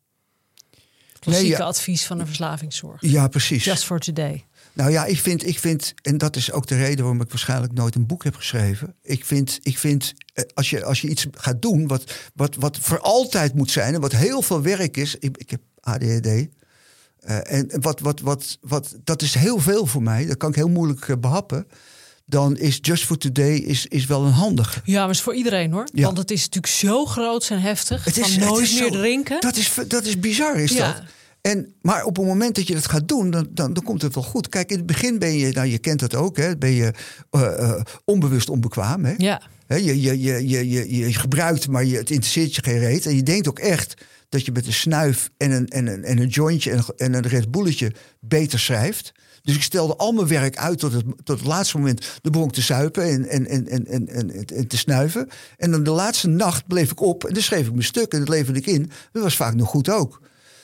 Klassieke 1.20 1.50
Nee, 1.50 1.60
ja. 1.62 1.66
advies 1.66 2.06
van 2.06 2.18
de 2.18 2.26
verslavingszorg. 2.26 3.02
Ja, 3.02 3.28
precies. 3.28 3.64
Just 3.64 3.84
for 3.84 4.00
today. 4.00 4.46
Nou 4.74 4.92
ja, 4.92 5.06
ik 5.06 5.20
vind, 5.20 5.48
ik 5.48 5.60
vind, 5.60 5.94
en 6.02 6.18
dat 6.18 6.36
is 6.36 6.52
ook 6.52 6.68
de 6.68 6.76
reden 6.76 6.98
waarom 7.04 7.22
ik 7.22 7.30
waarschijnlijk 7.30 7.74
nooit 7.74 7.96
een 7.96 8.06
boek 8.06 8.24
heb 8.24 8.36
geschreven. 8.36 8.96
Ik 9.02 9.26
vind, 9.26 9.60
ik 9.62 9.78
vind 9.78 10.14
eh, 10.34 10.44
als, 10.54 10.70
je, 10.70 10.84
als 10.84 11.02
je 11.02 11.08
iets 11.10 11.28
gaat 11.32 11.62
doen 11.62 11.88
wat, 11.88 12.14
wat, 12.36 12.56
wat 12.56 12.78
voor 12.78 13.00
altijd 13.00 13.54
moet 13.54 13.72
zijn 13.72 13.94
en 13.94 14.02
wat 14.02 14.12
heel 14.12 14.42
veel 14.42 14.62
werk 14.62 14.98
is. 14.98 15.16
Ik, 15.16 15.38
ik 15.38 15.50
heb 15.50 15.62
ADHD. 15.80 16.26
eh, 16.26 16.48
en 17.52 17.82
wat, 17.82 18.00
wat, 18.00 18.20
wat, 18.20 18.58
wat, 18.62 18.96
dat 19.04 19.22
is 19.22 19.34
heel 19.34 19.60
veel 19.60 19.86
voor 19.86 20.04
mij. 20.04 20.26
Dat 20.26 20.38
kan 20.38 20.50
ik 20.50 20.56
heel 20.56 20.70
moeilijk 20.70 21.08
eh, 21.08 21.18
behappen. 21.18 21.68
Dan 22.26 22.58
is 22.58 22.78
Just 22.82 23.04
for 23.06 23.18
Today 23.18 23.56
is, 23.56 23.86
is 23.86 24.06
wel 24.06 24.24
een 24.26 24.32
handige. 24.32 24.82
Ja, 24.84 25.02
maar 25.02 25.10
is 25.10 25.22
voor 25.22 25.36
iedereen 25.36 25.72
hoor. 25.72 25.88
Ja. 25.94 26.04
Want 26.06 26.18
het 26.18 26.32
is 26.32 26.42
natuurlijk 26.44 26.74
zo 26.74 27.06
groot 27.06 27.50
en 27.50 27.62
heftig. 27.62 28.04
Het 28.06 28.18
is- 28.18 28.36
het 28.36 28.46
nooit 28.46 28.64
is 28.64 28.74
meer 28.80 28.84
zo- 28.92 28.98
drinken. 28.98 29.42
Dat 29.42 29.56
is, 29.56 29.74
dat 29.88 30.06
is 30.06 30.20
bizar, 30.20 30.56
is 30.60 30.72
Ja. 30.72 30.94
dat. 30.94 31.02
En, 31.42 31.74
maar 31.82 32.04
op 32.04 32.16
het 32.16 32.26
moment 32.26 32.56
dat 32.56 32.68
je 32.68 32.74
dat 32.74 32.88
gaat 32.88 33.08
doen, 33.08 33.30
dan, 33.32 33.48
dan, 33.50 33.74
dan 33.74 33.84
komt 33.84 34.02
het 34.02 34.14
wel 34.16 34.24
goed. 34.24 34.50
Kijk, 34.50 34.70
in 34.72 34.78
het 34.78 34.86
begin 34.86 35.20
ben 35.20 35.38
je, 35.38 35.52
nou 35.52 35.68
je 35.68 35.78
kent 35.78 36.00
dat 36.00 36.16
ook, 36.16 36.38
hè, 36.38 36.58
ben 36.58 36.72
je 36.72 36.94
eh, 37.30 37.60
eh, 37.60 37.82
onbewust 38.06 38.50
onbekwaam. 38.50 39.06
Hè? 39.06 39.14
Ja, 39.18 39.42
Hè, 39.68 39.76
je, 39.76 40.02
je, 40.02 40.22
je, 40.22 40.48
je, 40.50 40.70
je, 40.70 40.98
je 40.98 41.14
gebruikt, 41.14 41.68
maar 41.68 41.86
je, 41.86 41.98
het 41.98 42.10
interesseert 42.10 42.56
je 42.56 42.64
geen 42.64 42.80
reet. 42.80 43.06
En 43.06 43.16
je 43.16 43.24
denkt 43.24 43.48
ook 43.48 43.60
echt 43.60 43.94
dat 44.30 44.46
je 44.46 44.52
met 44.52 44.66
een 44.68 44.74
snuif 44.74 45.30
en 45.38 45.52
een, 45.52 45.68
en 45.68 45.88
een, 45.88 46.04
en 46.04 46.18
een 46.20 46.28
jointje 46.28 46.72
en, 46.72 46.78
een- 46.78 46.94
en 46.98 47.14
een 47.14 47.28
Red 47.28 47.52
Bulletje 47.52 47.92
beter 48.20 48.60
schrijft. 48.60 49.12
Dus 49.44 49.56
ik 49.56 49.62
stelde 49.64 49.96
al 49.96 50.12
mijn 50.12 50.28
werk 50.28 50.58
uit 50.58 50.80
tot 50.80 50.94
het, 50.94 51.04
tot 51.24 51.38
het 51.38 51.48
laatste 51.48 51.78
moment. 51.78 52.20
De 52.22 52.30
begon 52.30 52.48
ik 52.48 52.54
te 52.54 52.62
suipen 52.62 53.04
en, 53.04 53.28
en, 53.28 53.48
en, 53.48 53.68
en, 53.68 53.88
en, 53.88 54.08
en, 54.10 54.46
en 54.46 54.68
te 54.68 54.78
snuiven. 54.78 55.30
En 55.58 55.72
dan 55.72 55.84
de 55.84 55.90
laatste 55.90 56.28
nacht 56.28 56.68
bleef 56.68 56.92
ik 56.92 57.02
op 57.02 57.24
en 57.24 57.34
dan 57.34 57.44
schreef 57.44 57.66
ik 57.66 57.72
mijn 57.72 57.84
stuk 57.84 58.12
en 58.14 58.20
dat 58.20 58.30
leverde 58.30 58.60
ik 58.60 58.66
in. 58.66 58.92
Dat 59.12 59.24
was 59.24 59.36
vaak 59.36 59.54
nog 59.56 59.70
goed 59.70 59.90
ook. 59.90 60.22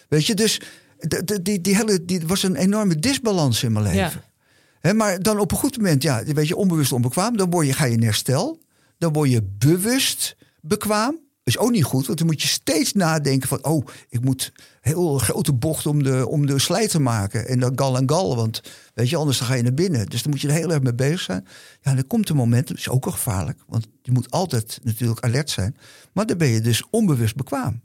Weet 0.09 0.25
je, 0.25 0.33
dus 0.35 0.61
de- 0.97 1.41
die, 1.41 1.61
die 1.61 1.75
hele, 1.75 2.05
die 2.05 2.21
was 2.27 2.43
een 2.43 2.55
enorme 2.55 2.95
disbalans 2.95 3.63
in 3.63 3.71
mijn 3.71 3.85
leven. 3.85 4.21
Ja. 4.81 4.93
Maar 4.93 5.19
dan 5.21 5.39
op 5.39 5.51
een 5.51 5.57
goed 5.57 5.77
moment, 5.77 6.03
ja, 6.03 6.23
weet 6.23 6.47
je, 6.47 6.55
onbewust 6.55 6.91
onbekwaam. 6.91 7.37
Dan 7.37 7.49
word 7.49 7.67
je, 7.67 7.73
ga 7.73 7.85
je 7.85 7.93
in 7.95 8.03
herstel. 8.03 8.59
Dan 8.97 9.13
word 9.13 9.29
je 9.29 9.43
bewust 9.57 10.35
bekwaam. 10.61 11.19
Is 11.49 11.57
ook 11.57 11.71
niet 11.71 11.83
goed, 11.83 12.05
want 12.05 12.17
dan 12.17 12.27
moet 12.27 12.41
je 12.41 12.47
steeds 12.47 12.93
nadenken 12.93 13.47
van... 13.47 13.65
oh, 13.65 13.87
ik 14.09 14.21
moet 14.21 14.51
heel 14.81 15.17
grote 15.17 15.53
bocht 15.53 15.85
om 15.85 16.03
de, 16.03 16.27
om 16.27 16.45
de 16.45 16.59
slijt 16.59 16.89
te 16.89 16.99
maken. 16.99 17.47
En 17.47 17.59
dan 17.59 17.71
gal 17.75 17.97
en 17.97 18.09
gal, 18.09 18.35
want 18.35 18.61
weet 18.93 19.09
je, 19.09 19.15
anders 19.15 19.37
dan 19.37 19.47
ga 19.47 19.53
je 19.53 19.63
naar 19.63 19.73
binnen. 19.73 20.05
Dus 20.05 20.21
dan 20.21 20.31
moet 20.31 20.41
je 20.41 20.47
er 20.47 20.53
heel 20.53 20.71
erg 20.71 20.81
mee 20.81 20.93
bezig 20.93 21.19
zijn. 21.19 21.47
Ja, 21.81 21.93
dan 21.93 22.07
komt 22.07 22.29
een 22.29 22.35
moment, 22.35 22.67
dat 22.67 22.77
is 22.77 22.89
ook 22.89 23.05
al 23.05 23.11
gevaarlijk... 23.11 23.59
want 23.67 23.87
je 24.01 24.11
moet 24.11 24.31
altijd 24.31 24.79
natuurlijk 24.83 25.19
alert 25.19 25.49
zijn. 25.49 25.77
Maar 26.13 26.25
dan 26.25 26.37
ben 26.37 26.47
je 26.47 26.61
dus 26.61 26.83
onbewust 26.89 27.35
bekwaam. 27.35 27.81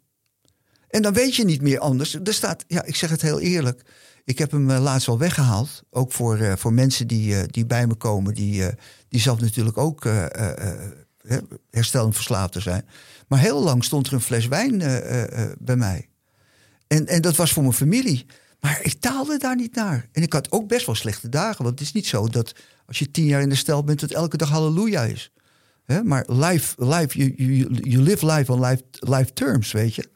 En 0.88 1.02
dan 1.02 1.12
weet 1.12 1.36
je 1.36 1.44
niet 1.44 1.62
meer 1.62 1.78
anders. 1.78 2.14
Er 2.14 2.34
staat, 2.34 2.64
ja, 2.66 2.84
ik 2.84 2.96
zeg 2.96 3.10
het 3.10 3.22
heel 3.22 3.40
eerlijk. 3.40 3.82
Ik 4.24 4.38
heb 4.38 4.50
hem 4.50 4.70
eh, 4.70 4.82
laatst 4.82 5.08
al 5.08 5.18
weggehaald. 5.18 5.82
Ook 5.90 6.12
voor, 6.12 6.38
eh, 6.38 6.52
voor 6.56 6.72
mensen 6.72 7.06
die, 7.06 7.36
eh, 7.36 7.42
die 7.46 7.66
bij 7.66 7.86
me 7.86 7.94
komen, 7.94 8.34
die, 8.34 8.64
die 9.08 9.20
zelf 9.20 9.40
natuurlijk 9.40 9.78
ook 9.78 10.04
hè, 10.04 11.38
herstellend 11.70 12.14
verslaafd 12.14 12.56
zijn. 12.58 12.84
Maar 13.28 13.38
heel 13.38 13.62
lang 13.62 13.84
stond 13.84 14.06
er 14.06 14.12
een 14.12 14.20
fles 14.20 14.46
wijn 14.46 14.80
eh, 14.80 14.96
eh, 14.96 15.42
eh, 15.42 15.56
bij 15.58 15.76
mij. 15.76 16.08
En, 16.86 17.06
en 17.06 17.22
dat 17.22 17.36
was 17.36 17.52
voor 17.52 17.62
mijn 17.62 17.74
familie. 17.74 18.26
Maar 18.60 18.80
ik 18.82 19.00
taalde 19.00 19.38
daar 19.38 19.56
niet 19.56 19.74
naar. 19.74 20.08
En 20.12 20.22
ik 20.22 20.32
had 20.32 20.52
ook 20.52 20.68
best 20.68 20.86
wel 20.86 20.94
slechte 20.94 21.28
dagen. 21.28 21.64
Want 21.64 21.78
het 21.78 21.88
is 21.88 21.92
niet 21.92 22.06
zo 22.06 22.28
dat 22.28 22.54
als 22.86 22.98
je 22.98 23.10
tien 23.10 23.24
jaar 23.24 23.40
in 23.40 23.48
de 23.48 23.54
stel 23.54 23.84
bent, 23.84 24.00
dat 24.00 24.10
elke 24.10 24.36
dag 24.36 24.48
halleluja 24.48 25.02
is. 25.02 25.32
Maar 26.04 26.24
life, 26.26 26.84
life, 26.84 27.18
you, 27.18 27.32
you, 27.36 27.74
you 27.80 28.02
live 28.02 28.26
life 28.26 28.52
on 28.52 28.60
life, 28.60 28.82
life 28.90 29.32
terms, 29.32 29.72
weet 29.72 29.94
je. 29.94 30.10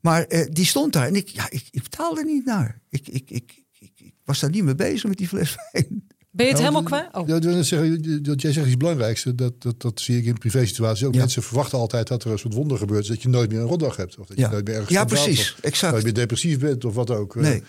Maar 0.00 0.26
die 0.50 0.66
stond 0.66 0.92
daar 0.92 1.06
en 1.06 1.16
ik, 1.16 1.28
ja, 1.28 1.50
ik, 1.50 1.68
ik 1.70 1.82
betaalde 1.82 2.24
niet 2.24 2.44
naar. 2.44 2.80
Ik, 2.88 3.08
ik, 3.08 3.30
ik, 3.30 3.64
ik, 3.78 3.92
ik 4.00 4.14
was 4.24 4.40
daar 4.40 4.50
niet 4.50 4.64
mee 4.64 4.74
bezig 4.74 5.08
met 5.08 5.18
die 5.18 5.28
fles 5.28 5.56
wijn. 5.72 6.06
Ben 6.34 6.46
je 6.46 6.52
het 6.52 6.62
Nou, 6.62 6.74
helemaal 6.74 7.00
dat- 7.00 7.10
kwijt? 7.22 7.56
Oh. 7.56 7.62
Zeggen, 7.62 8.22
dat 8.22 8.40
jij 8.42 8.52
zegt 8.52 8.66
iets 8.66 8.76
belangrijkste. 8.76 9.34
Dat, 9.34 9.52
dat, 9.62 9.80
dat 9.80 10.00
zie 10.00 10.18
ik 10.18 10.24
in 10.24 10.38
privé 10.38 10.66
situaties 10.66 11.04
ook. 11.06 11.14
Ja. 11.14 11.20
Mensen 11.20 11.42
verwachten 11.42 11.78
altijd 11.78 12.08
dat 12.08 12.24
er 12.24 12.30
een 12.30 12.38
soort 12.38 12.54
wonder 12.54 12.78
gebeurt. 12.78 13.08
Dat 13.08 13.22
je 13.22 13.28
nooit 13.28 13.50
meer 13.50 13.60
een 13.60 13.66
rotdag 13.66 13.96
hebt. 13.96 14.18
Of 14.18 14.26
dat 14.26 14.38
je 14.38 14.48
nooit 14.48 14.64
meer 14.66 14.74
ergens 14.74 14.92
ja 14.92 15.04
precies. 15.04 15.52
Of 15.52 15.60
Exact. 15.64 15.92
nooit 15.92 16.04
meer 16.04 16.14
depressief 16.14 16.58
bent 16.58 16.84
of 16.84 16.94
wat 16.94 17.10
ook. 17.10 17.36
Eh, 17.36 17.42
Nee. 17.42 17.62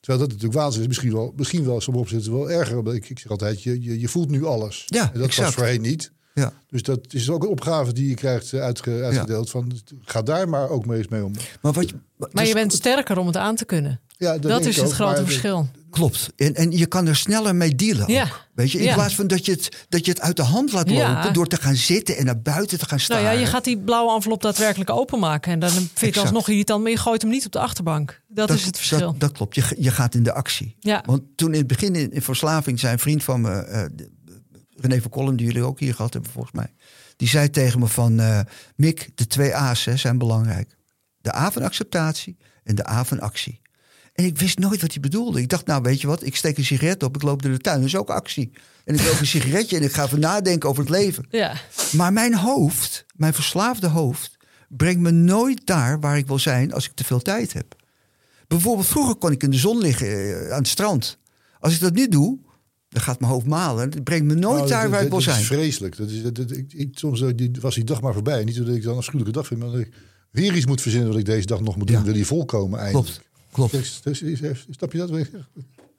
Terwijl 0.00 0.18
dat 0.24 0.28
natuurlijk 0.32 0.60
waanzin 0.60 0.80
is. 0.80 0.86
Misschien 0.86 1.12
wel, 1.12 1.32
misschien 1.36 1.64
wel 1.64 1.80
sommige 1.80 2.04
opzichten 2.06 2.32
wel 2.32 2.50
erger. 2.50 2.78
omdat 2.78 2.94
Ik, 2.94 3.08
ik 3.10 3.18
zeg 3.18 3.30
altijd, 3.30 3.62
je, 3.62 3.82
je, 3.82 4.00
je 4.00 4.08
voelt 4.08 4.30
nu 4.30 4.44
alles. 4.44 4.82
Ja, 4.86 5.12
en 5.12 5.18
dat 5.18 5.26
exact. 5.28 5.46
was 5.46 5.54
voorheen 5.56 5.80
niet. 5.80 6.10
Ja. 6.34 6.52
Dus 6.70 6.82
dat 6.82 7.00
is 7.10 7.30
ook 7.30 7.42
een 7.42 7.48
opgave 7.48 7.92
die 7.92 8.08
je 8.08 8.14
krijgt 8.14 8.52
eh, 8.52 8.60
uitge- 8.60 9.02
uitgedeeld. 9.02 9.50
Van, 9.50 9.72
ga 10.04 10.22
daar 10.22 10.48
maar 10.48 10.68
ook 10.68 10.86
mee 10.86 10.98
eens 10.98 11.08
mee 11.08 11.24
om. 11.24 11.32
Maar, 11.62 11.72
wat 11.72 11.88
je, 11.88 11.94
Maar 12.16 12.28
dus- 12.32 12.48
je 12.48 12.54
bent 12.54 12.72
sterker 12.72 13.18
om 13.18 13.26
het 13.26 13.36
aan 13.36 13.56
te 13.56 13.64
kunnen. 13.64 14.00
Ja, 14.16 14.38
Dat, 14.38 14.64
is 14.66 14.76
het 14.76 14.92
grote 14.92 15.12
maar- 15.20 15.24
verschil. 15.30 15.68
Klopt. 15.90 16.30
En, 16.36 16.54
en 16.54 16.70
je 16.70 16.86
kan 16.86 17.06
er 17.06 17.16
sneller 17.16 17.54
mee 17.56 17.74
dealen. 17.74 18.02
ook. 18.22 18.48
Weet 18.54 18.70
je, 18.72 18.78
in 18.78 18.84
Ja. 18.84 18.94
plaats 18.94 19.14
van 19.14 19.26
dat 19.26 19.44
je, 19.46 19.52
het, 19.52 19.84
dat 19.88 20.04
je 20.04 20.10
het 20.10 20.20
uit 20.20 20.36
de 20.36 20.42
hand 20.42 20.72
laat 20.72 20.90
Ja. 20.90 21.14
lopen 21.14 21.32
door 21.32 21.46
te 21.46 21.56
gaan 21.56 21.74
zitten 21.74 22.16
en 22.16 22.24
naar 22.24 22.40
buiten 22.40 22.78
te 22.78 22.86
gaan 22.86 23.00
staan. 23.00 23.22
Nou 23.22 23.34
ja, 23.34 23.40
je 23.40 23.46
gaat 23.46 23.64
die 23.64 23.78
blauwe 23.78 24.14
envelop 24.14 24.42
daadwerkelijk 24.42 24.90
openmaken. 24.90 25.52
En 25.52 25.58
dan 25.58 25.70
vind 25.70 25.90
je 26.00 26.06
het 26.06 26.16
alsnog 26.18 26.48
irritant, 26.48 26.82
maar 26.82 26.90
je 26.90 26.96
gooit 26.96 27.22
hem 27.22 27.30
niet 27.30 27.46
op 27.46 27.52
de 27.52 27.58
achterbank. 27.58 28.22
Dat, 28.28 28.50
is 28.50 28.64
het 28.64 28.76
verschil. 28.76 28.98
Dat, 28.98 29.20
dat 29.20 29.32
klopt. 29.32 29.54
Je, 29.54 29.62
je 29.78 29.90
gaat 29.90 30.14
in 30.14 30.22
de 30.22 30.32
actie. 30.32 30.76
Ja. 30.80 31.02
Want 31.06 31.22
toen 31.36 31.52
in 31.52 31.58
het 31.58 31.66
begin 31.66 31.94
in, 31.94 32.12
in 32.12 32.22
verslaving 32.22 32.80
zijn 32.80 32.98
vriend 32.98 33.24
van 33.24 33.40
me, 33.40 33.88
de- 33.94 34.10
René 34.76 35.00
van 35.00 35.10
Kolm, 35.10 35.36
die 35.36 35.46
jullie 35.46 35.62
ook 35.62 35.80
hier 35.80 35.94
gehad 35.94 36.12
hebben 36.12 36.30
volgens 36.32 36.54
mij. 36.54 36.72
Die 37.16 37.28
zei 37.28 37.50
tegen 37.50 37.80
me 37.80 37.86
van, 37.86 38.20
eh 38.20 38.40
Mick, 38.76 39.10
de 39.14 39.26
twee 39.26 39.54
A's 39.54 39.84
hè, 39.84 39.96
zijn 39.96 40.18
belangrijk. 40.18 40.76
De 41.20 41.34
A 41.36 41.50
van 41.50 41.62
acceptatie 41.62 42.36
en 42.64 42.74
de 42.74 42.88
A 42.88 43.04
van 43.04 43.20
actie. 43.20 43.60
En 44.20 44.26
ik 44.26 44.38
wist 44.38 44.58
nooit 44.58 44.80
wat 44.80 44.92
hij 44.92 45.00
bedoelde. 45.00 45.40
Ik 45.40 45.48
dacht, 45.48 45.66
nou 45.66 45.82
weet 45.82 46.00
je 46.00 46.06
wat, 46.06 46.24
ik 46.26 46.36
steek 46.36 46.58
een 46.58 46.64
sigaret 46.64 47.02
op, 47.02 47.14
ik 47.16 47.22
loop 47.22 47.42
door 47.42 47.52
de 47.52 47.58
tuin. 47.58 47.76
Dat 47.78 47.86
is 47.86 47.96
ook 47.96 48.10
actie. 48.10 48.50
En 48.84 48.94
ik 48.94 49.00
rook 49.00 49.18
een 49.20 49.26
sigaretje 49.36 49.76
en 49.76 49.82
ik 49.82 49.92
ga 49.92 50.04
even 50.04 50.20
nadenken 50.20 50.68
over 50.68 50.82
het 50.82 50.90
leven. 50.92 51.26
Ja. 51.30 51.54
Maar 51.92 52.12
mijn 52.12 52.34
hoofd, 52.36 53.04
mijn 53.16 53.34
verslaafde 53.34 53.86
hoofd, 53.86 54.36
brengt 54.68 55.00
me 55.00 55.10
nooit 55.10 55.66
daar 55.66 56.00
waar 56.00 56.16
ik 56.18 56.26
wil 56.26 56.38
zijn 56.38 56.72
als 56.72 56.86
ik 56.86 56.92
te 56.94 57.04
veel 57.04 57.20
tijd 57.20 57.52
heb. 57.52 57.74
Bijvoorbeeld 58.48 58.86
vroeger 58.86 59.14
kon 59.14 59.32
ik 59.32 59.42
in 59.42 59.50
de 59.50 59.56
zon 59.58 59.78
liggen 59.78 60.08
eh, 60.08 60.50
aan 60.52 60.58
het 60.58 60.68
strand. 60.68 61.18
Als 61.60 61.74
ik 61.74 61.80
dat 61.80 61.94
nu 61.94 62.08
doe, 62.08 62.38
dan 62.88 63.02
gaat 63.02 63.20
mijn 63.20 63.32
hoofd 63.32 63.46
malen. 63.46 63.90
Het 63.90 64.04
brengt 64.04 64.24
me 64.26 64.34
nooit 64.34 64.56
Nou, 64.56 64.68
daar 64.68 64.82
dat- 64.82 64.90
waar 64.90 65.02
ik 65.02 65.08
wil 65.08 65.16
dat 65.18 65.26
zijn. 65.28 65.40
is 65.40 65.46
vreselijk. 65.46 65.96
Dat 65.96 66.08
is, 66.10 66.22
dat, 66.22 66.34
dat- 66.34 66.50
ik, 66.50 66.72
ik, 66.72 66.88
soms 66.92 67.22
eh, 67.22 67.28
die, 67.34 67.50
was 67.60 67.74
die 67.74 67.84
dag 67.84 68.00
maar 68.00 68.12
voorbij. 68.12 68.44
Niet 68.44 68.56
dat 68.56 68.68
ik 68.68 68.82
dan 68.82 68.92
een 68.92 68.98
afschuwelijke 68.98 69.32
dag 69.38 69.46
vind, 69.46 69.60
maar 69.60 69.70
dat 69.70 69.80
ik 69.80 69.92
weer 70.30 70.54
iets 70.56 70.66
moet 70.66 70.80
verzinnen 70.80 71.08
wat 71.08 71.18
ik 71.18 71.24
deze 71.24 71.46
dag 71.46 71.60
nog 71.60 71.76
moet 71.76 71.86
doen. 71.86 71.96
Ja. 71.96 72.02
Wil 72.02 72.12
die 72.12 72.26
volkomen 72.26 72.78
eigenlijk. 72.78 73.08
Klopt, 73.08 73.28
klopt. 73.52 73.72
Dus- 73.72 74.00
dus- 74.02 74.66
Snap 74.70 74.92
je 74.92 74.98
dat? 74.98 75.10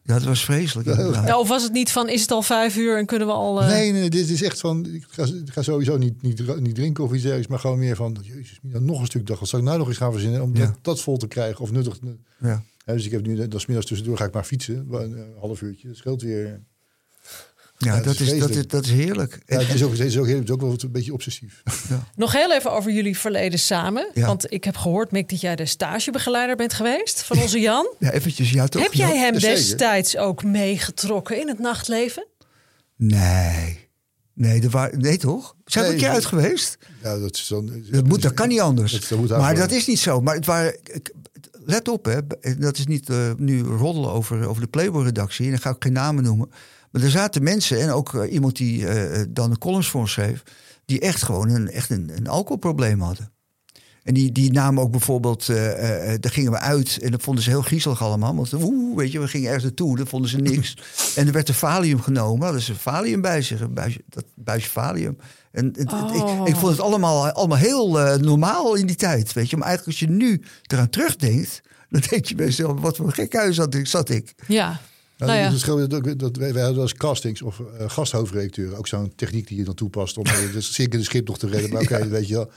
Ja, 0.03 0.13
dat 0.13 0.23
was 0.23 0.43
vreselijk. 0.45 0.87
Ja, 1.25 1.39
of 1.39 1.47
was 1.47 1.63
het 1.63 1.71
niet 1.71 1.91
van, 1.91 2.09
is 2.09 2.21
het 2.21 2.31
al 2.31 2.41
vijf 2.41 2.77
uur 2.77 2.97
en 2.97 3.05
kunnen 3.05 3.27
we 3.27 3.33
al... 3.33 3.61
eh, 3.61 3.67
Nee, 3.67 3.91
nee, 3.91 4.09
dit 4.09 4.29
is 4.29 4.43
echt 4.43 4.59
van. 4.59 4.85
Ik 4.85 5.05
ga, 5.09 5.23
ik 5.23 5.51
ga 5.51 5.61
sowieso 5.61 5.97
niet, 5.97 6.21
niet, 6.21 6.59
niet 6.59 6.75
drinken 6.75 7.03
of 7.03 7.09
iets 7.11 7.21
dergelijks, 7.21 7.47
maar 7.51 7.59
gewoon 7.59 7.79
meer 7.79 7.95
van. 7.95 8.17
Jezus, 8.21 8.59
nog 8.61 8.99
een 8.99 9.05
stuk 9.05 9.27
dag. 9.27 9.39
Wat 9.39 9.49
zou 9.49 9.61
ik 9.61 9.67
nou 9.67 9.79
nog 9.79 9.87
eens 9.87 9.97
gaan 9.97 10.11
verzinnen 10.11 10.41
om 10.41 10.55
Ja. 10.55 10.65
dat, 10.65 10.75
dat 10.81 11.01
vol 11.01 11.17
te 11.17 11.27
krijgen 11.27 11.61
of 11.61 11.71
nuttig? 11.71 11.99
Ja. 12.41 12.63
Ja, 12.85 12.93
dus 12.93 13.05
ik 13.05 13.11
heb 13.11 13.25
nu, 13.25 13.35
dat 13.35 13.53
is 13.53 13.65
middags 13.65 13.87
tussendoor 13.87 14.17
ga 14.17 14.25
ik 14.25 14.33
maar 14.33 14.43
fietsen, 14.43 14.87
een 14.91 15.25
half 15.39 15.61
uurtje. 15.61 15.87
Dat 15.87 15.97
scheelt 15.97 16.21
weer. 16.21 16.61
Ja, 17.85 17.99
dat, 17.99 18.19
is 18.19 18.31
is, 18.31 18.39
dat, 18.39 18.49
is, 18.49 18.67
dat 18.67 18.85
is 18.85 18.91
heerlijk. 18.91 19.39
Ja, 19.45 19.59
het 19.59 19.73
is 19.73 19.83
ook, 19.83 19.91
het 19.91 19.99
is 19.99 20.17
ook, 20.17 20.27
het 20.27 20.43
is 20.43 20.49
ook 20.51 20.61
wel 20.61 20.75
een 20.77 20.91
beetje 20.91 21.13
obsessief. 21.13 21.61
Nog 22.15 22.31
heel 22.31 22.53
even 22.53 22.71
over 22.71 22.91
jullie 22.91 23.17
verleden 23.17 23.59
samen. 23.59 24.09
Ja. 24.13 24.25
Want 24.27 24.51
ik 24.53 24.63
heb 24.63 24.75
gehoord, 24.77 25.11
Mick, 25.11 25.29
dat 25.29 25.41
jij 25.41 25.55
de 25.55 25.65
stagebegeleider 25.65 26.55
bent 26.55 26.73
geweest 26.73 27.23
van 27.23 27.39
onze 27.41 27.59
Jan. 27.59 27.93
ja, 27.99 28.11
eventjes, 28.11 28.51
ja 28.51 28.67
toch? 28.67 28.81
Heb 28.81 28.93
jij 28.93 29.17
hem 29.17 29.37
destijds 29.39 30.17
ook 30.17 30.43
meegetrokken 30.43 31.39
in 31.41 31.47
het 31.47 31.59
nachtleven? 31.59 32.27
Nee. 32.95 33.89
Nee, 34.33 34.69
waren, 34.69 34.99
nee 35.01 35.17
toch? 35.17 35.55
Zijn 35.65 35.85
we 35.85 35.91
een 35.91 35.97
keer 35.97 36.09
uit 36.09 36.25
geweest? 36.25 36.77
Ja, 37.03 37.17
dat, 37.19 37.35
is 37.35 37.47
dan, 37.47 37.83
Dat, 37.91 38.07
moet, 38.07 38.21
dat 38.21 38.33
kan 38.33 38.47
niet 38.47 38.59
anders. 38.59 38.91
Dat- 38.91 39.05
dat 39.09 39.19
moet 39.19 39.29
maar 39.29 39.55
dat 39.55 39.71
is 39.71 39.87
niet 39.87 39.99
zo. 39.99 40.21
Maar 40.21 40.35
het 40.35 40.45
waren, 40.45 40.77
ik- 40.93 41.13
let 41.65 41.87
op, 41.87 42.05
hè. 42.05 42.17
dat 42.57 42.77
is 42.77 42.85
niet 42.85 43.09
eh, 43.09 43.31
nu 43.37 43.61
roddelen 43.63 44.11
over, 44.11 44.47
over 44.47 44.61
de 44.61 44.67
Playboy-redactie. 44.67 45.45
En 45.45 45.51
dan 45.51 45.59
ga 45.59 45.69
ik 45.69 45.75
geen 45.79 45.93
namen 45.93 46.23
noemen. 46.23 46.51
Maar 46.91 47.01
er 47.01 47.09
zaten 47.11 47.43
mensen, 47.43 47.81
en 47.81 47.89
ook 47.91 48.13
eh, 48.13 48.33
iemand 48.33 48.55
die 48.55 48.87
eh, 48.87 49.23
dan 49.29 49.49
de 49.49 49.57
columns 49.57 49.89
voor 49.89 50.01
ons 50.01 50.11
schreef... 50.11 50.43
die 50.85 50.99
echt 50.99 51.23
gewoon 51.23 51.49
een, 51.49 51.69
echt 51.71 51.89
een, 51.89 52.11
een 52.15 52.27
alcoholprobleem 52.27 53.01
hadden. 53.01 53.31
En 54.03 54.13
die, 54.13 54.31
die 54.31 54.51
namen 54.51 54.83
ook 54.83 54.91
bijvoorbeeld, 54.91 55.49
eh, 55.49 56.13
eh, 56.13 56.19
daar 56.19 56.31
gingen 56.31 56.51
we 56.51 56.59
uit 56.59 56.97
en 57.01 57.11
dat 57.11 57.21
vonden 57.21 57.43
ze 57.43 57.49
heel 57.49 57.61
griezelig 57.61 58.01
allemaal. 58.01 58.35
Want 58.35 58.53
oeh, 58.53 58.95
weet 58.97 59.11
je, 59.11 59.19
we 59.19 59.27
gingen 59.27 59.45
ergens 59.47 59.63
naartoe, 59.63 59.97
dat 59.97 60.07
vonden 60.09 60.29
ze 60.29 60.37
niks. 60.37 60.77
en 61.15 61.27
er 61.27 61.33
werd 61.33 61.47
een 61.47 61.53
valium 61.53 62.01
genomen, 62.01 62.43
hadden 62.43 62.61
ze 62.61 62.75
valium 62.75 63.21
bij 63.21 63.41
zich, 63.41 63.59
een 63.59 63.73
buisje, 63.73 64.01
dat 64.09 64.23
buisje 64.35 64.69
valium. 64.69 65.17
En 65.51 65.65
het- 65.65 65.77
het- 65.77 65.91
Oh. 65.91 66.41
ik, 66.41 66.47
ik 66.47 66.55
vond 66.59 66.71
het 66.71 66.81
allemaal, 66.81 67.29
allemaal 67.31 67.57
heel 67.57 67.99
eh, 67.99 68.17
normaal 68.19 68.75
in 68.75 68.85
die 68.85 68.95
tijd, 68.95 69.33
weet 69.33 69.49
je. 69.49 69.57
Maar 69.57 69.67
eigenlijk 69.67 69.99
als 69.99 70.09
je 70.09 70.15
nu 70.15 70.41
eraan 70.67 70.89
terugdenkt, 70.89 71.61
dan 71.89 72.01
denk 72.09 72.25
je 72.25 72.35
bij 72.35 72.45
jezelf, 72.45 72.79
wat 72.79 72.95
voor 72.95 73.05
een 73.05 73.13
gek 73.13 73.33
huis 73.35 73.55
zat 73.55 73.73
ik. 73.75 73.87
Zat 73.87 74.09
ik. 74.09 74.33
Ja. 74.47 74.79
Nou, 75.27 75.39
Nou 75.41 75.53
ja. 75.53 75.59
gewoon 75.59 75.87
dat, 75.87 76.19
dat, 76.19 76.35
wij, 76.35 76.53
wij 76.53 76.63
hadden 76.63 76.81
als 76.81 76.93
castings 76.93 77.41
of 77.41 77.61
uh, 77.79 78.77
ook 78.77 78.87
zo'n 78.87 79.15
techniek 79.15 79.47
die 79.47 79.57
je 79.57 79.63
dan 79.63 79.73
toepast 79.73 80.17
om 80.17 80.25
uh, 80.25 80.53
dus 80.53 80.73
zeker 80.73 80.99
de 80.99 81.05
schip 81.05 81.27
nog 81.27 81.37
te 81.37 81.47
redden. 81.47 81.69
Maar 81.71 81.81
oké, 81.91 82.07
weet 82.07 82.27
je 82.27 82.33
wel. 82.33 82.51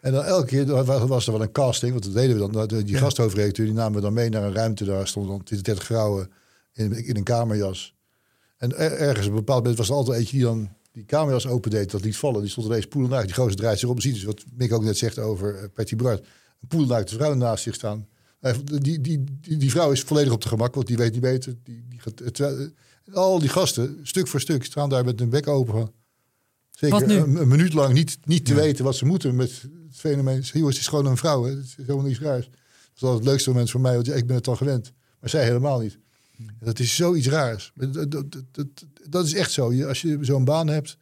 En 0.00 0.12
dan 0.12 0.24
elke 0.24 0.46
keer 0.46 0.84
was 1.06 1.26
er 1.26 1.32
wel 1.32 1.42
een 1.42 1.52
casting, 1.52 1.92
want 1.92 2.04
dat 2.04 2.14
deden 2.14 2.40
we 2.40 2.52
dan. 2.52 2.66
Die 2.84 2.86
Ja. 2.94 2.98
gasthoofdredacteur 2.98 3.66
die 3.66 3.74
namen 3.74 3.94
we 3.94 4.00
dan 4.00 4.12
mee 4.12 4.28
naar 4.28 4.42
een 4.42 4.54
ruimte. 4.54 4.84
Daar 4.84 5.08
stonden 5.08 5.30
dan 5.32 5.42
20, 5.44 5.66
30 5.66 5.84
vrouwen 5.84 6.30
in, 6.72 6.92
in 7.06 7.16
een 7.16 7.22
kamerjas. 7.22 7.94
En 8.56 8.76
er- 8.78 8.92
ergens 8.92 9.26
op 9.26 9.32
een 9.32 9.38
bepaald 9.38 9.58
moment 9.60 9.78
was 9.78 9.88
er 9.88 9.94
altijd 9.94 10.18
eentje 10.18 10.36
die 10.36 10.46
dan 10.46 10.68
die 10.92 11.04
kamerjas 11.04 11.46
opendeed, 11.46 11.90
dat 11.90 12.04
liet 12.04 12.16
vallen. 12.16 12.40
Die 12.40 12.50
stond 12.50 12.66
ineens 12.66 12.86
poedelnaakt. 12.86 13.26
Die 13.26 13.34
gozer 13.34 13.56
draait 13.56 13.78
zich 13.78 13.88
om. 13.88 14.00
Ziet 14.00 14.14
dus 14.14 14.24
wat 14.24 14.44
Mick 14.56 14.72
ook 14.72 14.84
net 14.84 14.96
zegt 14.98 15.18
over 15.18 15.54
uh, 15.54 15.64
Patty 15.74 15.96
Bart. 15.96 16.20
Een 16.60 16.68
poedelnaakte 16.68 17.14
vrouw 17.14 17.34
naast 17.34 17.62
zich 17.62 17.74
staan. 17.74 18.06
Uh, 18.40 18.54
die, 18.64 19.00
die, 19.00 19.24
die, 19.40 19.56
die 19.56 19.70
vrouw 19.70 19.90
is 19.90 20.02
volledig 20.02 20.32
op 20.32 20.42
de 20.42 20.48
gemak, 20.48 20.74
want 20.74 20.86
die 20.86 20.96
weet 20.96 21.12
niet 21.12 21.20
beter. 21.20 21.56
Die, 21.62 21.84
die 21.88 22.00
gaat, 22.00 22.18
het, 22.18 22.38
uh, 22.38 22.48
al 23.12 23.38
die 23.38 23.48
gasten, 23.48 24.00
stuk 24.02 24.28
voor 24.28 24.40
stuk, 24.40 24.64
staan 24.64 24.88
daar 24.88 25.04
met 25.04 25.18
hun 25.18 25.28
bek 25.28 25.46
open. 25.46 25.92
Zeker 26.70 26.98
Wat 26.98 27.08
nu? 27.08 27.16
Een, 27.16 27.36
een 27.36 27.48
minuut 27.48 27.72
lang 27.72 27.94
niet, 27.94 28.18
niet 28.24 28.44
te 28.44 28.54
weten 28.54 28.84
wat 28.84 28.96
ze 28.96 29.04
moeten 29.04 29.36
met 29.36 29.50
het 29.62 29.96
fenomeen. 29.96 30.40
Joh, 30.40 30.66
het 30.66 30.76
is 30.76 30.88
gewoon 30.88 31.06
een 31.06 31.16
vrouw. 31.16 31.44
Hè. 31.44 31.50
Het 31.50 31.64
is 31.64 31.76
helemaal 31.76 32.04
niets 32.04 32.20
raars. 32.20 32.44
Dat 32.44 32.94
is 32.94 33.02
altijd 33.02 33.18
het 33.20 33.28
leukste 33.28 33.50
moment 33.50 33.70
voor 33.70 33.80
mij, 33.80 33.94
want 33.94 34.08
ik 34.08 34.26
ben 34.26 34.36
het 34.36 34.48
al 34.48 34.56
gewend. 34.56 34.92
Maar 35.20 35.30
zij 35.30 35.44
helemaal 35.44 35.80
niet. 35.80 35.98
En 36.36 36.54
Dat 36.60 36.78
is 36.78 36.96
zoiets 36.96 37.28
raars. 37.28 37.72
Dat, 37.74 37.92
dat, 37.92 38.10
dat, 38.10 38.42
dat, 38.50 38.66
dat 39.08 39.26
is 39.26 39.34
echt 39.34 39.52
zo. 39.52 39.84
Als 39.84 40.00
je 40.02 40.18
zo'n 40.20 40.44
baan 40.44 40.68
hebt, 40.68 40.96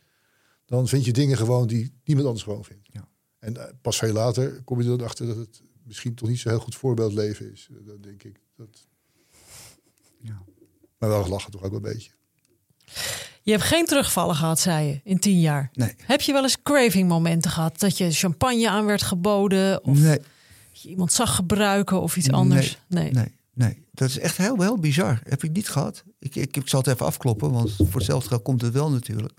dan 0.64 0.88
vind 0.88 1.04
je 1.04 1.12
dingen 1.12 1.36
gewoon 1.36 1.66
die 1.66 1.92
niemand 2.04 2.26
anders 2.26 2.44
gewoon 2.44 2.64
vindt. 2.64 2.88
Ja. 2.92 3.08
En 3.38 3.54
uh, 3.56 3.62
pas 3.82 3.98
veel 3.98 4.12
later 4.12 4.62
kom 4.64 4.82
je 4.82 4.90
erachter 4.90 5.26
dat 5.26 5.36
het 5.36 5.62
misschien 5.88 6.14
toch 6.14 6.28
niet 6.28 6.38
zo 6.38 6.48
heel 6.48 6.58
goed 6.58 6.74
voorbeeldleven 6.74 7.52
is. 7.52 7.68
Dat 7.70 8.02
denk 8.02 8.22
ik. 8.22 8.40
Dat... 8.56 8.86
Ja. 10.20 10.42
Maar 10.98 11.08
wel 11.08 11.28
lachen 11.28 11.50
toch 11.50 11.62
ook 11.62 11.70
wel 11.70 11.84
een 11.84 11.92
beetje. 11.92 12.10
Je 13.42 13.50
hebt 13.54 13.62
geen 13.64 13.84
terugvallen 13.86 14.36
gehad, 14.36 14.60
zei 14.60 14.86
je, 14.86 15.00
in 15.04 15.18
tien 15.18 15.40
jaar. 15.40 15.70
Nee. 15.72 15.94
Heb 15.96 16.20
je 16.20 16.32
wel 16.32 16.42
eens 16.42 16.62
craving 16.62 17.08
momenten 17.08 17.50
gehad? 17.50 17.80
Dat 17.80 17.98
je 17.98 18.10
champagne 18.10 18.68
aan 18.68 18.84
werd 18.86 19.02
geboden? 19.02 19.84
Of 19.84 19.98
Nee. 19.98 20.18
dat 20.70 20.80
je 20.82 20.88
iemand 20.88 21.12
zag 21.12 21.34
gebruiken 21.34 22.00
of 22.00 22.16
iets 22.16 22.30
anders? 22.30 22.78
Nee. 22.86 23.12
Nee, 23.12 23.34
nee. 23.54 23.86
Dat 23.92 24.08
is 24.08 24.18
echt 24.18 24.36
heel, 24.36 24.60
heel 24.60 24.78
bizar. 24.78 25.20
Heb 25.22 25.42
ik 25.44 25.50
niet 25.52 25.68
gehad. 25.68 26.04
Ik, 26.18 26.34
ik, 26.34 26.56
ik 26.56 26.68
zal 26.68 26.80
het 26.80 26.88
even 26.88 27.06
afkloppen, 27.06 27.50
want 27.52 27.72
voor 27.76 27.94
hetzelfde 27.94 28.28
geld 28.28 28.42
komt 28.42 28.60
het 28.60 28.72
wel 28.72 28.90
natuurlijk. 28.90 29.32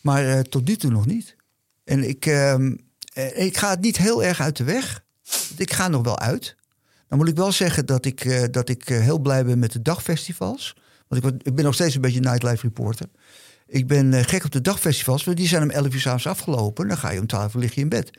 Maar 0.00 0.24
uh, 0.24 0.40
tot 0.40 0.66
nu 0.66 0.76
toe 0.76 0.90
nog 0.90 1.06
niet. 1.06 1.36
En 1.84 2.08
ik, 2.08 2.26
uh, 2.26 2.70
ik 3.34 3.56
ga 3.56 3.70
het 3.70 3.80
niet 3.80 3.96
heel 3.96 4.24
erg 4.24 4.40
uit 4.40 4.56
de 4.56 4.64
weg. 4.64 5.04
Ik 5.56 5.72
ga 5.72 5.88
nog 5.88 6.02
wel 6.02 6.18
uit. 6.18 6.56
Dan 7.08 7.18
moet 7.18 7.28
ik 7.28 7.36
wel 7.36 7.52
zeggen 7.52 7.86
dat 7.86 8.04
ik, 8.04 8.24
uh, 8.24 8.44
dat 8.50 8.68
ik 8.68 8.88
heel 8.88 9.18
blij 9.18 9.44
ben 9.44 9.58
met 9.58 9.72
de 9.72 9.82
dagfestivals. 9.82 10.76
Want 11.08 11.24
ik, 11.24 11.42
ik 11.42 11.54
ben 11.54 11.64
nog 11.64 11.74
steeds 11.74 11.94
een 11.94 12.00
beetje 12.00 12.20
nightlife 12.20 12.62
reporter. 12.62 13.06
Ik 13.66 13.86
ben 13.86 14.12
uh, 14.12 14.22
gek 14.22 14.44
op 14.44 14.50
de 14.50 14.60
dagfestivals, 14.60 15.24
want 15.24 15.36
die 15.36 15.48
zijn 15.48 15.62
om 15.62 15.70
11 15.70 15.94
uur 15.94 16.00
s'avonds 16.00 16.26
afgelopen. 16.26 16.88
Dan 16.88 16.98
ga 16.98 17.10
je 17.10 17.20
om 17.20 17.26
12 17.26 17.54
uur 17.54 17.60
lig 17.60 17.74
je 17.74 17.80
in 17.80 17.88
bed. 17.88 18.10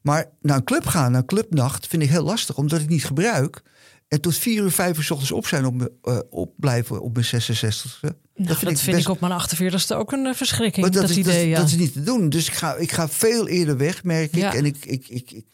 Maar 0.00 0.30
naar 0.40 0.56
een 0.56 0.64
club 0.64 0.86
gaan, 0.86 1.10
naar 1.10 1.20
een 1.20 1.26
clubnacht, 1.26 1.86
vind 1.86 2.02
ik 2.02 2.08
heel 2.08 2.24
lastig, 2.24 2.56
omdat 2.56 2.80
ik 2.80 2.88
niet 2.88 3.04
gebruik. 3.04 3.62
En 4.08 4.20
tot 4.20 4.36
vier 4.36 4.62
uur, 4.62 4.70
vijf 4.70 4.96
uur 4.96 5.02
s 5.02 5.10
ochtends 5.10 5.32
op 5.32 5.46
zijn 5.46 5.64
op, 5.64 5.74
me, 5.74 5.92
uh, 6.04 6.18
opblijven 6.30 7.02
op 7.02 7.12
mijn 7.12 7.24
66 7.24 8.00
nou, 8.02 8.14
dat 8.48 8.58
vind, 8.58 8.70
ik, 8.70 8.78
vind 8.78 8.96
best... 8.96 9.08
ik, 9.08 9.12
op 9.12 9.20
mijn 9.20 9.40
48ste 9.40 9.96
ook 9.96 10.12
een 10.12 10.34
verschrikking. 10.34 10.86
Maar 10.86 10.94
dat, 10.94 11.00
dat, 11.00 11.10
is, 11.10 11.16
idee, 11.16 11.40
dat, 11.40 11.48
ja. 11.50 11.56
dat, 11.56 11.66
is 11.66 11.76
niet 11.76 11.92
te 11.92 12.02
doen. 12.02 12.28
Dus 12.28 12.46
ik 12.46 12.52
ga, 12.52 12.74
ik 12.74 12.92
ga 12.92 13.08
veel 13.08 13.48
eerder 13.48 13.76
weg, 13.76 14.04
merk 14.04 14.32
ik. 14.32 14.34
Ja. 14.34 14.54
En 14.54 14.64
ik, 14.64 14.76
ik, 14.84 15.08
ik, 15.08 15.30
ik, 15.30 15.44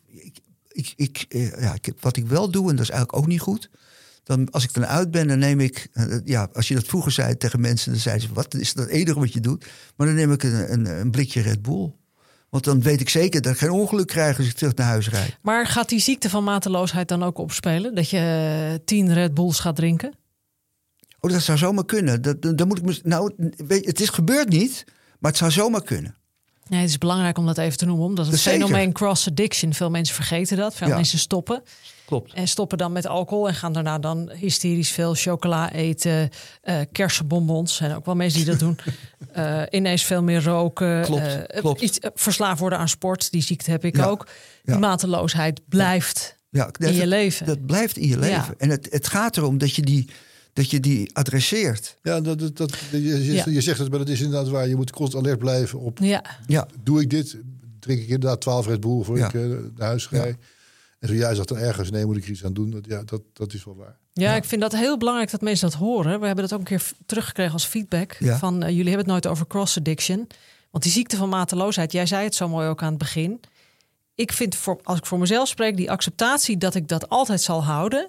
ik, 0.79 0.93
ik, 0.97 1.27
uh, 1.29 1.61
ja, 1.61 1.75
ik, 1.75 1.93
wat 2.01 2.17
ik 2.17 2.27
wel 2.27 2.51
doe, 2.51 2.71
en 2.71 2.77
dat 2.77 2.85
is 2.85 2.91
eigenlijk 2.91 3.21
ook 3.23 3.27
niet 3.27 3.41
goed. 3.41 3.71
Dan, 4.25 4.51
als 4.51 4.65
ik 4.65 4.75
dan 4.75 4.87
uit 4.87 5.11
ben, 5.11 5.29
dan 5.29 5.39
neem 5.39 5.61
ik... 5.61 5.89
Uh, 5.95 6.19
ja, 6.25 6.49
als 6.53 6.69
je 6.69 6.75
dat 6.75 6.85
vroeger 6.87 7.13
zei 7.13 7.37
tegen 7.37 7.61
mensen, 7.61 7.93
dan 7.93 8.01
zeiden 8.01 8.29
ze... 8.29 8.35
wat 8.35 8.55
is 8.55 8.73
dat 8.73 8.87
enige 8.87 9.19
wat 9.19 9.33
je 9.33 9.41
doet? 9.41 9.67
Maar 9.97 10.07
dan 10.07 10.17
neem 10.17 10.33
ik 10.33 10.43
een, 10.43 10.73
een, 10.73 11.01
een 11.01 11.11
blikje 11.11 11.41
Red 11.41 11.63
Bull. 11.63 11.93
Want 12.49 12.65
dan 12.65 12.83
weet 12.83 13.01
ik 13.01 13.09
zeker 13.09 13.43
dat 13.43 13.53
ik 13.53 13.59
geen 13.59 13.71
ongeluk 13.71 14.07
krijg 14.07 14.39
als 14.39 14.47
ik 14.47 14.53
terug 14.53 14.75
naar 14.75 14.87
huis 14.87 15.09
rijd. 15.09 15.39
Maar 15.43 15.67
gaat 15.67 15.89
die 15.89 16.01
ziekte 16.01 16.31
van 16.31 16.45
mateloosheid 16.45 17.09
dan 17.09 17.23
ook 17.23 17.39
opspelen? 17.39 17.95
Dat 17.95 18.11
je 18.11 18.19
eh, 18.19 18.85
tien 18.85 19.13
Red 19.13 19.35
Bulls 19.35 19.61
gaat 19.61 19.77
drinken? 19.77 20.15
Oh, 21.21 21.31
dat 21.31 21.43
zou 21.43 21.59
zomaar 21.59 21.85
kunnen. 21.85 22.23
Dat, 22.23 22.43
dan 22.43 22.69
moet 22.69 22.79
ik 22.79 22.85
me, 22.85 23.01
nou, 23.03 23.33
weet, 23.67 23.87
het 23.87 24.01
is 24.01 24.09
gebeurd 24.09 24.49
niet, 24.49 24.85
maar 25.19 25.31
het 25.31 25.41
zou 25.41 25.51
zomaar 25.51 25.83
kunnen. 25.83 26.18
Nee, 26.69 26.81
het 26.81 26.89
is 26.89 26.99
belangrijk 26.99 27.39
om 27.39 27.47
dat 27.47 27.59
even 27.59 27.79
te 27.79 27.87
noemen. 27.87 28.07
Omdat 28.07 28.25
het 28.25 28.35
Dat 28.35 28.43
zeker. 28.43 28.61
fenomeen 28.67 28.93
cross-addiction, 28.93 29.75
veel 29.75 29.91
mensen 29.91 30.15
vergeten 30.15 30.57
dat. 30.57 30.75
Veel 30.75 30.89
Ja. 30.89 30.95
mensen 30.95 31.19
stoppen. 31.19 31.63
Klopt. 32.07 32.33
En 32.33 32.49
stoppen 32.49 32.79
dan 32.79 32.93
met 32.93 33.07
alcohol 33.07 33.49
en 33.49 33.55
gaan 33.55 33.73
daarna 33.73 33.99
dan 33.99 34.31
hysterisch 34.35 34.91
veel 34.91 35.15
chocola 35.15 35.73
eten. 35.73 36.31
eh 36.63 36.81
kersenbonbons 36.93 37.77
zijn 37.77 37.95
ook 37.97 38.05
wel 38.07 38.15
mensen 38.15 38.39
die 38.41 38.49
dat 38.51 38.59
doen. 38.59 38.79
Eh, 39.33 39.63
ineens 39.71 40.03
veel 40.03 40.23
meer 40.23 40.43
roken. 40.43 41.03
Klopt, 41.03 41.23
eh, 41.47 41.61
klopt. 41.61 41.81
Iets, 41.81 41.99
eh, 41.99 42.11
verslaafd 42.15 42.61
worden 42.61 42.79
aan 42.79 42.89
sport. 42.89 43.31
Die 43.31 43.43
ziekte 43.43 43.71
heb 43.71 43.85
ik 43.85 43.97
Ja, 43.97 44.05
ook. 44.05 44.27
Die 44.65 44.75
ja. 44.75 44.81
mateloosheid 44.81 45.61
blijft 45.69 46.37
Ja, 46.51 46.71
in 46.79 46.95
je 46.95 47.07
leven. 47.07 47.47
Dat 47.47 47.67
blijft 47.67 47.97
in 47.97 48.09
je 48.09 48.19
leven. 48.19 48.55
En 48.59 48.71
het, 48.71 48.87
het 48.91 49.09
gaat 49.09 49.37
erom 49.37 49.59
dat 49.59 49.75
je 49.75 49.83
die, 49.83 50.09
dat 50.59 50.71
je 50.71 50.81
die 50.81 51.11
adresseert. 51.17 51.97
Ja, 52.03 52.21
dat, 52.21 52.39
dat, 52.39 52.57
dat, 52.57 52.75
je, 52.91 53.25
je, 53.25 53.33
Ja. 53.33 53.45
je 53.47 53.61
zegt 53.61 53.79
het, 53.79 53.89
maar 53.91 53.99
dat 53.99 54.09
is 54.09 54.21
inderdaad 54.21 54.49
waar. 54.49 54.69
Je 54.69 54.77
moet 54.77 54.91
constant 54.91 55.25
alert 55.25 55.39
blijven 55.39 55.79
op, 55.81 55.99
ja, 55.99 56.25
Ja, 56.47 56.69
doe 56.83 57.01
ik 57.01 57.11
dit? 57.11 57.37
Drink 57.79 58.01
ik 58.01 58.09
inderdaad 58.09 58.41
12 58.41 58.67
Red 58.67 58.81
Bull 58.81 59.03
voor 59.03 59.19
Ja. 59.19 59.27
ik 59.27 59.35
eh, 59.35 59.41
naar 59.77 59.89
huis 59.89 60.07
ga? 60.07 60.17
Ja. 60.25 60.33
En 60.99 61.09
zo 61.09 61.15
jij 61.15 61.35
zegt 61.35 61.49
dan 61.49 61.59
ergens, 61.59 61.91
nee, 61.91 62.07
moet 62.07 62.17
ik 62.17 62.25
er 62.25 62.31
iets 62.31 62.45
aan 62.45 62.53
doen? 62.53 62.71
Dat, 62.71 62.85
ja, 62.87 63.03
dat, 63.05 63.23
dat 63.33 63.53
is 63.53 63.65
wel 63.65 63.77
waar. 63.77 63.97
Ja, 64.13 64.35
ik 64.35 64.45
vind 64.45 64.61
dat 64.61 64.73
heel 64.73 64.99
belangrijk 64.99 65.31
dat 65.31 65.41
mensen 65.41 65.71
dat 65.71 65.79
horen. 65.79 66.21
We 66.21 66.27
hebben 66.27 66.45
dat 66.45 66.53
ook 66.53 66.59
een 66.59 66.65
keer 66.79 66.91
teruggekregen 67.07 67.53
als 67.53 67.65
feedback. 67.65 68.17
Ja. 68.19 68.39
Van 68.39 68.63
eh, 68.63 68.69
jullie 68.69 68.89
hebben 68.89 68.99
het 68.99 69.07
nooit 69.07 69.27
over 69.27 69.47
cross-addiction. 69.47 70.27
Want 70.71 70.85
die 70.85 70.93
ziekte 70.93 71.17
van 71.17 71.29
mateloosheid, 71.29 71.93
jij 71.93 72.07
zei 72.07 72.25
het 72.25 72.35
zo 72.35 72.49
mooi 72.49 72.69
ook 72.69 72.83
aan 72.83 72.89
het 72.89 72.99
begin. 72.99 73.41
Ik 74.15 74.33
vind, 74.33 74.55
voor, 74.55 74.81
als 74.83 74.99
ik 74.99 75.07
voor 75.07 75.19
mezelf 75.19 75.49
spreek, 75.49 75.77
die 75.77 75.91
acceptatie 75.91 76.59
dat 76.59 76.75
ik 76.75 76.89
dat 76.89 77.09
altijd 77.09 77.41
zal 77.41 77.65
houden. 77.65 78.09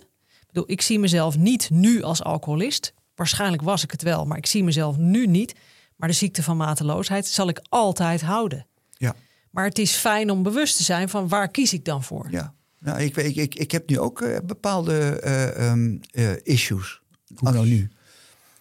Ik, 0.60 0.66
bedoel, 0.66 0.78
ik 0.78 0.82
zie 0.82 1.00
mezelf 1.00 1.38
niet 1.38 1.70
nu 1.70 2.02
als 2.02 2.24
alcoholist. 2.24 2.94
Waarschijnlijk 3.16 3.62
was 3.62 3.84
ik 3.84 3.92
het 3.92 4.02
wel, 4.02 4.26
maar 4.26 4.38
ik 4.38 4.46
zie 4.46 4.64
mezelf 4.64 4.98
nu 4.98 5.28
niet. 5.28 5.56
Maar 5.96 6.10
de 6.10 6.16
ziekte 6.16 6.44
van 6.44 6.58
mateloosheid 6.58 7.26
zal 7.28 7.50
ik 7.50 7.62
altijd 7.70 8.22
houden. 8.22 8.66
ja, 8.92 9.16
Maar 9.52 9.66
het 9.66 9.80
is 9.80 9.92
fijn 9.96 10.30
om 10.30 10.44
bewust 10.44 10.78
te 10.78 10.84
zijn 10.84 11.10
van 11.10 11.28
waar 11.28 11.48
kies 11.52 11.74
ik 11.74 11.86
dan 11.86 12.04
voor. 12.04 12.28
ja. 12.32 12.54
Nou, 12.80 13.00
ik, 13.02 13.16
weet- 13.16 13.26
ik, 13.26 13.36
ik, 13.36 13.56
ik 13.56 13.72
heb 13.72 13.90
nu 13.90 14.00
ook 14.00 14.22
eh, 14.22 14.38
bepaalde 14.46 15.20
eh, 15.20 15.70
ehm, 15.72 15.98
eh, 16.12 16.32
issues. 16.44 17.02
Anno 17.36 17.64
nu. 17.64 17.92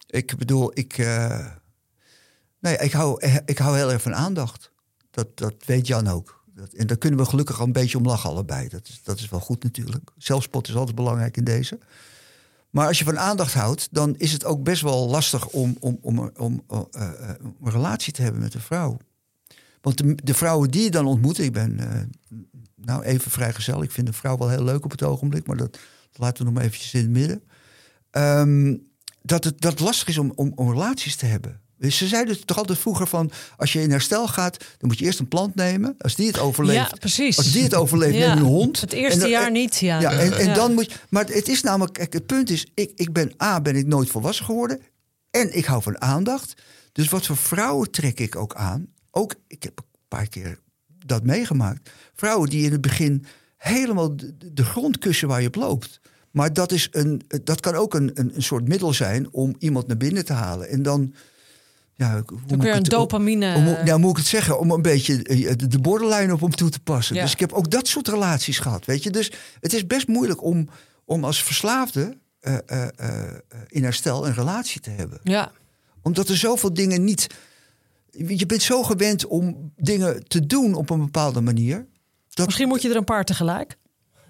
Ik 0.06 0.36
bedoel, 0.36 0.70
ik, 0.74 0.98
eh, 0.98 1.46
nee, 2.60 2.76
ik, 2.76 2.92
hou, 2.92 3.22
ik 3.44 3.58
hou 3.58 3.76
heel 3.76 3.92
erg 3.92 4.02
van 4.02 4.14
aandacht. 4.14 4.72
Dat, 5.10 5.36
dat 5.36 5.54
weet 5.66 5.86
Jan 5.86 6.08
ook. 6.08 6.37
Dat, 6.58 6.72
en 6.72 6.86
daar 6.86 6.96
kunnen 6.96 7.20
we 7.20 7.26
gelukkig 7.26 7.60
al 7.60 7.66
een 7.66 7.72
beetje 7.72 7.98
om 7.98 8.06
lachen 8.06 8.30
allebei. 8.30 8.68
Dat 8.68 8.88
is, 8.88 9.00
dat 9.02 9.18
is 9.18 9.28
wel 9.28 9.40
goed 9.40 9.62
natuurlijk. 9.62 10.10
Zelfspot 10.16 10.68
is 10.68 10.76
altijd 10.76 10.96
belangrijk 10.96 11.36
in 11.36 11.44
deze. 11.44 11.78
Maar 12.70 12.86
als 12.86 12.98
je 12.98 13.04
van 13.04 13.18
aandacht 13.18 13.54
houdt, 13.54 13.88
dan 13.90 14.16
is 14.16 14.32
het 14.32 14.44
ook 14.44 14.62
best 14.62 14.82
wel 14.82 15.08
lastig 15.08 15.46
om, 15.46 15.76
om, 15.80 15.98
om, 16.00 16.30
om, 16.36 16.64
eh, 16.68 16.80
eh, 17.02 17.34
een 17.40 17.70
relatie 17.70 18.12
te 18.12 18.22
hebben 18.22 18.40
met 18.40 18.54
een 18.54 18.60
vrouw. 18.60 18.96
Want 19.80 19.96
de, 19.96 20.14
de 20.14 20.34
vrouwen 20.34 20.70
die 20.70 20.82
je 20.82 20.90
dan 20.90 21.06
ontmoet, 21.06 21.38
ik 21.38 21.52
ben 21.52 21.78
eh, 21.78 22.00
nou 22.74 23.02
even 23.02 23.30
vrijgezel. 23.30 23.82
Ik 23.82 23.90
vind 23.90 24.08
een 24.08 24.14
vrouw 24.14 24.38
wel 24.38 24.48
heel 24.48 24.64
leuk 24.64 24.84
op 24.84 24.90
het 24.90 25.02
ogenblik, 25.02 25.46
maar 25.46 25.56
dat 25.56 25.78
laten 26.12 26.38
we 26.38 26.44
nog 26.44 26.54
maar 26.54 26.64
eventjes 26.64 26.94
in 26.94 27.00
het 27.00 27.10
midden. 27.10 27.42
Ehm, 28.10 28.76
dat 29.22 29.44
het 29.44 29.60
dat 29.60 29.80
lastig 29.80 30.08
is 30.08 30.18
om, 30.18 30.32
om, 30.34 30.52
om 30.54 30.70
relaties 30.70 31.16
te 31.16 31.26
hebben. 31.26 31.60
Dus 31.78 31.96
ze 31.96 32.06
zeiden 32.06 32.44
toch 32.44 32.56
altijd 32.56 32.78
vroeger 32.78 33.06
van, 33.06 33.30
als 33.56 33.72
je 33.72 33.80
in 33.82 33.90
herstel 33.90 34.28
gaat, 34.28 34.56
dan 34.58 34.88
moet 34.88 34.98
je 34.98 35.04
eerst 35.04 35.18
een 35.18 35.28
plant 35.28 35.54
nemen. 35.54 35.94
Als 35.98 36.14
die 36.14 36.26
het 36.26 36.38
overleeft, 36.38 36.90
Ja, 36.90 36.96
precies. 36.98 37.36
als 37.36 37.52
die 37.52 37.62
het 37.62 37.74
overleeft, 37.74 38.14
Ja, 38.14 38.26
neem 38.26 38.34
je 38.34 38.40
een 38.40 38.46
hond. 38.46 38.80
Het 38.80 38.92
eerste 38.92 39.18
dan- 39.20 39.28
jaar 39.28 39.50
niet, 39.50 39.76
ja. 39.78 40.00
ja, 40.00 40.12
en, 40.12 40.32
en 40.38 40.54
dan 40.54 40.74
moet 40.74 40.92
je. 40.92 40.98
Maar 41.08 41.26
het 41.26 41.48
is 41.48 41.62
namelijk, 41.62 41.92
kijk, 41.92 42.12
het 42.12 42.26
punt 42.26 42.50
is, 42.50 42.66
ik, 42.74 42.92
ik 42.94 43.12
ben 43.12 43.32
A, 43.42 43.60
ben 43.60 43.76
ik 43.76 43.86
nooit 43.86 44.08
volwassen 44.10 44.44
geworden. 44.44 44.80
En 45.30 45.56
ik 45.56 45.64
hou 45.64 45.82
van 45.82 46.00
aandacht. 46.00 46.54
Dus 46.92 47.08
wat 47.08 47.26
voor 47.26 47.36
vrouwen 47.36 47.90
trek 47.90 48.20
ik 48.20 48.36
ook 48.36 48.54
aan? 48.54 48.86
Ook, 49.10 49.34
ik 49.46 49.62
heb 49.62 49.78
een 49.78 49.84
paar 50.08 50.28
keer 50.28 50.58
dat 51.06 51.22
meegemaakt. 51.24 51.90
Vrouwen 52.14 52.50
die 52.50 52.64
in 52.64 52.72
het 52.72 52.80
begin 52.80 53.24
helemaal 53.56 54.16
de, 54.16 54.36
de 54.52 54.64
grond 54.64 54.98
kussen 54.98 55.28
waar 55.28 55.40
je 55.40 55.46
op 55.46 55.54
loopt. 55.54 56.00
Maar 56.30 56.52
dat, 56.52 56.72
is 56.72 56.88
een, 56.90 57.22
dat 57.44 57.60
kan 57.60 57.74
ook 57.74 57.94
een, 57.94 58.10
een, 58.14 58.30
een 58.34 58.42
soort 58.42 58.68
middel 58.68 58.92
zijn 58.92 59.32
om 59.32 59.54
iemand 59.58 59.86
naar 59.86 59.96
binnen 59.96 60.24
te 60.24 60.32
halen. 60.32 60.68
En 60.68 60.82
dan. 60.82 61.14
Ja, 61.98 62.22
Dan 62.46 62.60
een 62.60 62.66
het- 62.74 62.84
dopamine. 62.90 63.54
om, 63.54 63.68
om- 63.68 63.84
nou, 63.84 63.98
moet 64.00 64.10
ik 64.10 64.16
het 64.16 64.26
zeggen, 64.26 64.58
om 64.58 64.70
een 64.70 64.82
beetje 64.82 65.22
eh, 65.22 65.52
de- 65.56 65.66
de 65.66 65.78
borderline 65.78 66.32
op 66.32 66.40
hem 66.40 66.50
toe 66.50 66.70
te 66.70 66.80
passen. 66.80 67.14
Ja. 67.16 67.22
Dus 67.22 67.32
ik 67.32 67.40
heb 67.40 67.52
ook 67.52 67.70
dat 67.70 67.88
soort 67.88 68.08
relaties 68.08 68.58
gehad, 68.58 68.84
weet 68.84 69.02
je. 69.02 69.10
Dus 69.10 69.32
het 69.60 69.72
is 69.72 69.86
best 69.86 70.08
moeilijk 70.08 70.42
om, 70.42 70.68
om 71.04 71.24
als 71.24 71.42
verslaafde 71.42 72.18
eh, 72.40 72.56
eh, 72.66 73.34
in 73.66 73.82
herstel 73.82 74.26
een 74.26 74.34
relatie 74.34 74.80
te 74.80 74.90
hebben. 74.90 75.20
ja. 75.22 75.52
Omdat 76.02 76.28
er 76.28 76.36
zoveel 76.36 76.74
dingen 76.74 77.04
niet... 77.04 77.26
Je 78.10 78.46
bent 78.46 78.62
zo 78.62 78.82
gewend 78.82 79.26
om 79.26 79.72
dingen 79.76 80.28
te 80.28 80.46
doen 80.46 80.74
op 80.74 80.90
een 80.90 80.98
bepaalde 81.00 81.40
manier. 81.40 81.86
Dat, 82.28 82.46
Misschien 82.46 82.68
moet 82.68 82.82
je 82.82 82.88
er 82.90 82.96
een 82.96 83.04
paar 83.04 83.24
tegelijk. 83.24 83.76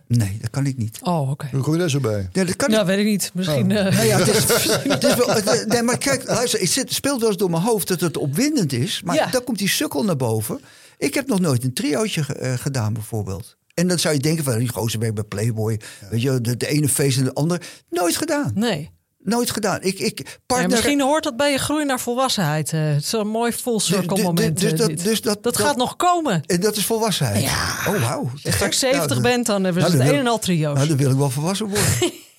Nee, 0.09 0.39
dat 0.41 0.51
kan 0.51 0.67
ik 0.67 0.77
niet. 0.77 0.99
Oh, 1.03 1.31
oké. 1.31 1.49
Hoe 1.53 1.61
kom 1.61 1.73
je 1.73 1.79
daar 1.79 1.91
zo 1.91 2.01
bij? 2.01 2.29
Nee, 2.33 2.45
dat 2.45 2.57
kan 2.57 2.71
Ja, 2.71 2.81
ik 2.81 2.87
weet 2.87 2.99
ik 2.99 3.05
niet. 3.05 3.31
Misschien. 3.35 3.71
eh, 3.71 3.95
Nou 3.95 4.07
ja, 4.07 4.19
het 4.19 4.29
is, 4.29 4.45
het 4.95 5.05
is 5.05 5.15
wel, 5.15 5.31
het- 5.31 5.65
nee, 5.69 5.83
maar 5.83 5.99
kijk, 5.99 6.29
luister, 6.29 6.61
het 6.61 6.71
zit- 6.71 6.93
speelt 6.93 7.21
wel 7.21 7.29
eens 7.29 7.39
door 7.39 7.51
mijn 7.51 7.63
hoofd 7.63 7.89
dat 7.89 8.01
het 8.01 8.17
opwindend 8.17 8.73
is. 8.73 9.03
Maar 9.05 9.15
Ja. 9.15 9.27
dan 9.27 9.45
komt 9.45 9.59
die 9.59 9.69
sukkel 9.69 10.05
naar 10.05 10.17
boven. 10.17 10.61
Ik 10.99 11.15
heb 11.15 11.27
nog 11.29 11.41
nooit 11.41 11.65
een 11.65 11.73
triootje 11.73 12.25
eh, 12.35 12.53
gedaan, 12.53 12.93
bijvoorbeeld. 12.93 13.57
En 13.75 13.89
dan 13.89 13.99
zou 13.99 14.15
je 14.15 14.21
denken 14.21 14.45
van, 14.45 14.59
die 14.59 14.69
gozer 14.69 14.99
werkt 15.01 15.15
bij 15.15 15.25
Playboy. 15.25 15.81
Weet 16.11 16.23
je, 16.23 16.41
de, 16.41 16.57
de 16.57 16.67
ene 16.69 16.89
feest 16.89 17.19
en 17.19 17.25
de 17.25 17.33
andere. 17.35 17.61
Nooit 17.91 18.17
gedaan. 18.17 18.51
nee. 18.55 18.91
Nooit 19.29 19.51
gedaan. 19.51 19.83
Ik, 19.83 19.99
ik, 19.99 20.19
Ja, 20.19 20.35
partner, 20.47 20.71
misschien 20.71 21.01
hoort 21.01 21.25
dat 21.25 21.37
bij 21.37 21.51
je 21.51 21.59
groei 21.59 21.85
naar 21.85 22.01
volwassenheid. 22.01 22.73
eh, 22.73 22.81
het 22.81 23.03
is 23.03 23.13
een 23.13 23.29
mooi 23.29 23.53
full 23.53 23.79
circle 23.79 24.15
dus- 24.15 24.25
moment. 24.25 24.61
dus 24.61 24.73
eh, 24.73 24.79
dat- 24.79 24.89
dus 24.99 25.21
dat- 25.23 25.43
dat 25.43 25.55
dat- 25.55 25.57
gaat 25.67 25.77
nog 25.77 25.97
komen. 25.97 26.43
En 26.47 26.61
dat 26.61 26.77
is 26.77 26.85
volwassenheid. 26.87 27.43
Ja. 27.43 27.75
Oh, 27.89 28.01
wauw. 28.03 28.29
Als 28.33 28.43
je 28.43 28.53
straks 28.53 28.79
70 28.79 29.09
Nou, 29.11 29.21
bent, 29.23 29.47
dan 29.47 29.65
hebben 29.65 29.83
ze 29.83 29.89
nou, 29.89 30.03
het 30.03 30.13
een 30.13 30.19
en 30.19 30.27
al 30.27 30.39
trio's. 30.39 30.75
Nou, 30.77 30.89
dan 30.89 30.97
wil 30.97 31.11
ik 31.11 31.17
wel 31.17 31.31
volwassen 31.31 31.67
worden. 31.67 31.93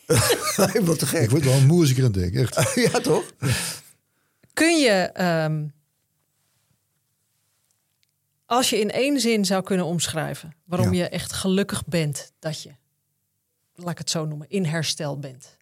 Wat 0.86 1.00
te 1.00 1.06
Ik 1.06 1.12
gek. 1.12 1.30
word 1.30 1.44
wel 1.44 1.60
moe 1.62 1.82
als 1.82 1.90
ik 1.90 1.98
er 1.98 2.04
aan 2.06 2.12
denk, 2.12 2.34
echt. 2.36 2.74
Ja, 2.92 3.00
toch? 3.00 3.24
Kun 4.54 4.78
je, 4.80 4.90
ehm, 5.14 5.64
als 8.46 8.70
je 8.70 8.80
in 8.80 8.92
één 8.92 9.20
zin 9.20 9.46
zou 9.46 9.64
kunnen 9.64 9.86
omschrijven... 9.86 10.54
waarom 10.66 10.94
Ja. 10.94 11.04
je 11.04 11.10
echt 11.10 11.34
gelukkig 11.34 11.86
bent 11.86 12.32
dat 12.40 12.62
je, 12.62 12.70
laat 13.76 13.92
ik 13.92 13.98
het 13.98 14.10
zo 14.10 14.26
noemen, 14.26 14.50
in 14.50 14.66
herstel 14.66 15.20
bent. 15.20 15.58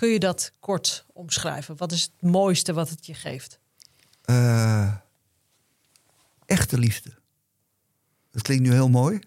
Kun 0.00 0.08
je 0.08 0.18
dat 0.18 0.52
kort 0.60 1.06
omschrijven? 1.12 1.76
Wat 1.76 1.92
is 1.92 2.02
het 2.02 2.30
mooiste 2.30 2.72
wat 2.72 2.88
het 2.88 3.06
je 3.06 3.14
geeft? 3.14 3.60
Eh, 4.24 4.94
echte 6.46 6.78
liefde. 6.78 7.10
Dat 8.30 8.42
klinkt 8.42 8.62
nu 8.64 8.72
heel 8.72 8.88
mooi. 8.88 9.18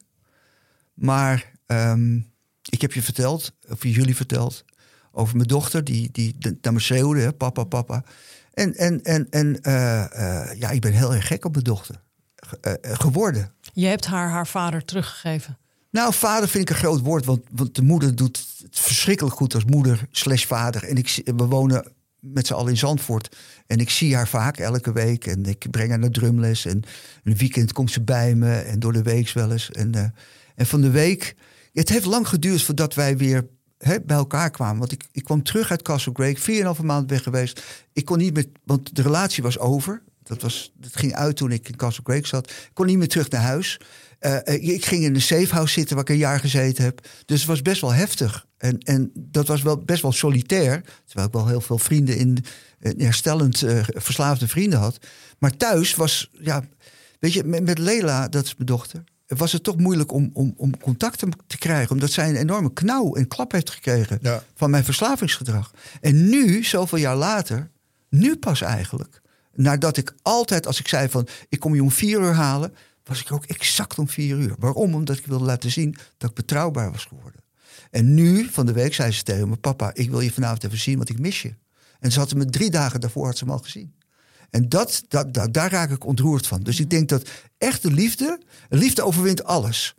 Maar 0.93 1.51
ehm, 1.65 2.15
ik 2.69 2.82
heb 2.82 2.93
je 2.93 3.01
verteld, 3.01 3.51
of 3.69 3.84
jullie 3.84 4.15
verteld, 4.15 4.65
over 5.11 5.36
mijn 5.36 5.47
dochter 5.47 5.84
die, 5.84 6.11
die 6.11 6.36
naar 6.61 6.74
me 6.74 6.80
schreeuwde, 6.80 7.21
hè, 7.21 7.34
papa, 7.34 7.63
papa. 7.63 8.03
En, 8.53 8.74
en, 8.76 9.03
en, 9.03 9.30
en 9.30 9.61
eh, 9.61 10.03
eh, 10.51 10.59
ja, 10.59 10.69
ik 10.69 10.82
ben 10.82 10.93
heel 10.93 11.13
erg 11.13 11.28
gek 11.28 11.45
op 11.45 11.51
mijn 11.51 11.63
dochter 11.63 12.01
ge- 12.36 12.80
geworden. 12.82 13.53
Je 13.74 13.86
hebt 13.86 14.05
haar 14.05 14.30
haar 14.30 14.47
vader 14.47 14.86
teruggegeven. 14.86 15.57
Nou, 15.93 16.13
vader 16.13 16.49
vind 16.49 16.69
ik 16.69 16.75
een 16.75 16.81
groot 16.81 17.01
woord, 17.01 17.25
want, 17.25 17.41
want 17.51 17.75
de 17.75 17.81
moeder 17.81 18.15
doet 18.15 18.45
het 18.63 18.79
verschrikkelijk 18.79 19.35
goed 19.35 19.53
als 19.53 19.65
moeder 19.65 20.07
slash 20.11 20.45
vader. 20.45 20.83
En 20.83 20.95
ik, 20.95 21.21
we 21.25 21.45
wonen 21.45 21.91
met 22.19 22.47
z'n 22.47 22.53
allen 22.53 22.69
in 22.69 22.77
Zandvoort. 22.77 23.35
En 23.67 23.77
ik 23.77 23.89
zie 23.89 24.15
haar 24.15 24.27
vaak 24.27 24.57
elke 24.57 24.91
week. 24.91 25.25
En 25.25 25.45
ik 25.45 25.71
breng 25.71 25.89
haar 25.89 25.99
naar 25.99 26.09
drumles. 26.09 26.65
En 26.65 26.83
een 27.23 27.37
weekend 27.37 27.73
komt 27.73 27.91
ze 27.91 28.01
bij 28.01 28.35
me. 28.35 28.53
En 28.55 28.79
door 28.79 28.93
de 28.93 29.01
week 29.01 29.31
wel 29.31 29.51
eens. 29.51 29.71
En, 29.71 29.95
eh, 29.95 30.05
en 30.55 30.65
van 30.65 30.81
de 30.81 30.91
week... 30.91 31.35
Het 31.73 31.89
heeft 31.89 32.05
lang 32.05 32.27
geduurd 32.27 32.63
voordat 32.63 32.93
wij 32.93 33.17
weer 33.17 33.47
hè, 33.77 34.01
bij 34.01 34.17
elkaar 34.17 34.49
kwamen. 34.49 34.79
Want 34.79 34.91
ik, 34.91 35.05
ik 35.11 35.23
kwam 35.23 35.43
terug 35.43 35.71
uit 35.71 35.81
Castle 35.81 36.13
Grey. 36.13 36.35
Vier 36.35 36.83
maand 36.83 37.09
weg 37.09 37.23
geweest. 37.23 37.63
Ik 37.93 38.05
kon 38.05 38.17
niet 38.17 38.33
meer... 38.33 38.45
Want 38.63 38.95
de 38.95 39.01
relatie 39.01 39.43
was 39.43 39.59
over. 39.59 40.01
Dat, 40.23 40.41
was, 40.41 40.71
dat 40.75 40.95
ging 40.95 41.13
uit 41.13 41.35
toen 41.35 41.51
ik 41.51 41.69
in 41.69 41.75
Castle 41.75 42.03
Grey 42.03 42.25
zat. 42.25 42.49
Ik 42.49 42.69
kon 42.73 42.85
niet 42.85 42.97
meer 42.97 43.07
terug 43.07 43.29
naar 43.29 43.41
huis. 43.41 43.79
Eh, 44.24 44.47
eh, 44.55 44.67
ik 44.74 44.86
ging 44.86 45.03
in 45.03 45.15
een 45.15 45.21
safehouse 45.21 45.74
zitten 45.74 45.95
waar 45.95 46.03
ik 46.05 46.09
een 46.09 46.17
jaar 46.17 46.39
gezeten 46.39 46.84
heb. 46.84 47.07
Dus 47.26 47.39
het 47.39 47.47
was 47.49 47.61
best 47.61 47.82
wel 47.82 47.93
heftig. 47.93 48.45
En, 48.57 48.78
en 48.80 49.11
dat 49.15 49.47
was 49.47 49.61
wel 49.61 49.78
best 49.78 50.01
wel 50.01 50.11
solitair. 50.11 50.84
Terwijl 51.05 51.28
ik 51.28 51.34
wel 51.34 51.47
heel 51.47 51.61
veel 51.61 51.78
vrienden 51.78 52.17
in, 52.17 52.38
in 52.80 53.01
herstellend 53.01 53.61
eh, 53.61 53.84
verslaafde 53.88 54.47
vrienden 54.47 54.80
had. 54.80 54.97
Maar 55.39 55.57
thuis 55.57 55.95
was, 55.95 56.30
ja, 56.39 56.63
weet 57.19 57.34
je, 57.34 57.43
met, 57.43 57.63
met 57.63 57.78
Lela, 57.78 58.28
dat 58.28 58.45
is 58.45 58.55
mijn 58.55 58.67
dochter. 58.67 59.03
Was 59.28 59.51
het 59.51 59.63
toch 59.63 59.78
moeilijk 59.78 60.11
om, 60.11 60.30
om, 60.34 60.53
om 60.57 60.78
contact 60.78 61.19
te- 61.19 61.28
te 61.47 61.57
krijgen. 61.57 61.91
Omdat 61.91 62.11
zij 62.11 62.30
een 62.30 62.36
enorme 62.36 62.74
knauw 62.74 63.13
en 63.15 63.28
klap 63.28 63.51
heeft 63.51 63.69
gekregen 63.69 64.19
Ja. 64.21 64.43
van 64.55 64.69
mijn 64.69 64.84
verslavingsgedrag. 64.84 65.71
En 66.01 66.30
nu, 66.30 66.63
zoveel 66.63 66.97
jaar 66.97 67.15
later, 67.15 67.69
nu 68.09 68.36
pas 68.38 68.61
eigenlijk. 68.61 69.21
Nadat 69.55 69.97
ik 69.97 70.13
altijd, 70.21 70.67
als 70.67 70.80
ik 70.80 70.88
zei 70.88 71.09
van 71.09 71.28
ik 71.49 71.59
kom 71.59 71.76
je 71.76 71.82
om 71.82 71.91
vier 71.91 72.19
uur 72.21 72.34
halen, 72.34 72.74
was 73.04 73.22
ik 73.22 73.32
ook 73.32 73.45
exact 73.45 73.99
om 73.99 74.10
vier 74.10 74.38
uur. 74.38 74.56
Waarom? 74.60 74.95
Omdat 74.95 75.18
ik 75.18 75.26
wilde 75.26 75.45
laten 75.45 75.72
zien 75.72 75.95
dat 76.18 76.30
ik 76.30 76.36
betrouwbaar 76.36 76.91
was 76.91 77.06
geworden. 77.06 77.43
En 77.89 78.14
nu, 78.14 78.49
van 78.51 78.66
de 78.66 78.74
week, 78.74 78.93
zei 78.93 79.12
ze 79.12 79.24
tegen 79.24 79.49
me... 79.49 79.56
papa, 79.56 79.91
ik 79.93 80.10
wil 80.10 80.20
je 80.20 80.32
vanavond 80.32 80.64
even 80.64 80.78
zien, 80.78 80.97
want 80.97 81.10
ik 81.10 81.20
mis 81.20 81.41
je. 81.41 81.56
En 81.99 82.12
ze 82.12 82.20
had 82.20 82.34
me 82.34 82.45
drie 82.45 82.70
dagen 82.70 82.99
daarvoor 82.99 83.26
had 83.26 83.38
ze 83.38 83.43
hem 83.43 83.54
al 83.54 83.60
gezien. 83.60 83.95
En 84.49 84.70
dat, 84.70 85.04
dat, 85.08 85.34
dat, 85.34 85.54
daar 85.54 85.72
raak 85.72 85.89
ik 85.89 86.06
ontroerd 86.06 86.47
van. 86.47 86.62
Dus 86.62 86.80
ik 86.80 86.89
denk 86.89 87.10
dat 87.10 87.30
echte 87.58 87.91
liefde... 87.91 88.41
Liefde 88.70 89.04
overwint 89.04 89.43
alles. 89.43 89.95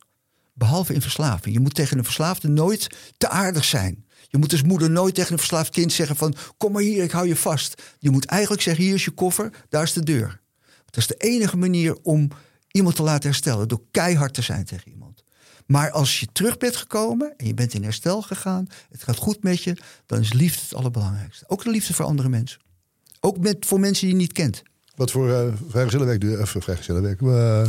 Behalve 0.52 0.94
in 0.94 1.02
verslaving. 1.02 1.54
Je 1.54 1.60
moet 1.60 1.74
tegen 1.74 1.98
een 1.98 2.04
verslaafde 2.04 2.48
nooit 2.48 2.96
te 3.16 3.28
aardig 3.28 3.64
zijn. 3.64 4.04
Je 4.28 4.38
moet 4.38 4.52
als 4.52 4.62
moeder 4.62 4.90
nooit 4.90 5.14
tegen 5.14 5.32
een 5.32 5.38
verslaafd 5.38 5.70
kind 5.70 5.92
zeggen 5.92 6.16
van... 6.16 6.34
kom 6.56 6.72
maar 6.72 6.82
hier, 6.82 7.02
ik 7.02 7.10
hou 7.10 7.26
je 7.26 7.36
vast. 7.36 7.82
Je 7.98 8.10
moet 8.10 8.24
eigenlijk 8.24 8.62
zeggen, 8.62 8.84
hier 8.84 8.94
is 8.94 9.04
je 9.04 9.10
koffer, 9.10 9.50
daar 9.68 9.82
is 9.82 9.92
de 9.92 10.02
deur. 10.02 10.40
Dat 10.84 10.96
is 10.96 11.06
de 11.06 11.14
enige 11.16 11.56
manier 11.56 11.98
om 12.02 12.30
iemand 12.74 12.96
te 12.96 13.02
laten 13.02 13.28
herstellen. 13.28 13.68
Door 13.68 13.82
keihard 13.90 14.34
te 14.34 14.42
zijn 14.42 14.64
tegen 14.64 14.90
iemand. 14.90 15.24
Maar 15.66 15.90
als 15.90 16.20
je 16.20 16.26
terug 16.32 16.58
bent 16.58 16.76
gekomen 16.76 17.34
en 17.36 17.46
je 17.46 17.54
bent 17.54 17.74
in 17.74 17.82
herstel 17.82 18.22
gegaan... 18.22 18.66
het 18.90 19.02
gaat 19.02 19.16
goed 19.16 19.42
met 19.42 19.62
je, 19.62 19.76
dan 20.06 20.20
is 20.20 20.32
liefde 20.32 20.60
het 20.62 20.74
allerbelangrijkste. 20.74 21.44
Ook 21.48 21.64
de 21.64 21.70
liefde 21.70 21.94
voor 21.94 22.04
andere 22.04 22.28
mensen. 22.28 22.60
Ook 23.20 23.38
met, 23.38 23.66
voor 23.66 23.80
mensen 23.80 24.06
die 24.06 24.14
je 24.14 24.20
niet 24.20 24.32
kent. 24.32 24.62
Wat 24.96 25.10
voor 25.10 25.28
uh, 25.28 25.40
vrijgezellenwerk 25.68 26.20
doe 26.20 26.30
je? 26.30 26.40
Of 26.40 26.50
vrijgezellenwerk? 26.50 27.20
Uh, 27.20 27.68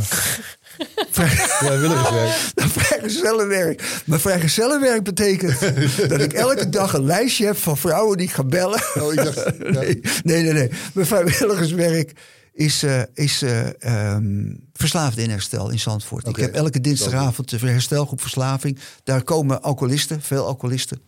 vrijwilligerswerk. 1.10 2.34
Nou, 2.54 2.70
vrijgezellenwerk. 2.70 4.02
Maar 4.04 4.20
vrijgezellenwerk 4.20 5.04
betekent 5.04 5.60
dat 6.10 6.20
ik 6.20 6.32
elke 6.32 6.68
dag 6.68 6.92
een 6.92 7.04
lijstje 7.04 7.46
heb 7.46 7.56
van 7.56 7.76
vrouwen 7.76 8.16
die 8.16 8.26
ik 8.26 8.32
ga 8.32 8.44
bellen. 8.44 8.82
Oh, 8.94 9.12
ik 9.12 9.24
dacht, 9.24 9.34
ja. 9.34 9.70
nee, 9.70 10.00
nee, 10.22 10.42
nee, 10.42 10.52
nee. 10.52 10.70
Mijn 10.94 11.06
vrijwilligerswerk 11.06 12.12
is, 12.56 12.84
uh, 12.84 13.02
is 13.14 13.42
uh, 13.42 13.68
um, 14.14 14.68
verslaafd 14.72 15.18
in 15.18 15.30
herstel 15.30 15.70
in 15.70 15.78
Zandvoort. 15.78 16.28
Okay. 16.28 16.44
Ik 16.44 16.52
heb 16.52 16.62
elke 16.64 16.80
dinsdagavond 16.80 17.50
de 17.50 17.58
herstelgroep 17.58 18.20
verslaving. 18.20 18.78
Daar 19.04 19.22
komen 19.22 19.62
alcoholisten, 19.62 20.22
veel 20.22 20.46
alcoholisten. 20.46 21.00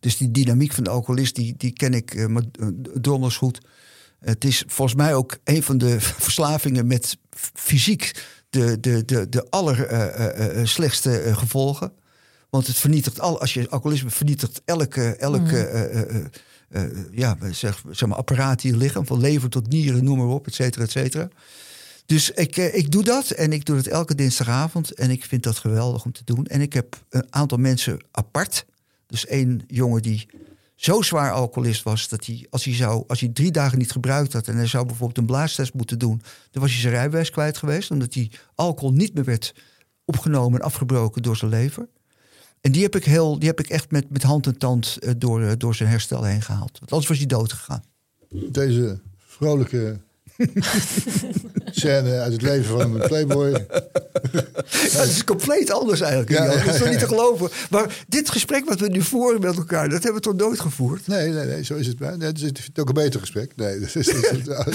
Dus 0.00 0.16
die 0.16 0.30
dynamiek 0.30 0.72
van 0.72 0.84
de 0.84 0.90
alcoholist, 0.90 1.34
die, 1.34 1.54
die 1.56 1.72
ken 1.72 1.94
ik 1.94 2.14
uh, 2.14 2.36
donders 3.00 3.36
goed. 3.36 3.60
Het 4.18 4.44
is 4.44 4.64
volgens 4.66 4.96
mij 4.96 5.14
ook 5.14 5.38
een 5.44 5.62
van 5.62 5.78
de 5.78 6.00
verslavingen 6.26 6.86
met 6.86 7.16
fysiek 7.54 8.24
de, 8.50 8.80
de, 8.80 9.04
de, 9.04 9.28
de 9.28 9.46
allerslechtste 9.50 11.20
uh, 11.20 11.26
uh, 11.26 11.36
gevolgen. 11.36 11.92
Want 12.50 12.66
het 12.66 12.76
vernietigt 12.76 13.20
al, 13.20 13.40
als 13.40 13.54
je 13.54 13.68
alcoholisme 13.68 14.10
vernietigt 14.10 14.62
elke, 14.64 15.16
elke 15.16 15.88
mm. 16.10 16.30
Ja, 17.10 17.36
zeg, 17.50 17.82
zeg 17.90 18.08
maar 18.08 18.18
apparaat 18.18 18.64
in 18.64 18.70
je 18.70 18.76
lichaam, 18.76 19.06
van 19.06 19.20
lever 19.20 19.48
tot 19.48 19.68
nieren, 19.68 20.04
noem 20.04 20.18
maar 20.18 20.26
op, 20.26 20.46
et 20.46 20.54
cetera, 20.54 20.84
et 20.84 20.90
cetera. 20.90 21.28
Dus 22.06 22.30
ik, 22.30 22.56
ik 22.56 22.90
doe 22.90 23.04
dat 23.04 23.30
en 23.30 23.52
ik 23.52 23.64
doe 23.64 23.76
het 23.76 23.86
elke 23.86 24.14
dinsdagavond 24.14 24.94
en 24.94 25.10
ik 25.10 25.24
vind 25.24 25.42
dat 25.42 25.58
geweldig 25.58 26.04
om 26.04 26.12
te 26.12 26.24
doen. 26.24 26.46
En 26.46 26.60
ik 26.60 26.72
heb 26.72 27.04
een 27.08 27.26
aantal 27.30 27.58
mensen 27.58 28.04
apart. 28.10 28.66
Dus 29.06 29.26
één 29.26 29.60
jongen 29.66 30.02
die 30.02 30.28
zo 30.76 31.02
zwaar 31.02 31.32
alcoholist 31.32 31.82
was 31.82 32.08
dat 32.08 32.26
hij, 32.26 32.46
als 32.50 32.64
hij, 32.64 32.74
zou, 32.74 33.04
als 33.06 33.20
hij 33.20 33.28
drie 33.28 33.50
dagen 33.50 33.78
niet 33.78 33.92
gebruikt 33.92 34.32
had 34.32 34.48
en 34.48 34.56
hij 34.56 34.66
zou 34.66 34.86
bijvoorbeeld 34.86 35.18
een 35.18 35.26
blaastest 35.26 35.74
moeten 35.74 35.98
doen, 35.98 36.22
dan 36.50 36.62
was 36.62 36.70
hij 36.70 36.80
zijn 36.80 36.92
rijbewijs 36.92 37.30
kwijt 37.30 37.56
geweest, 37.56 37.90
omdat 37.90 38.12
die 38.12 38.30
alcohol 38.54 38.92
niet 38.92 39.14
meer 39.14 39.24
werd 39.24 39.54
opgenomen 40.04 40.60
en 40.60 40.66
afgebroken 40.66 41.22
door 41.22 41.36
zijn 41.36 41.50
lever. 41.50 41.88
En 42.60 42.72
die 42.72 42.82
heb 42.82 42.96
ik, 42.96 43.04
heel, 43.04 43.38
die 43.38 43.48
heb 43.48 43.60
ik 43.60 43.68
echt 43.68 43.90
met, 43.90 44.10
met 44.10 44.22
hand 44.22 44.46
en 44.46 44.58
tand 44.58 44.98
uh, 45.00 45.10
door, 45.18 45.40
uh, 45.40 45.52
door 45.58 45.74
zijn 45.74 45.88
herstel 45.88 46.24
heen 46.24 46.42
gehaald. 46.42 46.78
Want 46.78 46.92
anders 46.92 47.08
was 47.08 47.18
hij 47.18 47.26
dood 47.26 47.52
gegaan. 47.52 47.84
Deze 48.50 49.00
vrolijke 49.16 50.00
scène 51.70 52.18
uit 52.18 52.32
het 52.32 52.42
leven 52.42 52.64
van 52.64 52.80
een 52.80 53.08
playboy. 53.08 53.50
Ja, 53.50 55.00
het 55.00 55.10
is 55.10 55.24
compleet 55.24 55.70
anders 55.70 56.00
eigenlijk. 56.00 56.30
Ja, 56.30 56.44
ja, 56.44 56.64
dat 56.64 56.74
is 56.74 56.80
toch 56.80 56.88
niet 56.88 56.98
te 56.98 57.06
geloven. 57.06 57.50
Maar 57.70 58.04
dit 58.08 58.30
gesprek 58.30 58.64
wat 58.64 58.80
we 58.80 58.88
nu 58.88 59.02
voeren 59.02 59.40
met 59.40 59.56
elkaar, 59.56 59.88
dat 59.88 60.02
hebben 60.02 60.22
we 60.22 60.28
toch 60.28 60.36
nooit 60.36 60.60
gevoerd? 60.60 61.06
Nee, 61.06 61.32
nee, 61.32 61.46
nee, 61.46 61.64
zo 61.64 61.74
is 61.74 61.86
het. 61.86 61.98
Nee, 61.98 62.28
het 62.28 62.42
is 62.42 62.68
ook 62.74 62.88
een 62.88 62.94
beter 62.94 63.20
gesprek. 63.20 63.56
Nee, 63.56 63.78
dat 63.80 63.94
is, 63.94 64.06
dat 64.06 64.66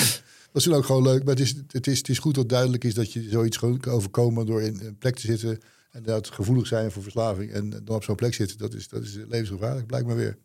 is 0.54 0.64
toen 0.64 0.74
ook 0.74 0.86
gewoon 0.86 1.04
leuk. 1.04 1.24
Maar 1.24 1.36
het 1.36 1.44
is, 1.44 1.56
het, 1.72 1.88
is, 1.88 1.98
het 1.98 2.10
is 2.10 2.20
goed 2.20 2.36
dat 2.36 2.50
duidelijk 2.50 2.84
is 2.84 2.94
dat 2.94 3.14
je 3.14 3.28
zoiets 3.30 3.58
gewoon 3.58 3.80
kan 3.80 3.94
overkomen 3.94 4.46
door 4.46 4.62
in 4.62 4.80
een 4.84 4.98
plek 4.98 5.16
te 5.16 5.22
zitten 5.22 5.60
en 5.94 6.04
dat 6.04 6.30
gevoelig 6.30 6.68
zijn 6.68 6.92
voor 6.92 7.04
verslaving 7.04 7.52
en 7.52 7.70
dan 7.70 7.96
op 7.96 8.04
zo'n 8.04 8.16
plek 8.16 8.34
zitten. 8.34 8.58
Dat 8.58 8.74
is, 8.74 8.88
dat 8.88 9.04
is 9.04 9.14
levensgevaarlijk, 9.14 9.88
blijkbaar 9.88 10.16
weer. 10.16 10.38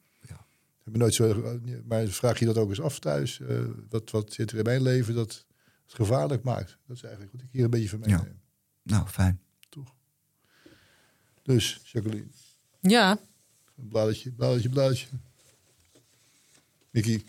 Heb 0.85 0.97
nooit 0.97 1.15
zo, 1.15 1.61
maar 1.85 2.07
vraag 2.07 2.39
je 2.39 2.45
dat 2.45 2.57
ook 2.57 2.69
eens 2.69 2.81
af 2.81 2.99
thuis? 2.99 3.39
Uh, 3.39 3.65
wat, 3.89 4.11
wat 4.11 4.33
zit 4.33 4.51
er 4.51 4.59
in 4.59 4.65
mijn 4.65 4.83
leven 4.83 5.15
dat 5.15 5.45
het 5.87 5.95
gevaarlijk 5.95 6.43
maakt? 6.43 6.79
Dat 6.87 6.97
is 6.97 7.03
eigenlijk 7.03 7.33
wat 7.33 7.43
ik 7.43 7.49
hier 7.51 7.65
een 7.65 7.71
beetje 7.71 7.89
van 7.89 7.99
meeneem. 7.99 8.19
Ja. 8.19 8.95
Nou, 8.95 9.09
fijn. 9.09 9.41
Toch. 9.69 9.95
Dus, 11.43 11.81
Jacqueline. 11.85 12.27
Ja. 12.81 13.19
Een 13.77 13.89
bladertje, 13.89 14.31
bladertje, 14.31 14.69
bladertje. 14.69 15.07
Mickey, 16.91 17.25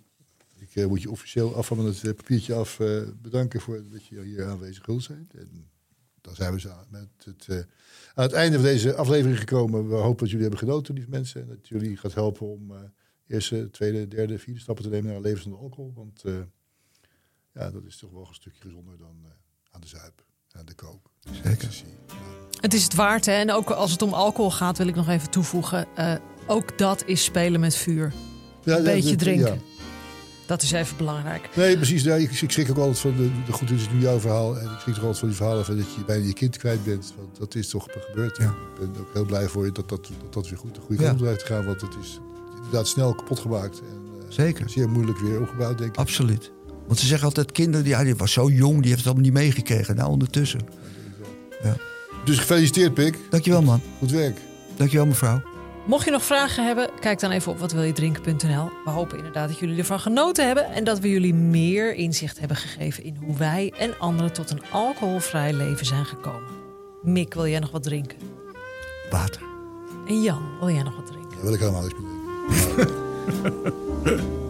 ik 0.55 0.76
uh, 0.76 0.86
moet 0.86 1.01
je 1.01 1.11
officieel 1.11 1.55
af 1.55 1.67
van 1.67 1.86
het 1.86 2.03
uh, 2.03 2.13
papiertje 2.13 2.53
af 2.53 2.80
uh, 2.80 3.07
bedanken 3.22 3.61
voor 3.61 3.84
dat 3.91 4.05
je 4.05 4.22
hier 4.22 4.45
aanwezig 4.45 4.86
wilt 4.86 5.03
zijn. 5.03 5.30
En 5.36 5.70
dan 6.22 6.36
zijn 6.36 6.53
we 6.53 6.59
zo 6.59 6.70
met 6.89 7.09
het, 7.24 7.67
aan 8.13 8.24
het 8.24 8.34
einde 8.34 8.55
van 8.55 8.65
deze 8.65 8.95
aflevering 8.95 9.39
gekomen. 9.39 9.89
We 9.89 9.95
hopen 9.95 10.20
dat 10.20 10.30
jullie 10.30 10.41
hebben 10.41 10.59
genoten, 10.59 10.93
lieve 10.93 11.09
mensen. 11.09 11.41
En 11.41 11.47
dat 11.47 11.67
jullie 11.67 11.97
gaat 11.97 12.13
helpen 12.13 12.47
om 12.47 12.74
eerste, 13.30 13.70
tweede, 13.72 14.07
derde, 14.07 14.39
vierde 14.39 14.59
stappen 14.59 14.84
te 14.84 14.89
nemen 14.89 15.07
naar 15.07 15.15
een 15.15 15.22
leven 15.22 15.41
zonder 15.41 15.61
alcohol. 15.61 15.91
Want 15.95 16.24
uh, 16.26 16.36
ja, 17.53 17.72
dat 17.72 17.86
is 17.86 17.97
toch 17.97 18.11
wel 18.11 18.28
een 18.28 18.34
stukje 18.34 18.61
gezonder 18.61 18.97
dan 18.97 19.15
uh, 19.24 19.30
aan 19.72 19.82
de 19.82 19.88
zuip, 19.88 20.26
aan 20.51 20.65
de 20.65 20.74
kook. 20.74 21.11
Zeker. 21.43 21.84
Ja. 22.07 22.13
Het 22.61 22.74
is 22.74 22.84
het 22.84 22.95
waard, 22.95 23.26
hè? 23.26 23.32
En 23.34 23.51
ook 23.51 23.70
als 23.70 23.91
het 23.91 24.01
om 24.01 24.13
alcohol 24.13 24.51
gaat, 24.51 24.78
wil 24.78 24.88
ik 24.88 24.95
nog 24.95 25.07
even 25.09 25.30
toevoegen. 25.30 25.88
Uh, 25.97 26.15
ook 26.47 26.78
dat 26.78 27.03
is 27.05 27.24
spelen 27.24 27.59
met 27.59 27.76
vuur. 27.76 28.13
Ja, 28.63 28.78
een 28.78 28.84
beetje 28.84 29.09
dat, 29.09 29.20
drinken. 29.20 29.53
ja. 29.53 29.78
Dat 30.49 30.61
is 30.61 30.71
even 30.71 30.97
belangrijk. 30.97 31.49
Nee, 31.55 31.75
precies. 31.75 32.03
Ja, 32.03 32.15
ik, 32.15 32.31
ik 32.31 32.51
schrik 32.51 32.69
ook 32.69 32.77
altijd 32.77 32.99
van, 32.99 33.15
de, 33.17 33.29
de, 33.45 33.51
goed, 33.51 33.67
dit 33.67 33.79
is 33.79 33.89
nu 33.89 33.99
jouw 33.99 34.19
verhaal. 34.19 34.59
En 34.59 34.65
ik 34.65 34.79
schrik 34.79 34.93
toch 34.93 35.03
altijd 35.03 35.17
van 35.17 35.27
die 35.27 35.37
verhalen 35.37 35.65
van 35.65 35.77
dat 35.77 35.85
je 35.95 36.05
bijna 36.05 36.25
je 36.25 36.33
kind 36.33 36.57
kwijt 36.57 36.83
bent. 36.83 37.13
Want 37.17 37.37
dat 37.39 37.55
is 37.55 37.69
toch 37.69 37.87
gebeurd. 38.07 38.37
Ja. 38.37 38.43
Ik 38.45 38.79
ben 38.79 39.01
ook 39.01 39.09
heel 39.13 39.25
blij 39.25 39.47
voor 39.47 39.65
je 39.65 39.71
dat 39.71 39.89
dat, 39.89 40.07
dat, 40.07 40.33
dat 40.33 40.49
weer 40.49 40.59
goed 40.59 40.75
de 40.75 40.81
goede 40.81 41.03
kant 41.03 41.19
Ja. 41.19 41.29
ja. 41.29 41.35
te 41.35 41.45
gaan. 41.45 41.65
Want 41.65 41.81
het 41.81 41.95
is 42.01 42.19
inderdaad 42.55 42.87
snel 42.87 43.13
kapot 43.13 43.39
gemaakt. 43.39 43.79
En, 43.79 44.01
uh, 44.17 44.23
Zeker. 44.27 44.69
Zeer 44.69 44.89
moeilijk 44.89 45.19
weer 45.19 45.41
opgebouwd, 45.41 45.77
denk 45.77 45.89
ik. 45.91 45.97
Absoluut. 45.97 46.51
Want 46.87 46.99
ze 46.99 47.05
zeggen 47.05 47.27
altijd, 47.27 47.51
kinderen, 47.51 47.83
die, 47.83 47.93
ja, 47.93 48.03
die 48.03 48.15
was 48.15 48.31
zo 48.31 48.49
jong, 48.49 48.77
die 48.77 48.87
heeft 48.87 48.97
het 48.97 49.05
allemaal 49.05 49.23
niet 49.23 49.33
meegekregen. 49.33 49.95
Nou, 49.95 50.09
ondertussen. 50.09 50.59
Dus 52.25 52.39
gefeliciteerd, 52.39 52.93
Pik. 52.93 53.17
Dankjewel, 53.29 53.61
man. 53.61 53.81
Goed 53.99 54.11
werk. 54.11 54.37
Dankjewel, 54.75 55.05
mevrouw. 55.05 55.41
Mocht 55.89 56.05
je 56.05 56.11
nog 56.11 56.23
vragen 56.23 56.65
hebben, 56.65 56.89
kijk 56.99 57.19
dan 57.19 57.31
even 57.31 57.51
op 57.51 57.59
watwiljedrinken.nl. 57.59 58.69
We 58.85 58.89
hopen 58.89 59.17
inderdaad 59.17 59.47
dat 59.47 59.59
jullie 59.59 59.77
ervan 59.77 59.99
genoten 59.99 60.45
hebben 60.45 60.65
en 60.65 60.83
dat 60.83 60.99
we 60.99 61.09
jullie 61.09 61.33
meer 61.33 61.93
inzicht 61.93 62.39
hebben 62.39 62.57
gegeven 62.57 63.03
in 63.03 63.15
hoe 63.25 63.37
wij 63.37 63.73
en 63.77 63.99
anderen 63.99 64.33
tot 64.33 64.49
een 64.49 64.61
alcoholvrij 64.71 65.53
leven 65.53 65.85
zijn 65.85 66.05
gekomen. 66.05 66.49
Mick, 67.01 67.33
wil 67.33 67.47
jij 67.47 67.59
nog 67.59 67.71
wat 67.71 67.83
drinken? 67.83 68.17
Water. 69.09 69.41
En 70.07 70.21
Jan, 70.21 70.41
wil 70.59 70.69
jij 70.69 70.83
nog 70.83 70.95
wat 70.95 71.05
drinken? 71.05 71.29
Daar 71.29 71.43
wil 71.43 71.53
ik 71.53 71.59
helemaal 71.59 71.81
niks 71.81 71.93
meer 71.99 72.75
denken. 72.75 74.37